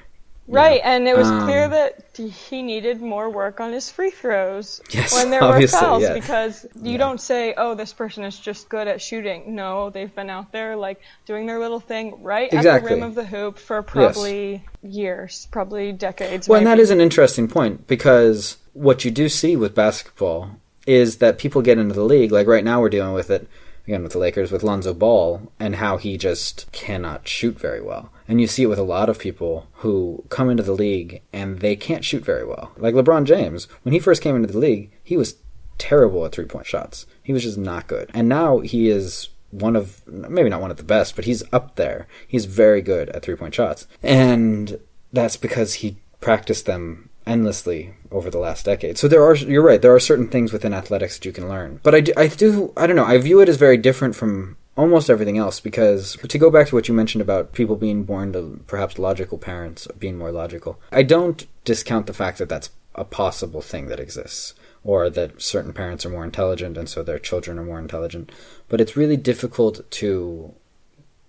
Right, 0.48 0.82
know? 0.84 0.90
and 0.90 1.08
it 1.08 1.16
was 1.16 1.26
um, 1.26 1.42
clear 1.42 1.68
that 1.68 2.04
he 2.16 2.62
needed 2.62 3.00
more 3.00 3.28
work 3.28 3.58
on 3.58 3.72
his 3.72 3.90
free 3.90 4.10
throws 4.10 4.80
yes, 4.90 5.12
when 5.12 5.30
there 5.30 5.42
were 5.42 5.66
fouls 5.66 6.02
yeah. 6.04 6.14
because 6.14 6.64
you 6.80 6.92
yeah. 6.92 6.98
don't 6.98 7.20
say, 7.20 7.54
"Oh, 7.56 7.74
this 7.74 7.92
person 7.92 8.22
is 8.22 8.38
just 8.38 8.68
good 8.68 8.86
at 8.86 9.02
shooting." 9.02 9.56
No, 9.56 9.90
they've 9.90 10.14
been 10.14 10.30
out 10.30 10.52
there 10.52 10.76
like 10.76 11.00
doing 11.24 11.46
their 11.46 11.58
little 11.58 11.80
thing 11.80 12.22
right 12.22 12.52
exactly. 12.52 12.70
at 12.70 12.82
the 12.82 13.00
rim 13.00 13.02
of 13.02 13.16
the 13.16 13.24
hoop 13.24 13.58
for 13.58 13.82
probably 13.82 14.64
yes. 14.82 14.94
years, 14.94 15.48
probably 15.50 15.92
decades. 15.92 16.48
Well, 16.48 16.60
maybe. 16.60 16.70
and 16.70 16.78
that 16.78 16.80
is 16.80 16.90
an 16.90 17.00
interesting 17.00 17.48
point 17.48 17.88
because 17.88 18.56
what 18.72 19.04
you 19.04 19.10
do 19.10 19.28
see 19.28 19.56
with 19.56 19.74
basketball 19.74 20.52
is 20.86 21.16
that 21.16 21.38
people 21.38 21.60
get 21.60 21.78
into 21.78 21.94
the 21.94 22.04
league. 22.04 22.30
Like 22.30 22.46
right 22.46 22.62
now, 22.62 22.80
we're 22.80 22.88
dealing 22.88 23.14
with 23.14 23.30
it 23.30 23.48
again 23.86 24.02
with 24.02 24.12
the 24.12 24.18
Lakers 24.18 24.50
with 24.50 24.62
Lonzo 24.62 24.92
Ball 24.92 25.52
and 25.60 25.76
how 25.76 25.96
he 25.96 26.16
just 26.18 26.70
cannot 26.72 27.28
shoot 27.28 27.58
very 27.58 27.80
well. 27.80 28.10
And 28.28 28.40
you 28.40 28.46
see 28.46 28.64
it 28.64 28.68
with 28.68 28.78
a 28.78 28.84
lot 28.84 29.08
of 29.08 29.18
people 29.18 29.68
who 29.74 30.24
come 30.28 30.50
into 30.50 30.62
the 30.62 30.72
league 30.72 31.22
and 31.32 31.60
they 31.60 31.76
can't 31.76 32.04
shoot 32.04 32.24
very 32.24 32.44
well. 32.44 32.72
Like 32.76 32.94
LeBron 32.94 33.24
James, 33.24 33.68
when 33.82 33.92
he 33.92 34.00
first 34.00 34.22
came 34.22 34.34
into 34.34 34.52
the 34.52 34.58
league, 34.58 34.90
he 35.02 35.16
was 35.16 35.36
terrible 35.78 36.24
at 36.24 36.32
three 36.32 36.46
point 36.46 36.66
shots. 36.66 37.06
He 37.22 37.32
was 37.32 37.44
just 37.44 37.58
not 37.58 37.86
good. 37.86 38.10
And 38.12 38.28
now 38.28 38.60
he 38.60 38.88
is 38.88 39.28
one 39.50 39.76
of 39.76 40.06
maybe 40.06 40.50
not 40.50 40.60
one 40.60 40.70
of 40.70 40.76
the 40.76 40.82
best, 40.82 41.14
but 41.14 41.24
he's 41.24 41.44
up 41.52 41.76
there. 41.76 42.08
He's 42.26 42.46
very 42.46 42.82
good 42.82 43.08
at 43.10 43.22
three 43.22 43.36
point 43.36 43.54
shots. 43.54 43.86
And 44.02 44.80
that's 45.12 45.36
because 45.36 45.74
he 45.74 45.96
practiced 46.20 46.66
them 46.66 47.10
endlessly 47.26 47.94
over 48.10 48.30
the 48.30 48.38
last 48.38 48.64
decade. 48.64 48.98
So 48.98 49.08
there 49.08 49.24
are, 49.24 49.34
you're 49.34 49.62
right, 49.62 49.82
there 49.82 49.94
are 49.94 50.00
certain 50.00 50.28
things 50.28 50.52
within 50.52 50.72
athletics 50.72 51.18
that 51.18 51.24
you 51.24 51.32
can 51.32 51.48
learn. 51.48 51.80
But 51.82 51.94
I 51.94 52.00
do, 52.00 52.12
I 52.16 52.28
do, 52.28 52.72
I 52.76 52.86
don't 52.86 52.96
know, 52.96 53.04
I 53.04 53.18
view 53.18 53.40
it 53.40 53.48
as 53.48 53.56
very 53.56 53.76
different 53.76 54.14
from 54.14 54.56
almost 54.76 55.10
everything 55.10 55.38
else 55.38 55.58
because 55.58 56.16
to 56.28 56.38
go 56.38 56.50
back 56.50 56.68
to 56.68 56.74
what 56.74 56.86
you 56.86 56.94
mentioned 56.94 57.22
about 57.22 57.52
people 57.52 57.76
being 57.76 58.04
born 58.04 58.32
to 58.32 58.60
perhaps 58.66 58.98
logical 58.98 59.38
parents, 59.38 59.88
being 59.98 60.18
more 60.18 60.30
logical, 60.30 60.80
I 60.92 61.02
don't 61.02 61.46
discount 61.64 62.06
the 62.06 62.14
fact 62.14 62.38
that 62.38 62.48
that's 62.48 62.70
a 62.94 63.04
possible 63.04 63.60
thing 63.60 63.88
that 63.88 64.00
exists 64.00 64.54
or 64.84 65.10
that 65.10 65.42
certain 65.42 65.72
parents 65.72 66.06
are 66.06 66.10
more 66.10 66.24
intelligent 66.24 66.78
and 66.78 66.88
so 66.88 67.02
their 67.02 67.18
children 67.18 67.58
are 67.58 67.64
more 67.64 67.78
intelligent. 67.78 68.30
But 68.68 68.80
it's 68.80 68.96
really 68.96 69.16
difficult 69.16 69.90
to 69.92 70.54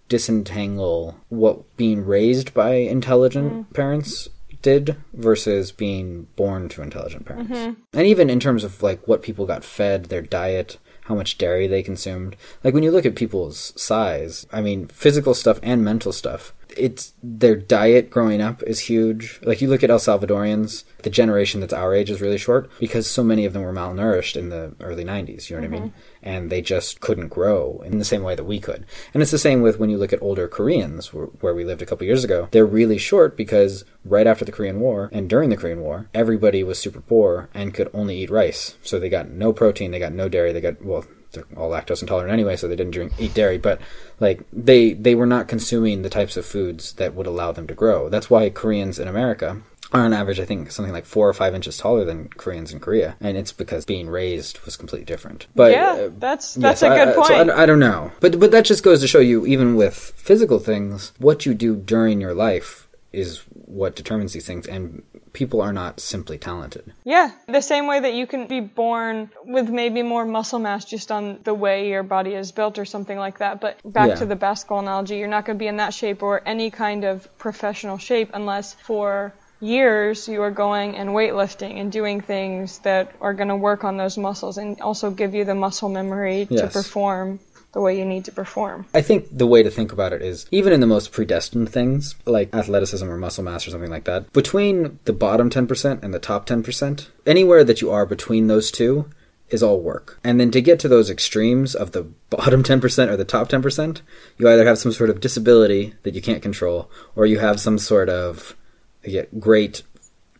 disentangle 0.09 1.19
what 1.29 1.75
being 1.75 2.05
raised 2.05 2.53
by 2.53 2.75
intelligent 2.75 3.51
mm. 3.51 3.73
parents 3.73 4.29
did 4.61 4.97
versus 5.13 5.71
being 5.71 6.27
born 6.35 6.69
to 6.69 6.81
intelligent 6.81 7.25
parents. 7.25 7.51
Mm-hmm. 7.51 7.81
And 7.93 8.07
even 8.07 8.29
in 8.29 8.39
terms 8.39 8.63
of 8.63 8.83
like 8.83 9.07
what 9.07 9.21
people 9.21 9.45
got 9.45 9.63
fed, 9.63 10.05
their 10.05 10.21
diet, 10.21 10.77
how 11.07 11.15
much 11.15 11.37
dairy 11.37 11.67
they 11.67 11.81
consumed. 11.81 12.35
Like 12.63 12.73
when 12.73 12.83
you 12.83 12.91
look 12.91 13.05
at 13.05 13.15
people's 13.15 13.73
size, 13.81 14.45
I 14.51 14.61
mean, 14.61 14.87
physical 14.87 15.33
stuff 15.33 15.57
and 15.63 15.83
mental 15.83 16.11
stuff, 16.11 16.53
it's 16.75 17.13
their 17.23 17.55
diet 17.55 18.09
growing 18.09 18.41
up 18.41 18.61
is 18.63 18.79
huge. 18.79 19.39
Like 19.41 19.61
you 19.61 19.69
look 19.69 19.83
at 19.83 19.89
El 19.89 19.99
Salvadorians, 19.99 20.83
the 21.03 21.09
generation 21.09 21.61
that's 21.61 21.73
our 21.73 21.93
age 21.93 22.09
is 22.09 22.19
really 22.19 22.37
short 22.37 22.69
because 22.77 23.09
so 23.09 23.23
many 23.23 23.45
of 23.45 23.53
them 23.53 23.63
were 23.63 23.73
malnourished 23.73 24.35
in 24.35 24.49
the 24.49 24.75
early 24.81 25.05
90s, 25.05 25.49
you 25.49 25.55
know 25.55 25.61
what 25.61 25.71
mm-hmm. 25.71 25.75
I 25.75 25.79
mean? 25.79 25.93
And 26.27 26.49
they 26.49 26.61
just 26.61 26.99
couldn't 26.99 27.29
grow 27.29 27.81
in 27.85 27.99
the 27.99 28.05
same 28.05 28.21
way 28.21 28.35
that 28.35 28.43
we 28.43 28.59
could. 28.59 28.85
And 29.13 29.23
it's 29.23 29.31
the 29.31 29.37
same 29.37 29.61
with 29.61 29.79
when 29.79 29.89
you 29.89 29.97
look 29.97 30.11
at 30.11 30.21
older 30.21 30.47
Koreans 30.49 31.13
where 31.13 31.53
we 31.53 31.63
lived 31.63 31.81
a 31.81 31.85
couple 31.85 32.05
years 32.05 32.25
ago. 32.25 32.49
They're 32.51 32.65
really 32.65 32.97
short 32.97 33.37
because 33.37 33.85
right 34.03 34.27
after 34.27 34.43
the 34.43 34.51
Korean 34.51 34.81
War 34.81 35.09
and 35.13 35.29
during 35.29 35.49
the 35.49 35.55
Korean 35.55 35.79
War, 35.79 36.09
everybody 36.13 36.63
was 36.63 36.79
super 36.79 36.99
poor 36.99 37.49
and 37.53 37.73
could 37.73 37.89
only 37.93 38.17
eat 38.17 38.29
rice. 38.29 38.75
So 38.81 38.99
they 38.99 39.07
got 39.07 39.29
no 39.29 39.53
protein, 39.53 39.91
they 39.91 39.99
got 39.99 40.11
no 40.11 40.27
dairy, 40.27 40.51
they 40.51 40.59
got 40.59 40.83
well, 40.83 41.05
they're 41.31 41.45
all 41.55 41.69
lactose 41.69 42.01
intolerant 42.01 42.33
anyway, 42.33 42.57
so 42.57 42.67
they 42.67 42.75
didn't 42.75 42.93
drink 42.93 43.13
eat 43.17 43.33
dairy. 43.33 43.57
But 43.57 43.79
like 44.19 44.41
they 44.51 44.93
they 44.93 45.15
were 45.15 45.25
not 45.25 45.47
consuming 45.47 46.01
the 46.01 46.09
types 46.09 46.35
of 46.35 46.45
foods 46.45 46.93
that 46.93 47.15
would 47.15 47.27
allow 47.27 47.51
them 47.51 47.67
to 47.67 47.73
grow. 47.73 48.09
That's 48.09 48.29
why 48.29 48.49
Koreans 48.49 48.99
in 48.99 49.07
America 49.07 49.61
are 49.91 50.01
on 50.01 50.13
average, 50.13 50.39
I 50.39 50.45
think, 50.45 50.71
something 50.71 50.93
like 50.93 51.05
four 51.05 51.29
or 51.29 51.33
five 51.33 51.55
inches 51.55 51.77
taller 51.77 52.03
than 52.03 52.27
Koreans 52.29 52.73
in 52.73 52.79
Korea, 52.79 53.15
and 53.21 53.37
it's 53.37 53.51
because 53.51 53.85
being 53.85 54.09
raised 54.09 54.59
was 54.65 54.75
completely 54.75 55.05
different. 55.05 55.47
But 55.55 55.71
yeah, 55.71 55.91
uh, 55.91 56.09
that's 56.17 56.55
that's 56.55 56.81
a 56.81 56.89
good 56.89 57.09
I, 57.09 57.13
point. 57.13 57.27
So 57.27 57.35
I, 57.35 57.63
I, 57.63 57.65
don't 57.65 57.79
know, 57.79 58.11
but 58.19 58.39
but 58.39 58.51
that 58.51 58.65
just 58.65 58.83
goes 58.83 59.01
to 59.01 59.07
show 59.07 59.19
you, 59.19 59.45
even 59.45 59.75
with 59.75 59.95
physical 59.95 60.59
things, 60.59 61.13
what 61.19 61.45
you 61.45 61.53
do 61.53 61.75
during 61.75 62.19
your 62.19 62.33
life 62.33 62.87
is 63.13 63.41
what 63.49 63.95
determines 63.95 64.33
these 64.33 64.45
things, 64.45 64.67
and 64.67 65.03
people 65.33 65.61
are 65.61 65.71
not 65.71 65.99
simply 65.99 66.37
talented. 66.37 66.93
Yeah, 67.03 67.31
the 67.47 67.61
same 67.61 67.87
way 67.87 67.99
that 67.99 68.13
you 68.13 68.27
can 68.27 68.47
be 68.47 68.59
born 68.59 69.29
with 69.45 69.69
maybe 69.69 70.01
more 70.03 70.25
muscle 70.25 70.59
mass 70.59 70.83
just 70.83 71.11
on 71.11 71.39
the 71.43 71.53
way 71.53 71.89
your 71.89 72.03
body 72.03 72.33
is 72.33 72.51
built 72.51 72.77
or 72.77 72.85
something 72.85 73.17
like 73.17 73.39
that. 73.39 73.61
But 73.61 73.79
back 73.85 74.09
yeah. 74.09 74.15
to 74.15 74.25
the 74.25 74.35
basketball 74.35 74.79
analogy, 74.79 75.17
you're 75.17 75.27
not 75.27 75.45
going 75.45 75.57
to 75.57 75.59
be 75.59 75.67
in 75.67 75.77
that 75.77 75.93
shape 75.93 76.23
or 76.23 76.41
any 76.45 76.71
kind 76.71 77.05
of 77.05 77.37
professional 77.37 77.97
shape 77.97 78.31
unless 78.33 78.73
for 78.73 79.33
years 79.59 80.27
you 80.27 80.41
are 80.41 80.51
going 80.51 80.95
and 80.95 81.09
weightlifting 81.09 81.79
and 81.79 81.91
doing 81.91 82.21
things 82.21 82.79
that 82.79 83.13
are 83.21 83.33
going 83.33 83.49
to 83.49 83.55
work 83.55 83.83
on 83.83 83.97
those 83.97 84.17
muscles 84.17 84.57
and 84.57 84.79
also 84.81 85.11
give 85.11 85.33
you 85.33 85.45
the 85.45 85.55
muscle 85.55 85.89
memory 85.89 86.47
yes. 86.49 86.61
to 86.61 86.67
perform 86.67 87.39
the 87.73 87.81
way 87.81 87.97
you 87.97 88.05
need 88.05 88.25
to 88.25 88.31
perform. 88.31 88.85
I 88.93 89.01
think 89.01 89.27
the 89.31 89.45
way 89.45 89.61
to 89.61 89.69
think 89.69 89.91
about 89.91 90.13
it 90.13 90.21
is 90.21 90.47
even 90.51 90.73
in 90.73 90.79
the 90.79 90.87
most 90.87 91.11
predestined 91.11 91.69
things, 91.69 92.15
like 92.25 92.53
athleticism 92.53 93.07
or 93.07 93.17
muscle 93.17 93.43
mass 93.43 93.67
or 93.67 93.71
something 93.71 93.91
like 93.91 94.05
that, 94.05 94.31
between 94.33 94.99
the 95.05 95.13
bottom 95.13 95.49
10% 95.49 96.03
and 96.03 96.13
the 96.13 96.19
top 96.19 96.47
10%, 96.47 97.07
anywhere 97.25 97.63
that 97.63 97.81
you 97.81 97.91
are 97.91 98.05
between 98.05 98.47
those 98.47 98.71
two 98.71 99.09
is 99.49 99.63
all 99.63 99.79
work. 99.79 100.19
And 100.23 100.39
then 100.39 100.51
to 100.51 100.61
get 100.61 100.79
to 100.79 100.87
those 100.87 101.09
extremes 101.09 101.75
of 101.75 101.91
the 101.91 102.03
bottom 102.29 102.63
10% 102.63 103.09
or 103.09 103.17
the 103.17 103.25
top 103.25 103.49
10%, 103.49 104.01
you 104.37 104.49
either 104.49 104.65
have 104.65 104.77
some 104.77 104.91
sort 104.91 105.09
of 105.09 105.19
disability 105.19 105.93
that 106.03 106.15
you 106.15 106.21
can't 106.21 106.41
control, 106.41 106.89
or 107.15 107.25
you 107.25 107.39
have 107.39 107.59
some 107.59 107.77
sort 107.77 108.09
of 108.09 108.55
get 109.03 109.39
great 109.39 109.83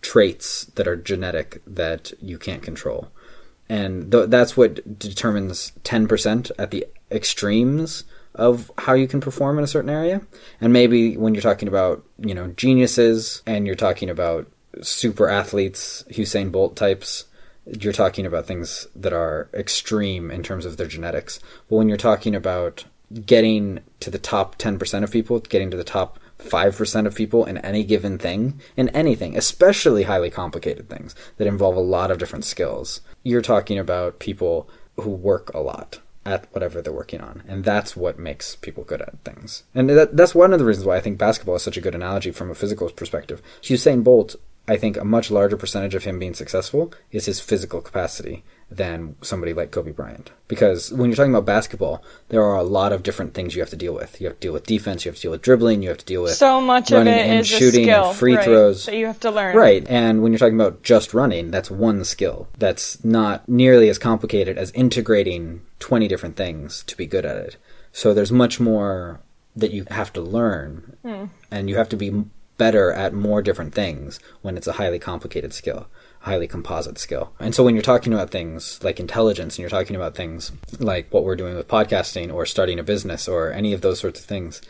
traits 0.02 0.66
that 0.76 0.88
are 0.88 0.96
genetic 0.96 1.62
that 1.66 2.14
you 2.22 2.38
can't 2.38 2.62
control. 2.62 3.10
And 3.70 4.12
th- 4.12 4.30
that's 4.30 4.56
what 4.56 5.00
determines 5.00 5.74
10% 5.84 6.52
at 6.58 6.72
the 6.72 6.86
extremes 7.12 8.04
of 8.36 8.72
how 8.78 8.94
you 8.94 9.08
can 9.08 9.20
perform 9.20 9.58
in 9.58 9.64
a 9.64 9.68
certain 9.68 9.90
area. 9.90 10.22
And 10.62 10.72
maybe 10.72 11.18
when 11.18 11.34
you're 11.34 11.42
talking 11.42 11.68
about, 11.68 12.06
you 12.20 12.34
know, 12.34 12.48
geniuses 12.50 13.42
and 13.46 13.66
you're 13.66 13.76
talking 13.76 14.10
about 14.10 14.48
super 14.82 15.28
athletes, 15.28 16.04
Usain 16.10 16.52
Bolt 16.52 16.76
types, 16.76 17.26
you're 17.66 17.94
talking 17.94 18.26
about 18.26 18.46
things 18.46 18.88
that 18.96 19.12
are 19.12 19.50
extreme 19.54 20.32
in 20.32 20.44
terms 20.44 20.66
of 20.66 20.78
their 20.78 20.88
genetics. 20.88 21.40
But 21.70 21.78
when 21.78 21.90
you're 21.90 21.98
talking 21.98 22.36
about 22.36 22.86
getting 23.26 23.80
to 24.00 24.10
the 24.10 24.20
top 24.20 24.58
10% 24.58 25.04
of 25.04 25.12
people, 25.12 25.40
getting 25.40 25.72
to 25.72 25.78
the 25.78 25.84
top 25.84 26.20
5% 26.40 27.06
of 27.06 27.16
people 27.16 27.46
in 27.46 27.58
any 27.60 27.84
given 27.84 28.18
thing, 28.18 28.62
in 28.76 28.90
anything, 28.90 29.38
especially 29.38 30.04
highly 30.04 30.30
complicated 30.30 30.90
things 30.90 31.16
that 31.38 31.48
involve 31.48 31.76
a 31.76 31.82
lot 31.82 32.12
of 32.12 32.20
different 32.20 32.46
skills, 32.46 33.02
you're 33.24 33.42
talking 33.42 33.80
about 33.80 34.20
people 34.20 34.70
who 34.98 35.10
work 35.10 35.52
a 35.54 35.60
lot 35.60 36.00
at 36.26 36.46
whatever 36.54 36.82
they're 36.82 36.92
working 36.94 37.22
on. 37.22 37.42
And 37.48 37.64
that's 37.64 37.96
what 37.96 38.20
makes 38.20 38.56
people 38.58 38.84
good 38.84 39.02
at 39.02 39.18
things. 39.24 39.64
And 39.74 39.90
that, 39.90 40.18
that's 40.18 40.36
one 40.36 40.52
of 40.52 40.60
the 40.60 40.66
reasons 40.66 40.86
why 40.86 40.98
I 40.98 41.02
think 41.02 41.18
basketball 41.18 41.56
is 41.56 41.64
such 41.64 41.78
a 41.78 41.82
good 41.82 41.96
analogy 41.96 42.32
from 42.32 42.52
a 42.52 42.56
physical 42.56 42.90
perspective. 42.90 43.42
Usain 43.62 44.04
Bolt 44.04 44.36
I 44.70 44.76
think 44.78 44.98
a 44.98 45.06
much 45.06 45.32
larger 45.32 45.56
percentage 45.56 45.96
of 45.96 46.04
him 46.04 46.20
being 46.20 46.34
successful 46.34 46.92
is 47.12 47.26
his 47.26 47.40
physical 47.40 47.80
capacity 47.80 48.44
than 48.70 49.16
somebody 49.22 49.54
like 49.54 49.72
Kobe 49.72 49.92
Bryant. 49.92 50.30
Because 50.50 50.92
when 50.92 51.10
you're 51.10 51.16
talking 51.16 51.32
about 51.34 51.46
basketball, 51.46 52.04
there 52.28 52.44
are 52.44 52.58
a 52.58 52.64
lot 52.64 52.92
of 52.92 53.02
different 53.02 53.34
things 53.34 53.56
you 53.56 53.62
have 53.62 53.70
to 53.70 53.78
deal 53.78 53.94
with. 53.94 54.20
You 54.20 54.28
have 54.28 54.36
to 54.36 54.42
deal 54.42 54.52
with 54.52 54.66
defense, 54.66 55.06
you 55.06 55.10
have 55.12 55.16
to 55.16 55.22
deal 55.22 55.32
with 55.32 55.42
dribbling, 55.42 55.84
you 55.84 55.88
have 55.90 56.00
to 56.00 56.06
deal 56.06 56.22
with 56.22 56.34
so 56.34 56.60
much 56.60 56.92
running 56.92 57.14
of 57.14 57.20
it 57.20 57.28
and 57.28 57.40
is 57.40 57.48
shooting 57.48 57.84
a 57.90 57.94
skill, 57.94 58.10
and 58.10 58.18
free 58.18 58.36
right, 58.36 58.44
throws 58.44 58.86
that 58.88 58.96
you 58.98 59.06
have 59.06 59.22
to 59.22 59.32
learn. 59.32 59.56
Right. 59.56 59.86
And 59.88 60.22
when 60.22 60.34
you're 60.34 60.40
talking 60.40 60.60
about 60.60 60.84
just 60.84 61.14
running, 61.14 61.50
that's 61.50 61.72
one 61.72 62.04
skill. 62.04 62.50
That's 62.58 63.02
not 63.06 63.48
nearly 63.48 63.88
as 63.88 63.98
complicated 63.98 64.58
as 64.58 64.72
integrating 64.72 65.62
20 65.80 66.10
different 66.10 66.36
things 66.36 66.84
to 66.88 66.98
be 66.98 67.06
good 67.06 67.26
at 67.26 67.38
it. 67.38 67.56
So 67.94 68.14
there's 68.14 68.34
much 68.34 68.60
more 68.60 69.22
that 69.56 69.72
you 69.72 69.86
have 69.90 70.12
to 70.14 70.22
learn 70.22 70.98
Hmm. 71.04 71.26
and 71.50 71.70
you 71.70 71.78
have 71.78 71.90
to 71.90 71.96
be 71.96 72.26
better 72.58 72.92
at 72.92 73.14
more 73.14 73.42
different 73.42 73.74
things 73.74 74.20
when 74.42 74.58
it's 74.58 74.68
a 74.68 74.74
highly 74.74 75.00
complicated 75.00 75.54
skill, 75.54 75.88
highly 76.22 76.48
composite 76.48 76.98
skill. 76.98 77.34
And 77.40 77.54
so 77.54 77.64
when 77.64 77.76
you're 77.76 77.82
talking 77.82 78.14
about 78.14 78.30
things 78.30 78.84
like 78.84 79.00
intelligence 79.00 79.56
and 79.56 79.60
you're 79.60 79.70
talking 79.70 79.96
about 79.96 80.16
things 80.16 80.52
like 80.80 81.08
what 81.12 81.24
we're 81.24 81.36
doing 81.36 81.56
with 81.56 81.68
podcasting 81.68 82.34
or 82.34 82.46
starting 82.46 82.80
a 82.80 82.84
business 82.84 83.28
or 83.28 83.52
any 83.52 83.74
of 83.74 83.82
those 83.82 84.00
sorts 84.00 84.20
of 84.20 84.26
things, 84.26 84.62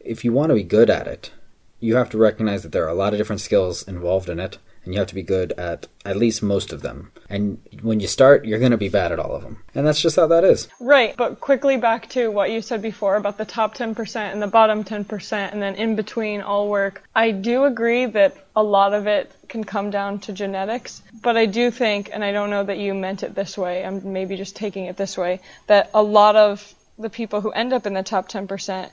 if 0.00 0.24
you 0.24 0.32
want 0.32 0.50
to 0.50 0.54
be 0.54 0.62
good 0.62 0.90
at 0.90 1.06
it, 1.06 1.32
you 1.78 1.96
have 1.96 2.10
to 2.10 2.18
recognize 2.18 2.62
that 2.62 2.72
there 2.72 2.84
are 2.84 2.88
a 2.88 2.94
lot 2.94 3.12
of 3.12 3.18
different 3.18 3.40
skills 3.40 3.82
involved 3.82 4.28
in 4.28 4.38
it 4.38 4.58
and 4.84 4.94
you 4.94 4.98
have 4.98 5.08
to 5.08 5.14
be 5.14 5.22
good 5.22 5.52
at 5.52 5.86
at 6.04 6.16
least 6.16 6.42
most 6.42 6.72
of 6.72 6.82
them. 6.82 7.12
And 7.28 7.60
when 7.82 8.00
you 8.00 8.06
start, 8.06 8.44
you're 8.44 8.58
going 8.58 8.70
to 8.72 8.78
be 8.78 8.88
bad 8.88 9.12
at 9.12 9.18
all 9.18 9.36
of 9.36 9.42
them. 9.42 9.62
And 9.74 9.86
that's 9.86 10.00
just 10.00 10.16
how 10.16 10.26
that 10.28 10.42
is. 10.44 10.68
Right, 10.80 11.16
but 11.16 11.40
quickly 11.40 11.76
back 11.76 12.08
to 12.10 12.30
what 12.30 12.50
you 12.50 12.62
said 12.62 12.82
before 12.82 13.16
about 13.16 13.38
the 13.38 13.44
top 13.44 13.76
10% 13.76 14.16
and 14.16 14.42
the 14.42 14.46
bottom 14.46 14.82
10% 14.82 15.52
and 15.52 15.62
then 15.62 15.74
in 15.74 15.96
between 15.96 16.40
all 16.40 16.68
work. 16.68 17.04
I 17.14 17.30
do 17.30 17.64
agree 17.64 18.06
that 18.06 18.36
a 18.56 18.62
lot 18.62 18.94
of 18.94 19.06
it 19.06 19.30
can 19.48 19.64
come 19.64 19.90
down 19.90 20.18
to 20.20 20.32
genetics, 20.32 21.02
but 21.22 21.36
I 21.36 21.46
do 21.46 21.70
think, 21.70 22.10
and 22.12 22.24
I 22.24 22.32
don't 22.32 22.50
know 22.50 22.64
that 22.64 22.78
you 22.78 22.94
meant 22.94 23.22
it 23.22 23.34
this 23.34 23.56
way, 23.56 23.84
I'm 23.84 24.12
maybe 24.12 24.36
just 24.36 24.56
taking 24.56 24.86
it 24.86 24.96
this 24.96 25.16
way, 25.16 25.40
that 25.66 25.90
a 25.94 26.02
lot 26.02 26.36
of 26.36 26.74
the 26.98 27.10
people 27.10 27.40
who 27.40 27.50
end 27.50 27.72
up 27.72 27.86
in 27.86 27.94
the 27.94 28.02
top 28.02 28.28
10% 28.28 28.90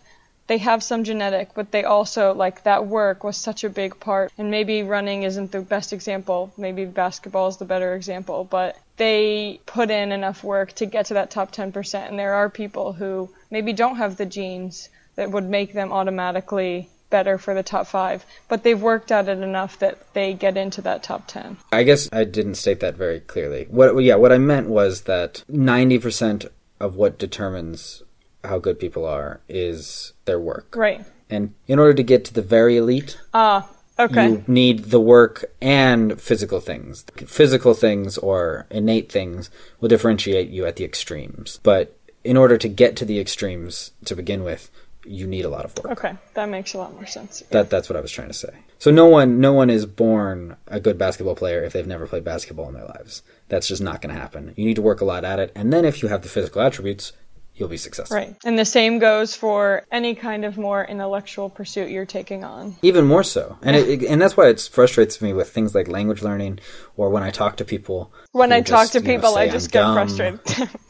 they 0.47 0.57
have 0.59 0.81
some 0.81 1.03
genetic, 1.03 1.49
but 1.53 1.71
they 1.71 1.83
also 1.83 2.33
like 2.33 2.63
that 2.63 2.87
work 2.87 3.23
was 3.23 3.37
such 3.37 3.63
a 3.63 3.69
big 3.69 3.99
part. 3.99 4.31
And 4.37 4.49
maybe 4.49 4.83
running 4.83 5.23
isn't 5.23 5.51
the 5.51 5.61
best 5.61 5.93
example. 5.93 6.51
Maybe 6.57 6.85
basketball 6.85 7.49
is 7.49 7.57
the 7.57 7.65
better 7.65 7.93
example, 7.95 8.45
but 8.45 8.77
they 8.95 9.59
put 9.65 9.91
in 9.91 10.11
enough 10.11 10.43
work 10.43 10.73
to 10.73 10.85
get 10.85 11.07
to 11.07 11.15
that 11.15 11.31
top 11.31 11.51
10%. 11.51 12.07
And 12.07 12.17
there 12.17 12.33
are 12.33 12.49
people 12.49 12.93
who 12.93 13.29
maybe 13.51 13.73
don't 13.73 13.97
have 13.97 14.17
the 14.17 14.25
genes 14.25 14.89
that 15.15 15.31
would 15.31 15.49
make 15.49 15.73
them 15.73 15.91
automatically 15.91 16.89
better 17.09 17.37
for 17.37 17.53
the 17.53 17.63
top 17.63 17.87
five, 17.87 18.25
but 18.47 18.63
they've 18.63 18.81
worked 18.81 19.11
at 19.11 19.29
it 19.29 19.39
enough 19.39 19.79
that 19.79 20.13
they 20.13 20.33
get 20.33 20.57
into 20.57 20.81
that 20.81 21.03
top 21.03 21.25
10. 21.27 21.57
I 21.71 21.83
guess 21.83 22.09
I 22.11 22.23
didn't 22.23 22.55
state 22.55 22.81
that 22.81 22.95
very 22.95 23.19
clearly. 23.21 23.65
What 23.69 23.97
yeah, 24.03 24.15
what 24.15 24.33
I 24.33 24.37
meant 24.37 24.67
was 24.67 25.03
that 25.03 25.43
90% 25.49 26.49
of 26.79 26.95
what 26.95 27.17
determines 27.17 28.03
how 28.47 28.57
good 28.59 28.79
people 28.79 29.05
are 29.05 29.41
is 29.47 30.13
their 30.25 30.39
work. 30.39 30.75
Right. 30.75 31.05
And 31.29 31.53
in 31.67 31.79
order 31.79 31.93
to 31.93 32.03
get 32.03 32.25
to 32.25 32.33
the 32.33 32.41
very 32.41 32.77
elite, 32.77 33.19
Ah, 33.33 33.69
okay. 33.99 34.29
you 34.29 34.43
need 34.47 34.85
the 34.85 34.99
work 34.99 35.45
and 35.61 36.19
physical 36.21 36.59
things. 36.59 37.05
Physical 37.25 37.73
things 37.73 38.17
or 38.17 38.65
innate 38.71 39.11
things 39.11 39.49
will 39.79 39.89
differentiate 39.89 40.49
you 40.49 40.65
at 40.65 40.77
the 40.77 40.85
extremes. 40.85 41.59
But 41.63 41.97
in 42.23 42.37
order 42.37 42.57
to 42.57 42.67
get 42.67 42.95
to 42.97 43.05
the 43.05 43.19
extremes 43.19 43.91
to 44.05 44.15
begin 44.15 44.43
with, 44.43 44.71
you 45.05 45.25
need 45.27 45.45
a 45.45 45.49
lot 45.49 45.63
of 45.63 45.77
work. 45.77 45.91
Okay, 45.99 46.13
that 46.33 46.49
makes 46.49 46.73
a 46.73 46.77
lot 46.77 46.93
more 46.93 47.05
sense. 47.05 47.41
That 47.51 47.69
that's 47.69 47.89
what 47.89 47.95
I 47.95 48.01
was 48.01 48.11
trying 48.11 48.27
to 48.27 48.33
say. 48.33 48.49
So 48.79 48.91
no 48.91 49.05
one 49.05 49.39
no 49.39 49.53
one 49.53 49.69
is 49.69 49.85
born 49.85 50.57
a 50.67 50.79
good 50.81 50.97
basketball 50.97 51.35
player 51.35 51.63
if 51.63 51.71
they've 51.73 51.87
never 51.87 52.07
played 52.07 52.25
basketball 52.25 52.67
in 52.67 52.73
their 52.73 52.85
lives. 52.85 53.21
That's 53.47 53.67
just 53.69 53.81
not 53.81 54.01
going 54.01 54.13
to 54.13 54.19
happen. 54.19 54.53
You 54.57 54.65
need 54.65 54.75
to 54.75 54.81
work 54.81 54.99
a 54.99 55.05
lot 55.05 55.23
at 55.23 55.39
it, 55.39 55.51
and 55.55 55.71
then 55.71 55.85
if 55.85 56.01
you 56.01 56.09
have 56.09 56.23
the 56.23 56.29
physical 56.29 56.61
attributes, 56.61 57.13
you'll 57.57 57.69
be 57.69 57.77
successful. 57.77 58.15
Right. 58.15 58.35
And 58.45 58.57
the 58.57 58.65
same 58.65 58.99
goes 58.99 59.35
for 59.35 59.83
any 59.91 60.15
kind 60.15 60.45
of 60.45 60.57
more 60.57 60.85
intellectual 60.85 61.49
pursuit 61.49 61.89
you're 61.89 62.05
taking 62.05 62.43
on. 62.43 62.75
Even 62.81 63.05
more 63.05 63.23
so, 63.23 63.57
and 63.61 63.75
it, 63.75 64.03
and 64.03 64.21
that's 64.21 64.37
why 64.37 64.47
it 64.47 64.69
frustrates 64.71 65.21
me 65.21 65.33
with 65.33 65.49
things 65.49 65.75
like 65.75 65.87
language 65.87 66.21
learning, 66.21 66.59
or 66.95 67.09
when 67.09 67.23
I 67.23 67.31
talk 67.31 67.57
to 67.57 67.65
people. 67.65 68.13
When 68.31 68.51
I 68.51 68.61
talk 68.61 68.89
to 68.91 68.99
you 68.99 69.03
know, 69.03 69.15
people, 69.15 69.35
I 69.35 69.49
just 69.49 69.67
I'm 69.67 69.71
get 69.71 69.81
dumb. 69.81 69.95
frustrated. 69.95 70.69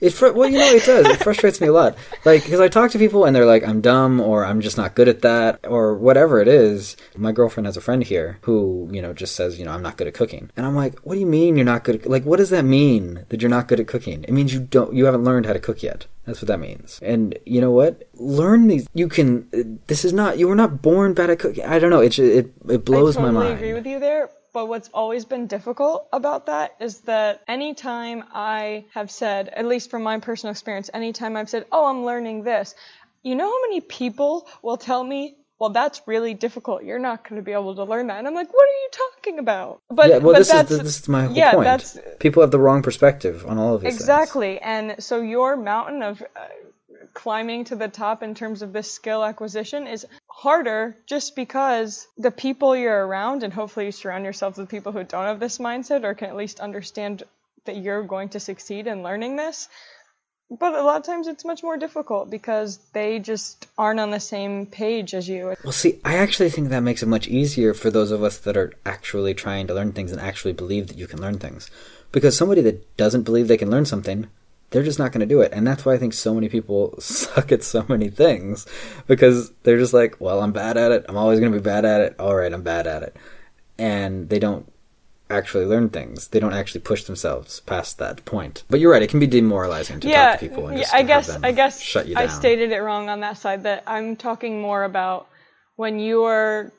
It 0.00 0.10
fr- 0.10 0.30
well, 0.32 0.48
you 0.48 0.58
know, 0.58 0.70
it 0.72 0.84
does. 0.84 1.06
It 1.06 1.22
frustrates 1.22 1.60
me 1.60 1.66
a 1.66 1.72
lot. 1.72 1.96
Like, 2.24 2.44
because 2.44 2.60
I 2.60 2.68
talk 2.68 2.90
to 2.92 2.98
people 2.98 3.24
and 3.24 3.34
they're 3.34 3.46
like, 3.46 3.66
"I'm 3.66 3.80
dumb," 3.80 4.20
or 4.20 4.44
"I'm 4.44 4.60
just 4.60 4.76
not 4.76 4.94
good 4.94 5.08
at 5.08 5.22
that," 5.22 5.60
or 5.66 5.94
whatever 5.96 6.40
it 6.40 6.46
is. 6.48 6.96
My 7.16 7.32
girlfriend 7.32 7.66
has 7.66 7.76
a 7.76 7.80
friend 7.80 8.02
here 8.04 8.38
who, 8.42 8.88
you 8.92 9.02
know, 9.02 9.12
just 9.12 9.34
says, 9.34 9.58
"You 9.58 9.64
know, 9.64 9.72
I'm 9.72 9.82
not 9.82 9.96
good 9.96 10.06
at 10.06 10.14
cooking," 10.14 10.50
and 10.56 10.64
I'm 10.64 10.76
like, 10.76 10.98
"What 11.00 11.14
do 11.14 11.20
you 11.20 11.26
mean 11.26 11.56
you're 11.56 11.64
not 11.64 11.82
good? 11.84 11.96
At, 12.02 12.06
like, 12.10 12.24
what 12.24 12.36
does 12.36 12.50
that 12.50 12.64
mean 12.64 13.24
that 13.28 13.42
you're 13.42 13.50
not 13.50 13.66
good 13.68 13.80
at 13.80 13.86
cooking? 13.88 14.24
It 14.24 14.32
means 14.32 14.54
you 14.54 14.60
don't, 14.60 14.92
you 14.94 15.04
haven't 15.06 15.24
learned 15.24 15.46
how 15.46 15.52
to 15.52 15.58
cook 15.58 15.82
yet. 15.82 16.06
That's 16.26 16.42
what 16.42 16.48
that 16.48 16.60
means. 16.60 17.00
And 17.02 17.36
you 17.46 17.60
know 17.60 17.70
what? 17.70 18.06
Learn 18.14 18.66
these. 18.68 18.86
You 18.94 19.08
can. 19.08 19.78
This 19.86 20.04
is 20.04 20.12
not. 20.12 20.38
You 20.38 20.46
were 20.48 20.54
not 20.54 20.82
born 20.82 21.14
bad 21.14 21.30
at 21.30 21.38
cooking. 21.38 21.64
I 21.64 21.78
don't 21.78 21.90
know. 21.90 22.00
It 22.00 22.18
it 22.18 22.52
it 22.68 22.84
blows 22.84 23.16
I 23.16 23.20
totally 23.22 23.34
my 23.38 23.44
mind. 23.44 23.54
agree 23.58 23.72
with 23.72 23.86
you 23.86 23.98
there. 23.98 24.28
But 24.58 24.66
what's 24.66 24.90
always 24.92 25.24
been 25.24 25.46
difficult 25.46 26.08
about 26.12 26.46
that 26.46 26.74
is 26.80 27.02
that 27.02 27.44
anytime 27.46 28.24
I 28.34 28.86
have 28.92 29.08
said, 29.08 29.46
at 29.46 29.64
least 29.64 29.88
from 29.88 30.02
my 30.02 30.18
personal 30.18 30.50
experience, 30.50 30.90
anytime 30.92 31.36
I've 31.36 31.48
said, 31.48 31.66
oh, 31.70 31.86
I'm 31.86 32.04
learning 32.04 32.42
this, 32.42 32.74
you 33.22 33.36
know 33.36 33.46
how 33.46 33.60
many 33.68 33.80
people 33.80 34.48
will 34.60 34.76
tell 34.76 35.04
me, 35.04 35.36
well, 35.60 35.70
that's 35.70 36.02
really 36.06 36.34
difficult. 36.34 36.82
You're 36.82 36.98
not 36.98 37.22
going 37.22 37.40
to 37.40 37.44
be 37.44 37.52
able 37.52 37.76
to 37.76 37.84
learn 37.84 38.08
that. 38.08 38.18
And 38.18 38.26
I'm 38.26 38.34
like, 38.34 38.52
what 38.52 38.64
are 38.64 38.80
you 38.82 38.88
talking 38.90 39.38
about? 39.38 39.80
But, 39.90 40.08
yeah, 40.08 40.18
well, 40.18 40.32
but 40.32 40.38
this 40.38 40.48
is 40.48 40.52
that's, 40.54 40.70
this 40.70 40.98
is 41.02 41.08
my 41.08 41.26
whole 41.26 41.36
yeah, 41.36 41.52
point. 41.52 41.64
that's 41.64 41.96
People 42.18 42.42
have 42.42 42.50
the 42.50 42.58
wrong 42.58 42.82
perspective 42.82 43.46
on 43.46 43.58
all 43.58 43.76
of 43.76 43.82
these 43.82 43.90
things. 43.92 44.00
Exactly. 44.00 44.58
And 44.58 44.96
so 44.98 45.20
your 45.20 45.56
mountain 45.56 46.02
of 46.02 46.20
uh, 46.20 46.46
climbing 47.14 47.64
to 47.64 47.76
the 47.76 47.88
top 47.88 48.22
in 48.22 48.34
terms 48.34 48.62
of 48.62 48.72
this 48.72 48.90
skill 48.90 49.24
acquisition 49.24 49.86
is 49.86 50.06
harder 50.26 50.96
just 51.06 51.34
because 51.34 52.06
the 52.16 52.30
people 52.30 52.76
you're 52.76 53.06
around, 53.06 53.42
and 53.42 53.52
hopefully 53.52 53.86
you 53.86 53.92
surround 53.92 54.24
yourself 54.24 54.56
with 54.56 54.68
people 54.68 54.92
who 54.92 55.04
don't 55.04 55.24
have 55.24 55.40
this 55.40 55.58
mindset 55.58 56.04
or 56.04 56.14
can 56.14 56.28
at 56.28 56.36
least 56.36 56.60
understand 56.60 57.22
that 57.64 57.76
you're 57.76 58.02
going 58.02 58.30
to 58.30 58.40
succeed 58.40 58.86
in 58.86 59.02
learning 59.02 59.36
this. 59.36 59.68
But 60.50 60.74
a 60.74 60.82
lot 60.82 60.96
of 60.96 61.02
times 61.02 61.28
it's 61.28 61.44
much 61.44 61.62
more 61.62 61.76
difficult 61.76 62.30
because 62.30 62.78
they 62.94 63.18
just 63.18 63.66
aren't 63.76 64.00
on 64.00 64.10
the 64.10 64.20
same 64.20 64.64
page 64.64 65.12
as 65.12 65.28
you. 65.28 65.54
Well, 65.62 65.72
see, 65.72 66.00
I 66.06 66.16
actually 66.16 66.48
think 66.48 66.70
that 66.70 66.80
makes 66.80 67.02
it 67.02 67.06
much 67.06 67.28
easier 67.28 67.74
for 67.74 67.90
those 67.90 68.10
of 68.10 68.22
us 68.22 68.38
that 68.38 68.56
are 68.56 68.72
actually 68.86 69.34
trying 69.34 69.66
to 69.66 69.74
learn 69.74 69.92
things 69.92 70.10
and 70.10 70.20
actually 70.20 70.54
believe 70.54 70.86
that 70.86 70.96
you 70.96 71.06
can 71.06 71.20
learn 71.20 71.38
things. 71.38 71.70
Because 72.12 72.34
somebody 72.34 72.62
that 72.62 72.96
doesn't 72.96 73.24
believe 73.24 73.48
they 73.48 73.58
can 73.58 73.70
learn 73.70 73.84
something, 73.84 74.28
they're 74.70 74.82
just 74.82 74.98
not 74.98 75.12
going 75.12 75.20
to 75.20 75.26
do 75.26 75.40
it. 75.40 75.52
And 75.52 75.66
that's 75.66 75.84
why 75.84 75.94
I 75.94 75.98
think 75.98 76.12
so 76.12 76.34
many 76.34 76.48
people 76.48 76.94
suck 77.00 77.52
at 77.52 77.62
so 77.62 77.84
many 77.88 78.08
things. 78.08 78.66
Because 79.06 79.52
they're 79.62 79.78
just 79.78 79.94
like, 79.94 80.20
well, 80.20 80.40
I'm 80.40 80.52
bad 80.52 80.76
at 80.76 80.92
it. 80.92 81.06
I'm 81.08 81.16
always 81.16 81.40
going 81.40 81.52
to 81.52 81.58
be 81.58 81.62
bad 81.62 81.84
at 81.84 82.00
it. 82.00 82.16
All 82.18 82.34
right, 82.34 82.52
I'm 82.52 82.62
bad 82.62 82.86
at 82.86 83.02
it. 83.02 83.16
And 83.78 84.28
they 84.28 84.38
don't 84.38 84.70
actually 85.30 85.64
learn 85.64 85.88
things. 85.88 86.28
They 86.28 86.40
don't 86.40 86.52
actually 86.52 86.80
push 86.80 87.04
themselves 87.04 87.60
past 87.60 87.98
that 87.98 88.24
point. 88.24 88.64
But 88.68 88.80
you're 88.80 88.92
right; 88.92 89.02
it 89.02 89.10
can 89.10 89.20
be 89.20 89.26
demoralizing 89.26 90.00
to 90.00 90.08
yeah, 90.08 90.30
talk 90.30 90.40
to 90.40 90.48
people. 90.48 90.68
And 90.68 90.78
yeah, 90.78 90.84
just 90.84 90.94
I 90.94 91.02
guess 91.02 91.38
I 91.42 91.52
guess 91.52 91.96
I 91.96 92.26
stated 92.26 92.72
it 92.72 92.78
wrong 92.78 93.08
on 93.08 93.20
that 93.20 93.38
side. 93.38 93.62
That 93.62 93.84
I'm 93.86 94.16
talking 94.16 94.60
more 94.60 94.84
about 94.84 95.28
when 95.76 95.98
you 95.98 96.24
are 96.24 96.72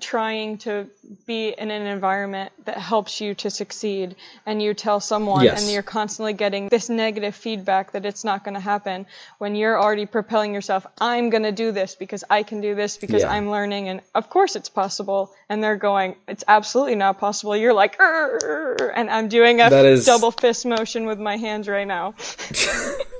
trying 0.00 0.56
to 0.56 0.86
be 1.26 1.48
in 1.50 1.70
an 1.70 1.82
environment 1.86 2.50
that 2.64 2.78
helps 2.78 3.20
you 3.20 3.34
to 3.34 3.50
succeed 3.50 4.16
and 4.46 4.62
you 4.62 4.72
tell 4.72 5.00
someone 5.00 5.44
Yes. 5.44 5.60
and 5.60 5.70
you're 5.70 5.82
constantly 5.82 6.32
getting 6.32 6.68
this 6.70 6.88
negative 6.88 7.34
feedback 7.34 7.92
that 7.92 8.06
it's 8.06 8.24
not 8.24 8.42
going 8.42 8.54
to 8.54 8.60
happen 8.60 9.04
when 9.36 9.54
you're 9.54 9.78
already 9.78 10.06
propelling 10.06 10.54
yourself 10.54 10.86
i'm 10.98 11.28
going 11.28 11.42
to 11.42 11.52
do 11.52 11.72
this 11.72 11.94
because 11.94 12.24
i 12.30 12.42
can 12.42 12.62
do 12.62 12.74
this 12.74 12.96
because 12.96 13.20
Yeah. 13.20 13.32
i'm 13.32 13.50
learning 13.50 13.90
and 13.90 14.00
of 14.14 14.30
course 14.30 14.56
it's 14.56 14.70
possible 14.70 15.30
and 15.50 15.62
they're 15.62 15.76
going 15.76 16.16
it's 16.26 16.44
absolutely 16.48 16.94
not 16.94 17.18
possible 17.18 17.54
you're 17.54 17.74
like 17.74 17.94
and 18.00 19.10
i'm 19.10 19.28
doing 19.28 19.60
a 19.60 19.66
is- 19.68 20.06
double 20.06 20.30
fist 20.30 20.64
motion 20.64 21.04
with 21.04 21.18
my 21.18 21.36
hands 21.36 21.68
right 21.68 21.86
now 21.86 22.14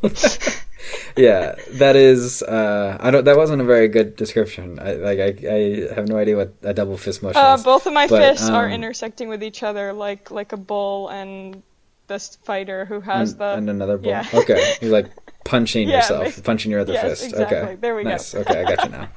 yeah, 1.16 1.54
that 1.72 1.96
is. 1.96 2.42
Uh, 2.42 2.96
I 3.00 3.10
don't. 3.10 3.24
That 3.24 3.36
wasn't 3.36 3.60
a 3.62 3.64
very 3.64 3.88
good 3.88 4.16
description. 4.16 4.78
I 4.78 4.92
like. 4.94 5.18
I, 5.18 5.28
I 5.48 5.94
have 5.94 6.08
no 6.08 6.16
idea 6.16 6.36
what 6.36 6.54
a 6.62 6.74
double 6.74 6.96
fist 6.96 7.22
motion 7.22 7.42
Uh, 7.42 7.54
is. 7.54 7.62
both 7.62 7.86
of 7.86 7.92
my 7.92 8.06
But, 8.06 8.20
fists 8.22 8.48
are 8.48 8.66
um, 8.66 8.72
intersecting 8.72 9.28
with 9.28 9.42
each 9.42 9.62
other, 9.62 9.92
like 9.92 10.30
like 10.30 10.52
a 10.52 10.56
bull 10.56 11.08
and 11.08 11.62
this 12.08 12.36
fighter 12.44 12.84
who 12.84 13.00
has 13.00 13.32
and, 13.32 13.40
the 13.40 13.54
and 13.54 13.70
another 13.70 13.98
ball. 13.98 14.10
yeah. 14.10 14.26
Okay, 14.34 14.74
you're 14.82 14.92
like 14.92 15.10
punching 15.44 15.88
Yeah, 15.88 15.96
yourself, 15.96 16.42
punching 16.44 16.70
your 16.70 16.80
other 16.80 16.92
Yes, 16.92 17.20
fist. 17.20 17.24
exactly. 17.32 17.58
Okay, 17.58 17.74
There 17.76 17.94
we 17.94 18.04
go. 18.04 18.10
nice. 18.10 18.34
Okay, 18.34 18.60
I 18.60 18.64
got 18.64 18.84
you 18.84 18.90
now. 18.90 19.08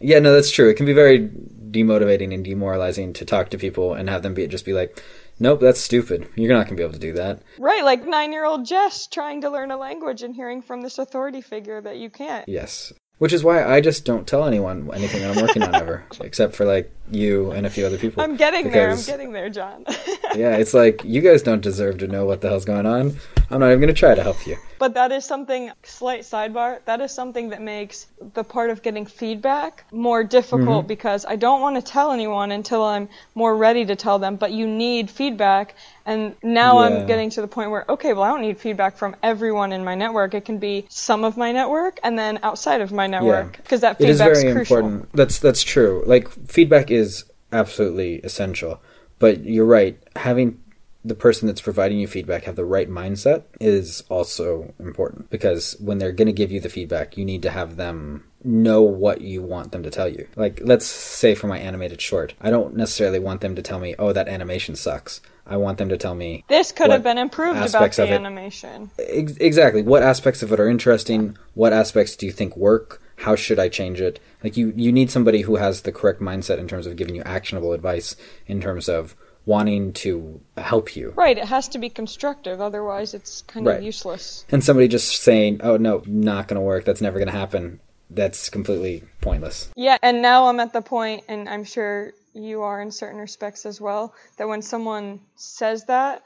Yeah, 0.00 0.18
no, 0.18 0.32
that's 0.32 0.50
true. 0.50 0.68
It 0.68 0.74
can 0.74 0.86
be 0.86 0.92
very 0.92 1.28
demotivating 1.70 2.34
and 2.34 2.44
demoralizing 2.44 3.12
to 3.14 3.24
talk 3.24 3.48
to 3.50 3.58
people 3.58 3.94
and 3.94 4.08
have 4.10 4.22
them 4.22 4.34
be 4.34 4.46
just 4.46 4.64
be 4.64 4.72
like, 4.72 5.02
"Nope, 5.42 5.60
that's 5.60 5.80
stupid. 5.80 6.28
You're 6.36 6.54
not 6.56 6.66
gonna 6.66 6.76
be 6.76 6.82
able 6.82 6.92
to 6.94 6.98
do 6.98 7.12
that." 7.14 7.40
right, 7.58 7.84
like 7.84 8.06
nine 8.06 8.32
year 8.32 8.44
old 8.44 8.64
Jess 8.64 9.06
trying 9.08 9.40
to 9.40 9.50
learn 9.50 9.70
a 9.70 9.76
language 9.76 10.22
and 10.22 10.34
hearing 10.34 10.62
from 10.62 10.82
this 10.82 10.98
authority 10.98 11.40
figure 11.40 11.80
that 11.80 11.96
you 11.98 12.08
can't. 12.08 12.48
Yes. 12.48 12.92
Which 13.18 13.32
is 13.32 13.44
why 13.44 13.62
I 13.64 13.80
just 13.80 14.04
don't 14.04 14.26
tell 14.26 14.46
anyone 14.46 14.90
anything 14.92 15.20
that 15.22 15.36
I'm 15.36 15.42
working 15.44 15.62
on 15.62 15.74
ever, 15.76 16.04
except 16.20 16.56
for 16.56 16.64
like 16.64 16.92
you 17.10 17.52
and 17.52 17.66
a 17.66 17.70
few 17.70 17.86
other 17.86 17.98
people. 17.98 18.22
I'm 18.22 18.36
getting 18.36 18.70
there. 18.70 18.90
I'm 18.90 19.02
getting 19.02 19.32
there, 19.32 19.48
John. 19.48 19.84
yeah, 20.34 20.56
it's 20.56 20.74
like 20.74 21.04
you 21.04 21.20
guys 21.20 21.42
don't 21.42 21.60
deserve 21.60 21.98
to 21.98 22.08
know 22.08 22.24
what 22.24 22.40
the 22.40 22.48
hell's 22.48 22.64
going 22.64 22.86
on. 22.86 23.16
I'm 23.52 23.60
not 23.60 23.68
even 23.68 23.80
gonna 23.80 23.92
try 23.92 24.14
to 24.14 24.22
help 24.22 24.46
you. 24.46 24.56
But 24.78 24.94
that 24.94 25.12
is 25.12 25.24
something, 25.24 25.70
slight 25.82 26.22
sidebar, 26.22 26.78
that 26.86 27.00
is 27.00 27.12
something 27.12 27.50
that 27.50 27.60
makes 27.60 28.06
the 28.34 28.42
part 28.42 28.70
of 28.70 28.82
getting 28.82 29.04
feedback 29.06 29.84
more 29.92 30.24
difficult 30.24 30.80
mm-hmm. 30.80 30.86
because 30.88 31.26
I 31.26 31.36
don't 31.36 31.60
want 31.60 31.76
to 31.76 31.82
tell 31.82 32.12
anyone 32.12 32.50
until 32.50 32.82
I'm 32.82 33.08
more 33.34 33.54
ready 33.56 33.84
to 33.84 33.94
tell 33.94 34.18
them, 34.18 34.36
but 34.36 34.52
you 34.52 34.66
need 34.66 35.10
feedback. 35.10 35.74
And 36.06 36.34
now 36.42 36.80
Yeah. 36.80 36.86
I'm 36.86 37.06
getting 37.06 37.30
to 37.30 37.42
the 37.42 37.46
point 37.46 37.70
where, 37.70 37.84
okay, 37.88 38.12
well, 38.12 38.22
I 38.22 38.28
don't 38.28 38.40
need 38.40 38.58
feedback 38.58 38.96
from 38.96 39.14
everyone 39.22 39.72
in 39.72 39.84
my 39.84 39.94
network. 39.94 40.34
It 40.34 40.44
can 40.44 40.58
be 40.58 40.86
some 40.88 41.22
of 41.22 41.36
my 41.36 41.52
network 41.52 42.00
and 42.02 42.18
then 42.18 42.40
outside 42.42 42.80
of 42.80 42.90
my 42.90 43.06
network 43.06 43.58
because 43.58 43.82
that 43.82 44.00
It 44.00 44.08
is 44.08 44.18
very 44.18 44.52
crucial. 44.52 44.78
important. 44.78 45.12
That's 45.12 45.38
that's 45.38 45.62
true. 45.62 46.02
Like 46.06 46.28
feedback 46.28 46.90
is 46.90 47.24
absolutely 47.52 48.20
essential. 48.20 48.80
But 49.18 49.44
you're 49.44 49.66
right. 49.66 49.96
Having 50.16 50.58
the 51.04 51.14
person 51.14 51.46
that's 51.46 51.60
providing 51.60 51.98
you 51.98 52.06
feedback 52.06 52.44
have 52.44 52.56
the 52.56 52.64
right 52.64 52.88
mindset 52.88 53.42
is 53.60 54.04
also 54.08 54.72
important 54.78 55.30
because 55.30 55.76
when 55.80 55.98
they're 55.98 56.12
going 56.12 56.26
to 56.26 56.32
give 56.32 56.52
you 56.52 56.60
the 56.60 56.68
feedback, 56.68 57.16
you 57.16 57.24
need 57.24 57.42
to 57.42 57.50
have 57.50 57.76
them 57.76 58.24
know 58.44 58.82
what 58.82 59.20
you 59.20 59.42
want 59.42 59.72
them 59.72 59.82
to 59.82 59.90
tell 59.90 60.08
you. 60.08 60.26
Like 60.36 60.60
let's 60.62 60.86
say 60.86 61.34
for 61.34 61.46
my 61.46 61.58
animated 61.58 62.00
short, 62.00 62.34
I 62.40 62.50
don't 62.50 62.76
necessarily 62.76 63.18
want 63.18 63.40
them 63.40 63.56
to 63.56 63.62
tell 63.62 63.78
me, 63.78 63.94
"Oh, 63.98 64.12
that 64.12 64.28
animation 64.28 64.76
sucks." 64.76 65.20
I 65.44 65.56
want 65.56 65.78
them 65.78 65.88
to 65.88 65.96
tell 65.96 66.14
me 66.14 66.44
This 66.48 66.70
could 66.70 66.90
have 66.90 67.02
been 67.02 67.18
improved 67.18 67.58
about 67.58 67.92
the 67.92 68.08
animation. 68.08 68.90
Ex- 68.98 69.36
exactly 69.38 69.82
what 69.82 70.02
aspects 70.02 70.42
of 70.42 70.52
it 70.52 70.60
are 70.60 70.68
interesting 70.68 71.36
what 71.54 71.72
aspects 71.72 72.14
do 72.14 72.26
you 72.26 72.32
think 72.32 72.56
work 72.56 73.02
how 73.16 73.34
should 73.34 73.58
i 73.58 73.68
change 73.68 74.00
it 74.00 74.20
like 74.44 74.56
you 74.56 74.72
you 74.76 74.92
need 74.92 75.10
somebody 75.10 75.42
who 75.42 75.56
has 75.56 75.82
the 75.82 75.90
correct 75.92 76.20
mindset 76.20 76.58
in 76.58 76.68
terms 76.68 76.86
of 76.86 76.94
giving 76.94 77.16
you 77.16 77.22
actionable 77.22 77.72
advice 77.72 78.14
in 78.46 78.60
terms 78.60 78.88
of 78.88 79.16
wanting 79.46 79.92
to 79.92 80.40
help 80.56 80.94
you 80.96 81.12
Right, 81.16 81.36
it 81.36 81.44
has 81.46 81.68
to 81.68 81.78
be 81.78 81.88
constructive, 81.90 82.60
otherwise 82.60 83.14
it's 83.14 83.42
kind 83.42 83.66
Right. 83.66 83.78
of 83.78 83.82
useless. 83.82 84.44
and 84.50 84.62
somebody 84.62 84.88
just 84.88 85.22
saying 85.22 85.60
oh 85.62 85.76
no 85.76 86.02
not 86.06 86.48
going 86.48 86.56
to 86.56 86.60
work 86.64 86.84
that's 86.84 87.00
never 87.00 87.18
going 87.18 87.30
to 87.30 87.36
happen 87.38 87.80
that's 88.10 88.50
completely 88.50 89.02
pointless 89.20 89.70
Yeah, 89.76 89.96
and 90.02 90.20
now 90.22 90.46
I'm 90.48 90.60
at 90.60 90.72
the 90.72 90.82
point, 90.82 91.24
and 91.28 91.48
I'm 91.48 91.64
sure 91.64 92.12
you 92.34 92.62
are 92.62 92.80
in 92.80 92.90
certain 92.90 93.18
respects 93.18 93.64
as 93.66 93.80
well, 93.80 94.14
that 94.36 94.48
when 94.48 94.62
someone 94.62 95.20
says 95.36 95.84
that, 95.86 96.22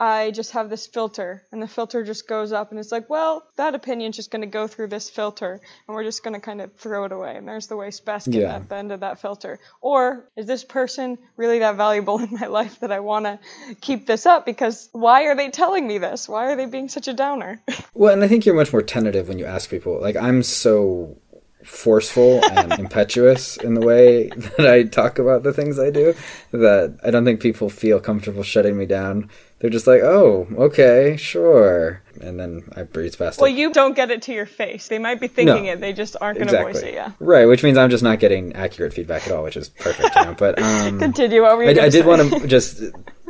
I 0.00 0.30
just 0.30 0.52
have 0.52 0.70
this 0.70 0.86
filter, 0.86 1.42
and 1.52 1.60
the 1.60 1.68
filter 1.68 2.02
just 2.02 2.26
goes 2.26 2.52
up, 2.52 2.70
and 2.70 2.80
it's 2.80 2.90
like, 2.90 3.10
well, 3.10 3.44
that 3.56 3.74
opinion's 3.74 4.16
just 4.16 4.30
going 4.30 4.40
to 4.40 4.46
go 4.48 4.66
through 4.66 4.86
this 4.86 5.10
filter, 5.10 5.60
and 5.86 5.94
we're 5.94 6.04
just 6.04 6.24
going 6.24 6.32
to 6.32 6.40
kind 6.40 6.62
of 6.62 6.72
throw 6.76 7.04
it 7.04 7.12
away, 7.12 7.36
and 7.36 7.46
there's 7.46 7.66
the 7.66 7.76
waste 7.76 8.06
basket 8.06 8.32
Yeah. 8.34 8.54
at 8.56 8.70
the 8.70 8.76
end 8.76 8.92
of 8.92 9.00
that 9.00 9.20
filter. 9.20 9.58
Or 9.82 10.24
is 10.38 10.46
this 10.46 10.64
person 10.64 11.18
really 11.36 11.58
that 11.58 11.76
valuable 11.76 12.18
in 12.22 12.30
my 12.32 12.46
life 12.46 12.80
that 12.80 12.90
I 12.90 13.00
want 13.00 13.26
to 13.26 13.38
keep 13.82 14.06
this 14.06 14.24
up? 14.24 14.46
Because 14.46 14.88
why 14.92 15.24
are 15.24 15.36
they 15.36 15.50
telling 15.50 15.86
me 15.86 15.98
this? 15.98 16.26
Why 16.26 16.46
are 16.46 16.56
they 16.56 16.64
being 16.66 16.88
such 16.88 17.06
a 17.06 17.12
downer? 17.12 17.62
well 17.94 18.12
and 18.14 18.24
i 18.24 18.28
think 18.28 18.46
you're 18.46 18.54
much 18.54 18.72
more 18.72 18.82
tentative 18.82 19.28
when 19.28 19.38
you 19.38 19.44
ask 19.44 19.68
people 19.68 20.00
like 20.00 20.16
i'm 20.16 20.42
so 20.42 21.16
forceful 21.64 22.40
and 22.50 22.72
impetuous 22.78 23.56
in 23.58 23.74
the 23.74 23.80
way 23.80 24.28
that 24.56 24.66
I 24.66 24.84
talk 24.84 25.18
about 25.18 25.42
the 25.42 25.52
things 25.52 25.78
I 25.78 25.90
do 25.90 26.14
that 26.52 26.98
I 27.04 27.10
don't 27.10 27.24
think 27.24 27.40
people 27.40 27.68
feel 27.68 28.00
comfortable 28.00 28.42
shutting 28.42 28.76
me 28.78 28.86
down. 28.86 29.28
They're 29.60 29.68
just 29.68 29.86
like, 29.86 30.00
"Oh, 30.00 30.46
okay, 30.56 31.16
sure," 31.18 32.02
and 32.22 32.40
then 32.40 32.62
I 32.74 32.84
breeze 32.84 33.14
past 33.14 33.40
well, 33.40 33.50
it. 33.50 33.56
you 33.56 33.70
don't 33.70 33.94
get 33.94 34.10
it 34.10 34.22
to 34.22 34.32
your 34.32 34.46
face. 34.46 34.88
They 34.88 34.98
might 34.98 35.20
be 35.20 35.28
thinking 35.28 35.66
No. 35.66 35.72
it, 35.72 35.80
they 35.80 35.92
just 35.92 36.16
aren't 36.18 36.38
going 36.38 36.48
to 36.48 36.54
exactly 36.54 36.72
voice 36.72 36.82
it, 36.82 36.94
yeah. 36.94 37.12
right, 37.20 37.44
which 37.44 37.62
means 37.62 37.76
I'm 37.76 37.90
just 37.90 38.02
not 38.02 38.20
getting 38.20 38.54
accurate 38.54 38.94
feedback 38.94 39.26
at 39.26 39.32
all, 39.34 39.42
which 39.42 39.58
is 39.58 39.68
perfect. 39.68 40.16
You 40.16 40.24
know? 40.24 40.34
But 40.34 40.60
um, 40.62 40.98
Continue. 40.98 41.42
What 41.42 41.58
were 41.58 41.64
you 41.64 41.78
I, 41.78 41.84
I 41.84 41.88
did 41.90 42.06
want 42.06 42.32
to 42.32 42.46
just 42.46 42.82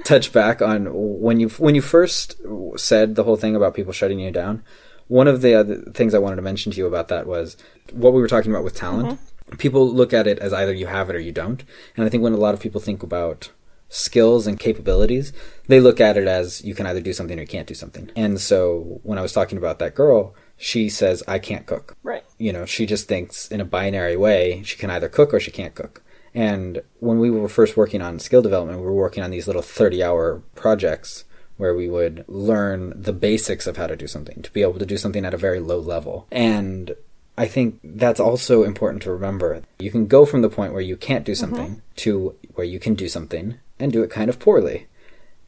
touch 0.04 0.32
back 0.32 0.62
on 0.62 0.86
when 0.92 1.40
you 1.40 1.48
when 1.50 1.74
you 1.74 1.82
first 1.82 2.40
said 2.76 3.16
the 3.16 3.24
whole 3.24 3.36
thing 3.36 3.56
about 3.56 3.74
people 3.74 3.92
shutting 3.92 4.20
you 4.20 4.30
down. 4.30 4.62
One 5.08 5.26
of 5.26 5.42
the 5.42 5.54
other 5.54 5.76
things 5.92 6.14
I 6.14 6.18
wanted 6.18 6.36
to 6.36 6.42
mention 6.42 6.70
to 6.70 6.78
you 6.78 6.86
about 6.86 7.08
that 7.08 7.26
was 7.26 7.56
what 7.92 8.12
we 8.12 8.20
were 8.20 8.28
talking 8.28 8.52
about 8.52 8.62
with 8.62 8.76
talent. 8.76 9.18
People 9.58 9.92
look 9.92 10.12
at 10.12 10.28
it 10.28 10.38
as 10.38 10.52
either 10.52 10.72
you 10.72 10.86
have 10.86 11.10
it 11.10 11.16
or 11.16 11.18
you 11.18 11.32
don't, 11.32 11.64
and 11.96 12.06
I 12.06 12.08
think 12.08 12.22
when 12.22 12.32
a 12.34 12.36
lot 12.36 12.54
of 12.54 12.60
people 12.60 12.80
think 12.80 13.02
about 13.02 13.50
skills 13.90 14.46
and 14.46 14.58
capabilities, 14.58 15.32
they 15.66 15.80
look 15.80 16.00
at 16.00 16.16
it 16.16 16.26
as 16.26 16.64
you 16.64 16.74
can 16.74 16.86
either 16.86 17.00
do 17.00 17.12
something 17.12 17.36
or 17.36 17.42
you 17.42 17.46
can't 17.46 17.66
do 17.66 17.74
something. 17.74 18.10
And 18.16 18.40
so 18.40 19.00
when 19.02 19.18
I 19.18 19.22
was 19.22 19.32
talking 19.32 19.58
about 19.58 19.78
that 19.80 19.94
girl, 19.94 20.34
she 20.56 20.88
says 20.88 21.22
I 21.28 21.38
can't 21.38 21.66
cook 21.66 21.96
Right. 22.02 22.24
you 22.38 22.52
know, 22.52 22.64
she 22.64 22.86
just 22.86 23.08
thinks 23.08 23.48
in 23.48 23.60
a 23.60 23.64
binary 23.64 24.16
way 24.16 24.62
she 24.64 24.78
can 24.78 24.90
either 24.90 25.08
cook 25.08 25.34
or 25.34 25.40
she 25.40 25.50
can't 25.50 25.74
cook. 25.74 26.02
And 26.32 26.82
when 27.00 27.18
we 27.18 27.30
were 27.30 27.48
first 27.48 27.76
working 27.76 28.00
on 28.00 28.20
skill 28.20 28.42
development, 28.42 28.78
we 28.78 28.86
were 28.86 28.92
working 28.92 29.24
on 29.24 29.30
these 29.30 29.46
little 29.46 29.62
30 29.62 30.02
hour 30.02 30.42
projects 30.54 31.24
where 31.56 31.74
we 31.74 31.88
would 31.88 32.24
learn 32.28 32.94
the 32.96 33.12
basics 33.12 33.66
of 33.66 33.76
how 33.76 33.86
to 33.86 33.96
do 33.96 34.06
something, 34.06 34.40
to 34.40 34.52
be 34.52 34.62
able 34.62 34.78
to 34.78 34.86
do 34.86 34.96
something 34.96 35.24
at 35.24 35.34
a 35.34 35.36
very 35.36 35.60
low 35.60 35.78
level. 35.78 36.26
And 36.30 36.94
I 37.36 37.46
think 37.46 37.80
that's 37.82 38.20
also 38.20 38.62
important 38.62 39.02
to 39.02 39.12
remember. 39.12 39.62
You 39.78 39.90
can 39.90 40.06
go 40.06 40.24
from 40.24 40.42
the 40.42 40.48
point 40.48 40.72
where 40.72 40.80
you 40.80 40.96
can't 40.96 41.24
do 41.24 41.32
mm-hmm. 41.32 41.40
something 41.40 41.82
to 41.96 42.36
where 42.54 42.66
you 42.66 42.78
can 42.78 42.94
do 42.94 43.08
something 43.08 43.58
and 43.80 43.92
do 43.92 44.02
it 44.02 44.10
kind 44.10 44.30
of 44.30 44.38
poorly. 44.38 44.86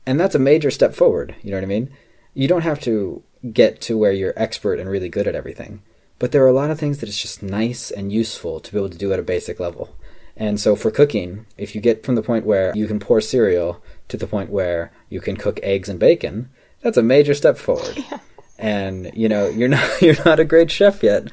And 0.07 0.19
that's 0.19 0.35
a 0.35 0.41
major 0.41 0.71
step 0.71 0.95
forward. 0.95 1.37
You 1.43 1.51
know 1.51 1.59
what 1.59 1.65
I 1.65 1.67
mean? 1.67 1.91
You 2.35 2.49
don't 2.49 2.63
have 2.63 2.81
to 2.81 3.23
get 3.53 3.81
to 3.83 3.99
where 3.99 4.13
you're 4.13 4.35
expert 4.37 4.81
and 4.81 4.89
really 4.89 5.09
good 5.09 5.29
at 5.29 5.35
everything. 5.35 5.83
But 6.19 6.33
there 6.33 6.43
are 6.45 6.49
a 6.49 6.53
lot 6.53 6.71
of 6.71 6.79
things 6.79 6.99
that 6.99 7.09
it's 7.09 7.21
just 7.21 7.43
nice 7.43 7.91
and 7.91 8.13
useful 8.13 8.61
to 8.61 8.73
be 8.73 8.79
able 8.79 8.91
to 8.91 8.99
do 8.99 9.13
at 9.13 9.19
a 9.19 9.25
basic 9.25 9.61
level. 9.61 9.97
And 10.37 10.61
so 10.61 10.77
for 10.77 10.91
cooking, 10.91 11.47
if 11.59 11.75
you 11.75 11.81
get 11.81 12.05
from 12.05 12.15
the 12.15 12.23
point 12.23 12.47
where 12.47 12.73
you 12.75 12.87
can 12.87 12.99
pour 12.99 13.21
cereal 13.21 13.83
to 14.09 14.17
the 14.17 14.27
point 14.27 14.51
where 14.51 14.93
you 15.09 15.21
can 15.21 15.37
cook 15.37 15.61
eggs 15.63 15.89
and 15.89 15.99
bacon, 15.99 16.49
that's 16.81 16.97
a 16.97 17.03
major 17.03 17.35
step 17.35 17.59
forward. 17.59 18.03
And 18.63 19.11
you 19.13 19.29
know, 19.29 19.49
you're 19.49 19.69
not 19.69 19.91
you're 20.03 20.25
not 20.25 20.39
a 20.39 20.45
great 20.45 20.71
chef 20.71 21.03
yet, 21.03 21.33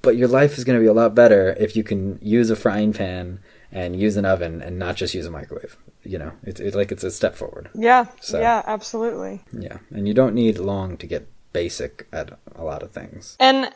but 0.00 0.16
your 0.16 0.28
life 0.28 0.56
is 0.56 0.64
going 0.64 0.78
to 0.78 0.82
be 0.82 0.88
a 0.88 0.92
lot 0.92 1.14
better 1.14 1.56
if 1.58 1.74
you 1.74 1.82
can 1.82 2.20
use 2.22 2.50
a 2.50 2.56
frying 2.56 2.92
pan 2.92 3.40
and 3.72 3.98
use 3.98 4.16
an 4.16 4.24
oven 4.24 4.62
and 4.62 4.78
not 4.78 4.96
just 4.96 5.14
use 5.14 5.26
a 5.26 5.30
microwave. 5.30 5.76
You 6.04 6.18
know, 6.18 6.32
it's 6.42 6.60
it's 6.60 6.76
like 6.76 6.92
it's 6.92 7.04
a 7.04 7.10
step 7.10 7.34
forward. 7.34 7.68
Yeah. 7.74 8.06
So- 8.20 8.40
Yeah, 8.40 8.62
absolutely. 8.66 9.42
Yeah, 9.52 9.78
and 9.90 10.06
you 10.08 10.14
don't 10.14 10.34
need 10.34 10.58
long 10.58 10.96
to 10.98 11.06
get 11.06 11.26
basic 11.52 12.06
at 12.12 12.38
a 12.54 12.64
lot 12.64 12.82
of 12.82 12.92
things. 12.92 13.36
And 13.40 13.70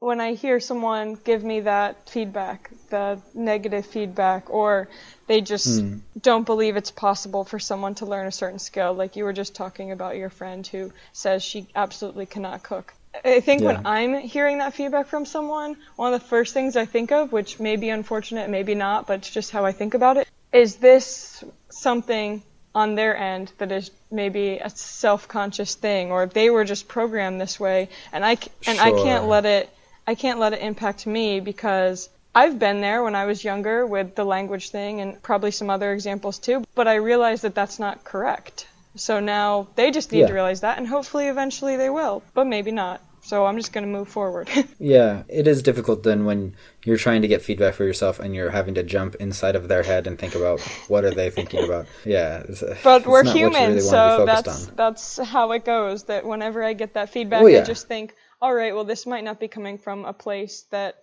when 0.00 0.20
I 0.20 0.34
hear 0.34 0.60
someone 0.60 1.14
give 1.24 1.42
me 1.42 1.60
that 1.60 2.08
feedback, 2.08 2.70
the 2.90 3.20
negative 3.34 3.84
feedback, 3.86 4.48
or 4.50 4.88
they 5.26 5.40
just 5.40 5.80
Hmm. 5.80 5.98
don't 6.20 6.44
believe 6.46 6.76
it's 6.76 6.90
possible 6.92 7.44
for 7.44 7.58
someone 7.58 7.94
to 7.96 8.06
learn 8.06 8.26
a 8.26 8.32
certain 8.32 8.58
skill, 8.60 8.92
like 8.94 9.16
you 9.16 9.24
were 9.24 9.32
just 9.32 9.54
talking 9.56 9.90
about 9.90 10.16
your 10.16 10.30
friend 10.30 10.66
who 10.66 10.92
says 11.12 11.42
she 11.42 11.66
absolutely 11.74 12.26
cannot 12.26 12.62
cook. 12.62 12.94
I 13.24 13.40
think 13.40 13.62
when 13.62 13.86
I'm 13.86 14.14
hearing 14.20 14.58
that 14.58 14.74
feedback 14.74 15.06
from 15.06 15.26
someone, 15.26 15.76
one 15.96 16.12
of 16.12 16.20
the 16.20 16.26
first 16.26 16.54
things 16.54 16.76
I 16.76 16.84
think 16.84 17.10
of, 17.12 17.32
which 17.32 17.58
may 17.58 17.76
be 17.76 17.90
unfortunate, 17.90 18.50
maybe 18.50 18.74
not, 18.74 19.06
but 19.06 19.20
it's 19.20 19.30
just 19.30 19.50
how 19.50 19.64
I 19.64 19.72
think 19.72 19.94
about 19.94 20.16
it, 20.16 20.28
is 20.52 20.76
this 20.76 21.42
something 21.70 22.42
on 22.74 22.94
their 22.94 23.16
end 23.16 23.52
that 23.58 23.72
is 23.72 23.90
maybe 24.10 24.58
a 24.58 24.70
self-conscious 24.70 25.74
thing 25.74 26.12
or 26.12 26.26
they 26.26 26.50
were 26.50 26.64
just 26.64 26.86
programmed 26.86 27.40
this 27.40 27.58
way 27.58 27.88
and 28.12 28.24
I 28.24 28.36
and 28.66 28.78
I 28.78 28.90
can't 28.92 29.26
let 29.26 29.46
it 29.46 29.68
I 30.06 30.14
can't 30.14 30.38
let 30.38 30.52
it 30.52 30.60
impact 30.60 31.06
me 31.06 31.40
because 31.40 32.08
I've 32.34 32.58
been 32.58 32.80
there 32.80 33.02
when 33.02 33.14
I 33.14 33.24
was 33.24 33.42
younger 33.42 33.86
with 33.86 34.14
the 34.14 34.24
language 34.24 34.70
thing 34.70 35.00
and 35.00 35.20
probably 35.22 35.50
some 35.50 35.70
other 35.70 35.92
examples 35.92 36.38
too, 36.38 36.62
but 36.74 36.86
I 36.86 36.96
realized 36.96 37.42
that 37.42 37.54
that's 37.54 37.78
not 37.78 38.04
correct. 38.04 38.66
So 38.98 39.20
now 39.20 39.68
they 39.76 39.90
just 39.90 40.12
need 40.12 40.20
Yeah. 40.20 40.26
to 40.28 40.34
realize 40.34 40.60
that 40.60 40.78
and 40.78 40.86
hopefully 40.86 41.28
eventually 41.28 41.76
they 41.76 41.90
will, 41.90 42.22
but 42.34 42.46
maybe 42.46 42.70
not. 42.72 43.00
So 43.22 43.44
I'm 43.44 43.56
just 43.58 43.72
going 43.72 43.84
to 43.84 43.90
move 43.90 44.08
forward. 44.08 44.48
Yeah, 44.78 45.24
it 45.28 45.46
is 45.48 45.62
difficult 45.62 46.02
then 46.02 46.24
when 46.24 46.54
you're 46.84 46.96
trying 46.96 47.22
to 47.22 47.28
get 47.28 47.42
feedback 47.42 47.74
for 47.74 47.84
yourself 47.84 48.20
and 48.20 48.34
you're 48.34 48.50
having 48.50 48.74
to 48.74 48.82
jump 48.82 49.16
inside 49.16 49.56
of 49.56 49.68
their 49.68 49.82
head 49.82 50.06
and 50.06 50.18
think 50.18 50.34
about 50.34 50.60
what 50.88 51.04
are 51.04 51.10
they 51.10 51.28
thinking 51.30 51.64
about. 51.64 51.86
Yeah, 52.06 52.44
it's, 52.48 52.62
uh, 52.62 52.76
But 52.84 52.98
it's 53.02 53.06
we're 53.06 53.24
not 53.24 53.34
what 53.34 53.40
you 53.40 53.46
human, 53.50 53.68
really 53.70 53.80
so 53.80 53.96
want 53.96 54.12
to 54.14 54.22
be 54.22 54.26
that's 54.26 54.68
on. 54.68 54.74
that's 54.76 55.18
how 55.18 55.52
it 55.52 55.64
goes. 55.64 56.04
That 56.04 56.24
whenever 56.24 56.62
I 56.64 56.72
get 56.74 56.94
that 56.94 57.10
feedback, 57.10 57.40
oh, 57.40 57.44
Well, 57.44 57.52
yeah. 57.52 57.60
I 57.62 57.64
just 57.64 57.86
think, 57.88 58.14
all 58.40 58.54
right, 58.54 58.74
well, 58.74 58.84
this 58.84 59.04
might 59.06 59.24
not 59.24 59.38
be 59.40 59.48
coming 59.48 59.78
from 59.78 60.04
a 60.06 60.12
place 60.12 60.64
that 60.70 60.94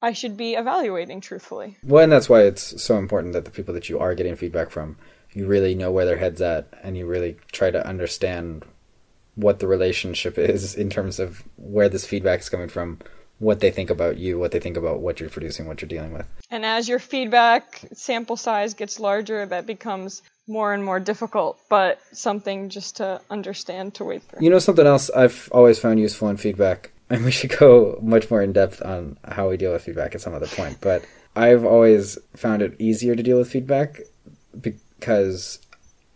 I 0.00 0.12
should 0.12 0.36
be 0.36 0.54
evaluating 0.54 1.20
truthfully. 1.20 1.76
Well, 1.82 2.04
and 2.04 2.12
that's 2.12 2.28
why 2.28 2.42
it's 2.42 2.80
so 2.82 2.96
important 2.96 3.32
that 3.34 3.44
the 3.44 3.50
people 3.50 3.74
that 3.74 3.88
you 3.90 3.98
are 3.98 4.14
getting 4.14 4.36
feedback 4.36 4.70
from, 4.70 4.96
you 5.36 5.46
really 5.46 5.74
know 5.74 5.92
where 5.92 6.06
their 6.06 6.16
head's 6.16 6.40
at, 6.40 6.66
and 6.82 6.96
you 6.96 7.04
really 7.04 7.36
try 7.52 7.70
to 7.70 7.86
understand 7.86 8.64
what 9.34 9.58
the 9.58 9.66
relationship 9.66 10.38
is 10.54 10.74
in 10.74 10.88
terms 10.88 11.20
of 11.20 11.44
where 11.56 11.90
this 11.90 12.06
feedback 12.06 12.40
is 12.40 12.48
coming 12.48 12.70
from, 12.70 12.98
what 13.38 13.60
they 13.60 13.70
think 13.70 13.90
about 13.90 14.16
you, 14.16 14.38
what 14.38 14.50
they 14.50 14.58
think 14.58 14.78
about 14.78 15.00
what 15.00 15.20
you're 15.20 15.28
producing, 15.28 15.66
what 15.66 15.82
you're 15.82 15.88
dealing 15.90 16.14
with. 16.14 16.26
And 16.50 16.64
as 16.64 16.88
your 16.88 16.98
feedback 16.98 17.84
sample 17.92 18.38
size 18.38 18.72
gets 18.72 18.98
larger, 18.98 19.44
that 19.44 19.66
becomes 19.66 20.22
more 20.48 20.72
and 20.72 20.82
more 20.82 20.98
difficult, 20.98 21.58
but 21.68 22.00
something 22.12 22.70
just 22.70 22.96
to 22.96 23.20
understand 23.28 23.92
to 23.96 24.04
wait 24.04 24.22
through. 24.22 24.40
You 24.40 24.48
know 24.48 24.58
something 24.58 24.86
else 24.86 25.10
I've 25.10 25.50
always 25.52 25.78
found 25.78 26.00
useful 26.00 26.30
in 26.30 26.38
feedback, 26.38 26.92
and 27.10 27.26
we 27.26 27.30
should 27.30 27.50
go 27.58 27.98
much 28.00 28.30
more 28.30 28.40
in 28.40 28.54
depth 28.54 28.80
on 28.80 29.18
how 29.22 29.50
we 29.50 29.58
deal 29.58 29.72
with 29.72 29.84
feedback 29.84 30.14
at 30.14 30.22
some 30.22 30.32
other 30.32 30.46
point. 30.46 30.78
But 30.80 31.04
I've 31.34 31.66
always 31.66 32.16
found 32.34 32.62
it 32.62 32.74
easier 32.78 33.14
to 33.14 33.22
deal 33.22 33.36
with 33.36 33.50
feedback 33.50 34.00
because 34.98 35.58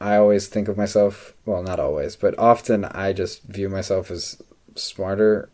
I 0.01 0.16
always 0.16 0.49
think 0.49 0.68
of 0.68 0.76
myself, 0.76 1.35
well, 1.45 1.62
not 1.62 1.78
always, 1.81 2.16
but 2.16 2.39
often 2.39 2.85
I 2.85 3.12
just 3.12 3.43
view 3.45 3.68
myself 3.68 4.11
as 4.11 4.41
smarter 4.74 5.51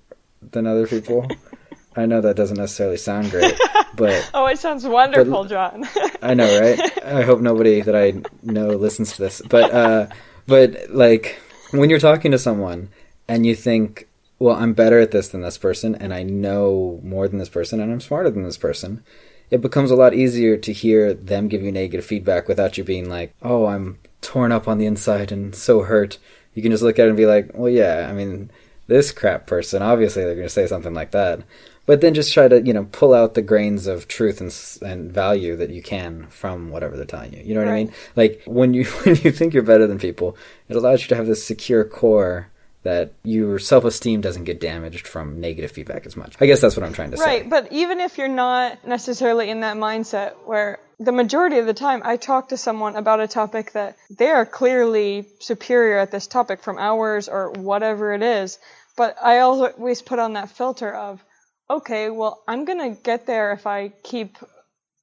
than 0.52 0.66
other 0.66 0.86
people. 0.86 1.26
I 1.96 2.04
know 2.06 2.20
that 2.20 2.36
doesn't 2.36 2.58
necessarily 2.58 2.98
sound 2.98 3.30
great, 3.30 3.58
but 3.96 4.30
Oh, 4.34 4.46
it 4.46 4.58
sounds 4.58 4.86
wonderful, 4.86 5.46
John. 5.46 5.84
I 6.22 6.34
know, 6.34 6.60
right? 6.60 7.04
I 7.04 7.22
hope 7.22 7.40
nobody 7.40 7.80
that 7.80 7.96
I 7.96 8.20
know 8.42 8.68
listens 8.68 9.12
to 9.12 9.22
this. 9.22 9.40
But 9.48 9.70
uh 9.72 10.06
but 10.46 10.90
like 10.90 11.40
when 11.70 11.88
you're 11.90 11.98
talking 11.98 12.30
to 12.32 12.38
someone 12.38 12.90
and 13.26 13.46
you 13.46 13.54
think, 13.56 14.08
well, 14.38 14.56
I'm 14.56 14.74
better 14.74 15.00
at 15.00 15.10
this 15.10 15.28
than 15.28 15.40
this 15.40 15.56
person 15.58 15.94
and 15.94 16.12
I 16.12 16.22
know 16.22 17.00
more 17.02 17.26
than 17.28 17.38
this 17.38 17.48
person 17.48 17.80
and 17.80 17.90
I'm 17.90 18.00
smarter 18.00 18.30
than 18.30 18.44
this 18.44 18.58
person, 18.58 19.02
it 19.50 19.60
becomes 19.60 19.90
a 19.90 19.96
lot 19.96 20.14
easier 20.14 20.56
to 20.56 20.72
hear 20.72 21.14
them 21.14 21.48
give 21.48 21.62
you 21.62 21.72
negative 21.72 22.04
feedback 22.04 22.48
without 22.48 22.76
you 22.76 22.84
being 22.84 23.08
like, 23.08 23.34
"Oh, 23.42 23.66
I'm 23.66 23.98
torn 24.20 24.52
up 24.52 24.66
on 24.68 24.78
the 24.78 24.86
inside 24.86 25.32
and 25.32 25.54
so 25.54 25.82
hurt." 25.82 26.18
You 26.54 26.62
can 26.62 26.72
just 26.72 26.82
look 26.82 26.98
at 26.98 27.06
it 27.06 27.08
and 27.08 27.16
be 27.16 27.26
like, 27.26 27.50
"Well, 27.54 27.70
yeah, 27.70 28.08
I 28.10 28.12
mean, 28.12 28.50
this 28.86 29.12
crap 29.12 29.46
person, 29.46 29.82
obviously 29.82 30.24
they're 30.24 30.34
going 30.34 30.46
to 30.46 30.52
say 30.52 30.66
something 30.66 30.94
like 30.94 31.12
that." 31.12 31.42
but 31.86 32.00
then 32.00 32.14
just 32.14 32.34
try 32.34 32.48
to 32.48 32.60
you 32.62 32.72
know 32.72 32.84
pull 32.92 33.14
out 33.14 33.34
the 33.34 33.42
grains 33.42 33.86
of 33.86 34.06
truth 34.08 34.40
and, 34.40 34.90
and 34.90 35.10
value 35.12 35.56
that 35.56 35.70
you 35.70 35.80
can 35.80 36.26
from 36.26 36.70
whatever 36.70 36.96
they're 36.96 37.06
telling 37.06 37.32
you 37.32 37.42
you 37.42 37.54
know 37.54 37.60
what 37.60 37.72
i 37.72 37.84
mean 37.84 37.92
like 38.16 38.42
when 38.44 38.74
you 38.74 38.84
when 39.04 39.16
you 39.16 39.30
think 39.30 39.54
you're 39.54 39.62
better 39.62 39.86
than 39.86 39.98
people 39.98 40.36
it 40.68 40.76
allows 40.76 41.02
you 41.02 41.08
to 41.08 41.16
have 41.16 41.26
this 41.26 41.44
secure 41.44 41.84
core 41.84 42.48
that 42.86 43.12
your 43.24 43.58
self-esteem 43.58 44.20
doesn't 44.20 44.44
get 44.44 44.60
damaged 44.60 45.08
from 45.08 45.40
negative 45.40 45.72
feedback 45.72 46.06
as 46.06 46.16
much. 46.16 46.36
I 46.40 46.46
guess 46.46 46.60
that's 46.60 46.76
what 46.76 46.84
i'm 46.86 46.92
trying 46.92 47.10
to 47.10 47.16
Right, 47.16 47.24
say. 47.24 47.40
Right, 47.42 47.50
but 47.50 47.72
even 47.72 48.00
if 48.00 48.16
you're 48.16 48.28
not 48.28 48.86
necessarily 48.86 49.50
in 49.50 49.60
that 49.60 49.76
mindset 49.76 50.34
where 50.44 50.78
the 51.00 51.12
majority 51.12 51.58
of 51.58 51.66
the 51.66 51.74
time 51.74 52.02
I 52.04 52.16
talk 52.16 52.50
to 52.50 52.56
someone 52.56 52.94
about 52.96 53.20
a 53.20 53.26
topic 53.26 53.72
that 53.72 53.96
they 54.08 54.28
are 54.28 54.46
clearly 54.46 55.26
superior 55.40 55.98
at 55.98 56.12
this 56.12 56.26
topic 56.28 56.62
from 56.62 56.78
hours 56.78 57.28
or 57.28 57.50
whatever 57.50 58.14
it 58.14 58.22
is, 58.22 58.58
but 58.96 59.16
I 59.22 59.40
always 59.40 60.00
put 60.00 60.18
on 60.20 60.34
that 60.34 60.50
filter 60.50 60.94
of, 60.94 61.22
okay, 61.68 62.08
well, 62.10 62.42
I'm 62.46 62.64
going 62.64 62.78
to 62.94 63.02
get 63.02 63.26
there 63.26 63.52
if 63.52 63.66
I 63.66 63.88
keep 64.02 64.38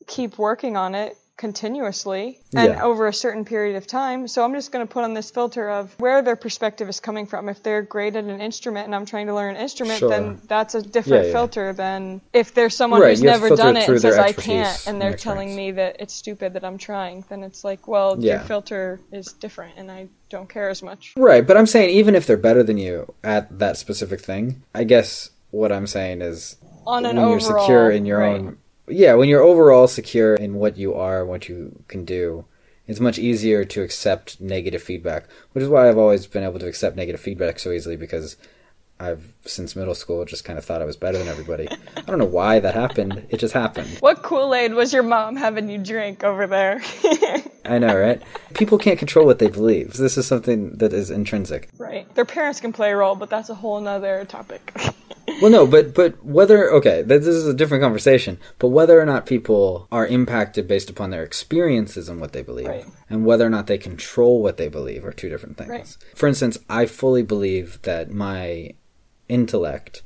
keep 0.08 0.38
working 0.38 0.76
on 0.78 0.96
it 0.96 1.16
continuously 1.44 2.40
and 2.56 2.74
Yeah. 2.74 2.84
over 2.84 3.08
a 3.08 3.14
certain 3.14 3.46
period 3.46 3.76
of 3.76 3.86
time. 3.88 4.28
So 4.28 4.44
I'm 4.44 4.54
just 4.54 4.72
going 4.72 4.86
to 4.88 4.92
put 4.92 5.04
on 5.04 5.14
this 5.14 5.30
filter 5.32 5.70
of 5.70 5.94
where 6.00 6.22
their 6.22 6.36
perspective 6.36 6.88
is 6.90 7.00
coming 7.00 7.26
from. 7.26 7.50
If 7.50 7.62
they're 7.64 7.82
great 7.82 8.16
at 8.16 8.24
an 8.24 8.42
instrument 8.42 8.86
and 8.86 8.96
I'm 8.96 9.06
trying 9.06 9.28
to 9.28 9.36
learn 9.36 9.56
an 9.56 9.62
instrument, 9.62 10.00
Sure. 10.00 10.10
then 10.10 10.42
that's 10.48 10.76
a 10.76 10.82
different 10.82 11.24
Yeah, 11.24 11.28
yeah. 11.28 11.34
filter 11.34 11.74
than 11.74 12.22
if 12.34 12.54
there's 12.54 12.76
someone 12.76 13.02
Right, 13.02 13.10
who's 13.12 13.22
you 13.22 13.30
never 13.30 13.50
done 13.56 13.78
it 13.78 13.84
it 13.84 13.90
and 13.90 14.02
says 14.02 14.18
I 14.18 14.32
can't 14.32 14.88
and 14.88 15.02
they're 15.02 15.14
telling 15.16 15.50
experience. 15.50 15.76
me 15.76 15.82
that 15.82 15.96
it's 16.00 16.14
stupid 16.14 16.54
that 16.54 16.64
I'm 16.64 16.78
trying, 16.78 17.24
then 17.30 17.44
it's 17.44 17.64
like, 17.64 17.88
well, 17.88 18.20
your 18.20 18.40
filter 18.40 19.00
is 19.12 19.34
different 19.34 19.74
and 19.78 19.92
I 19.92 20.08
don't 20.30 20.50
care 20.50 20.70
as 20.70 20.82
much. 20.82 21.14
right 21.16 21.46
but 21.46 21.56
i'm 21.58 21.68
saying 21.68 21.92
even 21.92 22.16
if 22.16 22.26
they're 22.26 22.38
better 22.50 22.64
than 22.64 22.76
you 22.80 23.14
at 23.24 23.60
that 23.60 23.78
specific 23.78 24.20
thing 24.20 24.64
i 24.74 24.84
guess 24.84 25.30
what 25.52 25.72
i'm 25.72 25.86
saying 25.86 26.24
is 26.24 26.56
On 26.88 27.06
an 27.06 27.18
when 27.18 27.28
you're 27.30 27.36
overall, 27.36 27.60
secure 27.64 27.92
in 27.92 28.08
your 28.08 28.18
right. 28.20 28.36
own 28.42 28.58
yeah 28.88 29.14
when 29.14 29.30
you're 29.30 29.42
overall 29.42 29.88
secure 29.88 30.36
in 30.36 30.56
what 30.56 30.78
you 30.78 30.94
are 30.94 31.26
what 31.26 31.48
you 31.48 31.84
can 31.88 32.04
do 32.06 32.46
it's 32.86 33.00
much 33.00 33.18
easier 33.18 33.64
to 33.64 33.82
accept 33.82 34.42
negative 34.42 34.84
feedback 34.84 35.28
which 35.54 35.64
is 35.64 35.70
why 35.70 35.88
i've 35.88 35.98
always 35.98 36.28
been 36.28 36.44
able 36.44 36.60
to 36.60 36.68
accept 36.68 36.96
negative 36.96 37.22
feedback 37.22 37.60
so 37.60 37.72
easily 37.72 37.96
because 37.96 38.36
i've 39.04 39.34
since 39.46 39.76
middle 39.76 39.94
school 39.96 40.24
just 40.26 40.44
kind 40.46 40.58
of 40.58 40.66
thought 40.66 40.82
i 40.82 40.86
was 40.86 40.96
better 40.98 41.18
than 41.18 41.28
everybody 41.28 41.68
i 41.98 42.02
don't 42.02 42.18
know 42.20 42.26
why 42.26 42.60
that 42.60 42.74
happened 42.74 43.26
it 43.30 43.38
just 43.38 43.54
happened 43.54 43.90
What 44.00 44.24
Kool-Aid 44.24 44.74
was 44.74 44.94
your 44.94 45.04
mom 45.04 45.36
having 45.36 45.70
you 45.70 45.78
drink 45.78 46.24
over 46.24 46.48
there? 46.48 46.82
i 47.66 47.78
know 47.80 47.96
right 47.98 48.22
people 48.54 48.78
can't 48.78 49.00
control 49.00 49.26
what 49.26 49.40
they 49.40 49.48
believe 49.50 49.94
this 49.94 50.18
is 50.18 50.26
something 50.28 50.78
that 50.78 50.94
is 50.94 51.10
intrinsic 51.12 51.70
right. 51.78 52.08
Their 52.16 52.26
parents 52.26 52.60
can 52.62 52.72
play 52.74 52.92
a 52.92 52.96
role, 52.98 53.16
but 53.16 53.30
that's 53.30 53.50
a 53.50 53.56
whole 53.56 53.80
nother 53.82 54.26
topic. 54.26 54.62
Well, 55.42 55.50
no, 55.52 55.66
but 55.66 55.94
but 55.96 56.24
whether 56.24 56.70
okay, 56.74 57.02
this 57.02 57.26
is 57.26 57.48
a 57.48 57.54
different 57.54 57.82
conversation. 57.82 58.38
But 58.60 58.68
whether 58.70 59.00
or 59.00 59.06
not 59.06 59.26
people 59.26 59.88
are 59.90 60.06
impacted 60.06 60.68
based 60.68 60.90
upon 60.90 61.12
their 61.12 61.24
experiences 61.24 62.10
and 62.10 62.20
what 62.20 62.34
they 62.34 62.42
believe, 62.44 62.68
Right. 62.68 62.86
and 63.10 63.26
whether 63.26 63.46
or 63.46 63.50
not 63.50 63.68
they 63.68 63.78
control 63.78 64.44
what 64.44 64.58
they 64.58 64.68
believe, 64.68 65.06
are 65.06 65.14
two 65.14 65.30
different 65.30 65.58
things. 65.58 65.70
Right. 65.70 65.98
For 66.14 66.28
instance, 66.28 66.60
I 66.70 66.86
fully 66.86 67.24
believe 67.24 67.82
that 67.84 68.12
my 68.12 68.72
intellect 69.34 70.02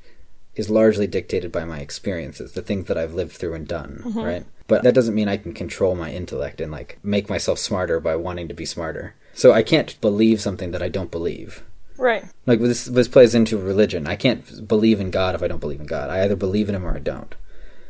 is 0.56 0.70
largely 0.70 1.06
dictated 1.08 1.52
by 1.52 1.64
my 1.66 1.80
experiences, 1.80 2.54
the 2.54 2.62
things 2.62 2.88
that 2.88 2.98
I've 2.98 3.14
lived 3.14 3.34
through 3.34 3.54
and 3.54 3.68
done, 3.68 4.02
Mm-hmm. 4.06 4.22
right? 4.22 4.46
But 4.68 4.84
that 4.84 4.96
doesn't 4.96 5.16
mean 5.16 5.30
I 5.30 5.38
can 5.38 5.54
control 5.54 5.96
my 5.96 6.12
intellect 6.12 6.60
and 6.60 6.72
like 6.72 6.98
make 7.02 7.30
myself 7.30 7.58
smarter 7.60 8.00
by 8.02 8.16
wanting 8.18 8.48
to 8.50 8.54
be 8.54 8.66
smarter. 8.66 9.16
So 9.34 9.54
I 9.54 9.64
can't 9.64 10.00
believe 10.02 10.42
something 10.42 10.72
that 10.72 10.82
I 10.82 10.90
don't 10.90 11.12
believe. 11.12 11.64
right. 11.98 12.26
Like 12.46 12.60
this, 12.60 12.84
this 12.86 13.08
plays 13.08 13.34
into 13.36 13.58
religion. 13.58 14.08
I 14.08 14.16
can't 14.18 14.68
believe 14.68 15.00
in 15.00 15.10
God 15.12 15.36
if 15.36 15.42
I 15.44 15.48
don't 15.48 15.62
believe 15.66 15.80
in 15.80 15.86
God. 15.86 16.10
I 16.10 16.22
either 16.24 16.36
believe 16.36 16.68
in 16.70 16.76
Him 16.76 16.86
or 16.86 16.96
I 16.96 17.00
don't. 17.00 17.34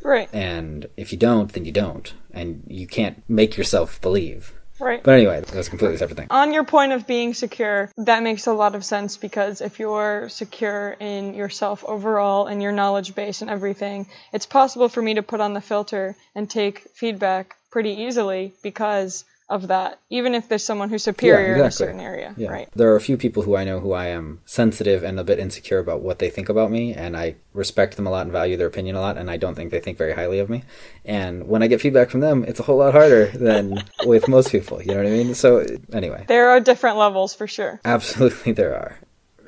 Right. 0.04 0.30
And 0.34 0.88
if 0.98 1.12
you 1.12 1.18
don't, 1.18 1.52
then 1.54 1.66
you 1.66 1.72
don't, 1.72 2.14
and 2.32 2.64
you 2.68 2.86
can't 2.88 3.24
make 3.28 3.58
yourself 3.58 4.00
believe. 4.02 4.54
Right. 4.80 5.02
But 5.02 5.16
anyway, 5.16 5.42
that's 5.52 5.68
a 5.68 5.70
completely 5.70 5.98
separate 5.98 6.18
thing. 6.18 6.28
on 6.30 6.54
your 6.54 6.64
point 6.64 6.92
of 6.92 7.08
being 7.08 7.34
secure, 7.34 7.90
that 7.98 8.24
makes 8.24 8.48
a 8.48 8.54
lot 8.54 8.76
of 8.76 8.86
sense 8.86 9.18
because 9.18 9.62
if 9.62 9.80
you're 9.80 10.30
secure 10.30 10.96
in 11.00 11.34
yourself 11.34 11.84
overall 11.86 12.48
and 12.48 12.62
your 12.62 12.72
knowledge 12.72 13.16
base 13.16 13.42
and 13.42 13.50
everything, 13.50 14.08
it's 14.34 14.46
possible 14.46 14.90
for 14.90 15.02
me 15.02 15.16
to 15.16 15.24
put 15.24 15.42
on 15.42 15.54
the 15.54 15.62
filter 15.62 16.16
and 16.36 16.50
take 16.50 16.80
feedback 16.94 17.56
pretty 17.72 17.92
easily 17.92 18.54
because 18.62 19.26
of 19.50 19.70
that, 19.70 20.00
even 20.10 20.36
if 20.36 20.50
there's 20.50 20.64
someone 20.64 20.90
who's 20.90 21.04
superior 21.04 21.56
in 21.56 21.62
a 21.62 21.72
certain 21.72 22.02
area. 22.02 22.34
Yeah. 22.36 22.50
Right. 22.50 22.68
There 22.76 22.92
are 22.92 22.98
a 22.98 23.02
few 23.02 23.16
people 23.16 23.44
who 23.44 23.56
I 23.56 23.64
know 23.64 23.80
who 23.80 23.94
I 23.94 24.08
am 24.08 24.42
sensitive 24.46 25.04
and 25.04 25.18
a 25.20 25.24
bit 25.24 25.40
insecure 25.40 25.80
about 25.80 26.02
what 26.02 26.20
they 26.20 26.30
think 26.30 26.50
about 26.50 26.70
me, 26.70 26.94
and 26.94 27.16
I 27.16 27.36
respect 27.54 27.96
them 27.96 28.06
a 28.08 28.10
lot 28.12 28.24
and 28.24 28.32
value 28.32 28.58
their 28.58 28.68
opinion 28.68 28.96
a 28.98 29.00
lot, 29.02 29.18
and 29.18 29.32
I 29.32 29.38
don't 29.38 29.56
think 29.56 29.72
they 29.72 29.80
think 29.80 29.98
very 29.98 30.14
highly 30.14 30.40
of 30.40 30.50
me. 30.50 30.64
And 31.06 31.48
when 31.48 31.64
I 31.64 31.68
get 31.68 31.80
feedback 31.80 32.10
from 32.10 32.20
them, 32.20 32.44
it's 32.46 32.60
a 32.60 32.64
whole 32.64 32.78
lot 32.78 32.92
harder 32.94 33.28
than 33.28 33.84
with 34.06 34.28
most 34.28 34.52
people. 34.52 34.82
You 34.82 34.90
know 34.92 34.98
what 34.98 35.08
I 35.08 35.12
mean? 35.12 35.34
So 35.34 35.66
anyway, 35.94 36.26
There 36.28 36.50
are 36.50 36.60
different 36.60 36.98
levels 36.98 37.34
for 37.34 37.48
sure. 37.48 37.80
absolutely 37.86 38.52
there 38.52 38.76
are. 38.76 39.00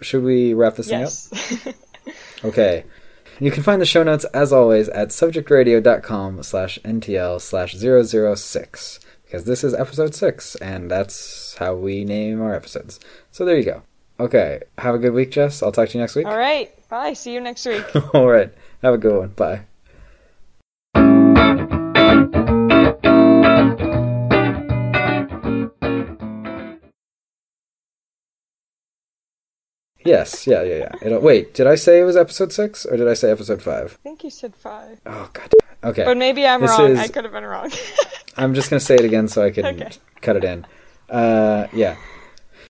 Should 0.01 0.23
we 0.23 0.53
wrap 0.53 0.75
this 0.75 0.87
thing 0.89 1.03
up? 1.03 1.75
Okay. 2.43 2.85
You 3.41 3.51
can 3.51 3.63
find 3.63 3.81
the 3.81 3.85
show 3.85 4.03
notes, 4.03 4.23
as 4.33 4.51
always, 4.53 4.89
at 4.89 5.09
subjectradio.com 5.09 6.43
slash 6.43 6.79
ntl 6.83 7.39
slash 7.41 7.75
006, 7.75 8.99
because 9.29 9.43
this 9.43 9.63
is 9.63 9.75
episode 9.75 10.15
6, 10.15 10.55
and 10.55 10.89
that's 10.89 11.55
how 11.59 11.75
we 11.75 12.03
name 12.03 12.41
our 12.41 12.55
episodes. 12.55 12.99
So 13.31 13.45
there 13.45 13.57
you 13.57 13.63
go. 13.63 13.83
Okay. 14.19 14.63
Have 14.79 14.95
a 14.95 14.97
good 14.97 15.13
week, 15.13 15.29
Jess. 15.29 15.61
I'll 15.61 15.71
talk 15.71 15.89
to 15.89 15.97
you 15.99 16.01
next 16.01 16.15
week. 16.15 16.25
All 16.25 16.35
right. 16.35 16.71
Bye. 16.89 17.13
See 17.13 17.33
you 17.35 17.39
next 17.39 17.63
week. 17.67 17.85
All 18.15 18.27
right. 18.27 18.51
Have 18.81 18.95
a 18.95 18.97
good 18.97 19.15
one. 19.15 19.29
Bye. 19.29 19.68
Yes, 30.09 30.47
yeah, 30.47 30.61
yeah, 30.63 30.75
yeah. 30.85 30.91
It'll, 31.05 31.21
wait, 31.21 31.53
did 31.53 31.67
I 31.67 31.75
say 31.75 31.99
it 32.01 32.03
was 32.03 32.17
episode 32.17 32.51
six 32.51 32.85
or 32.85 32.97
did 32.97 33.07
I 33.07 33.13
say 33.13 33.31
episode 33.31 33.61
five? 33.61 33.97
I 33.99 34.03
think 34.09 34.23
you 34.25 34.29
said 34.29 34.53
five. 34.55 34.99
Oh 35.05 35.29
god. 35.33 35.49
Okay. 35.89 36.03
But 36.03 36.17
maybe 36.17 36.45
I'm 36.45 36.61
This 36.61 36.71
wrong. 36.71 36.91
is- 36.91 36.99
I 36.99 37.07
could 37.07 37.23
have 37.23 37.33
been 37.33 37.45
wrong. 37.45 37.71
I'm 38.35 38.53
just 38.53 38.69
gonna 38.69 38.79
say 38.89 38.95
it 38.95 39.05
again 39.05 39.27
so 39.27 39.43
I 39.47 39.51
can 39.51 39.65
Okay. 39.73 39.91
cut 40.21 40.35
it 40.35 40.43
in. 40.43 40.65
Uh, 41.09 41.67
yeah. 41.73 41.95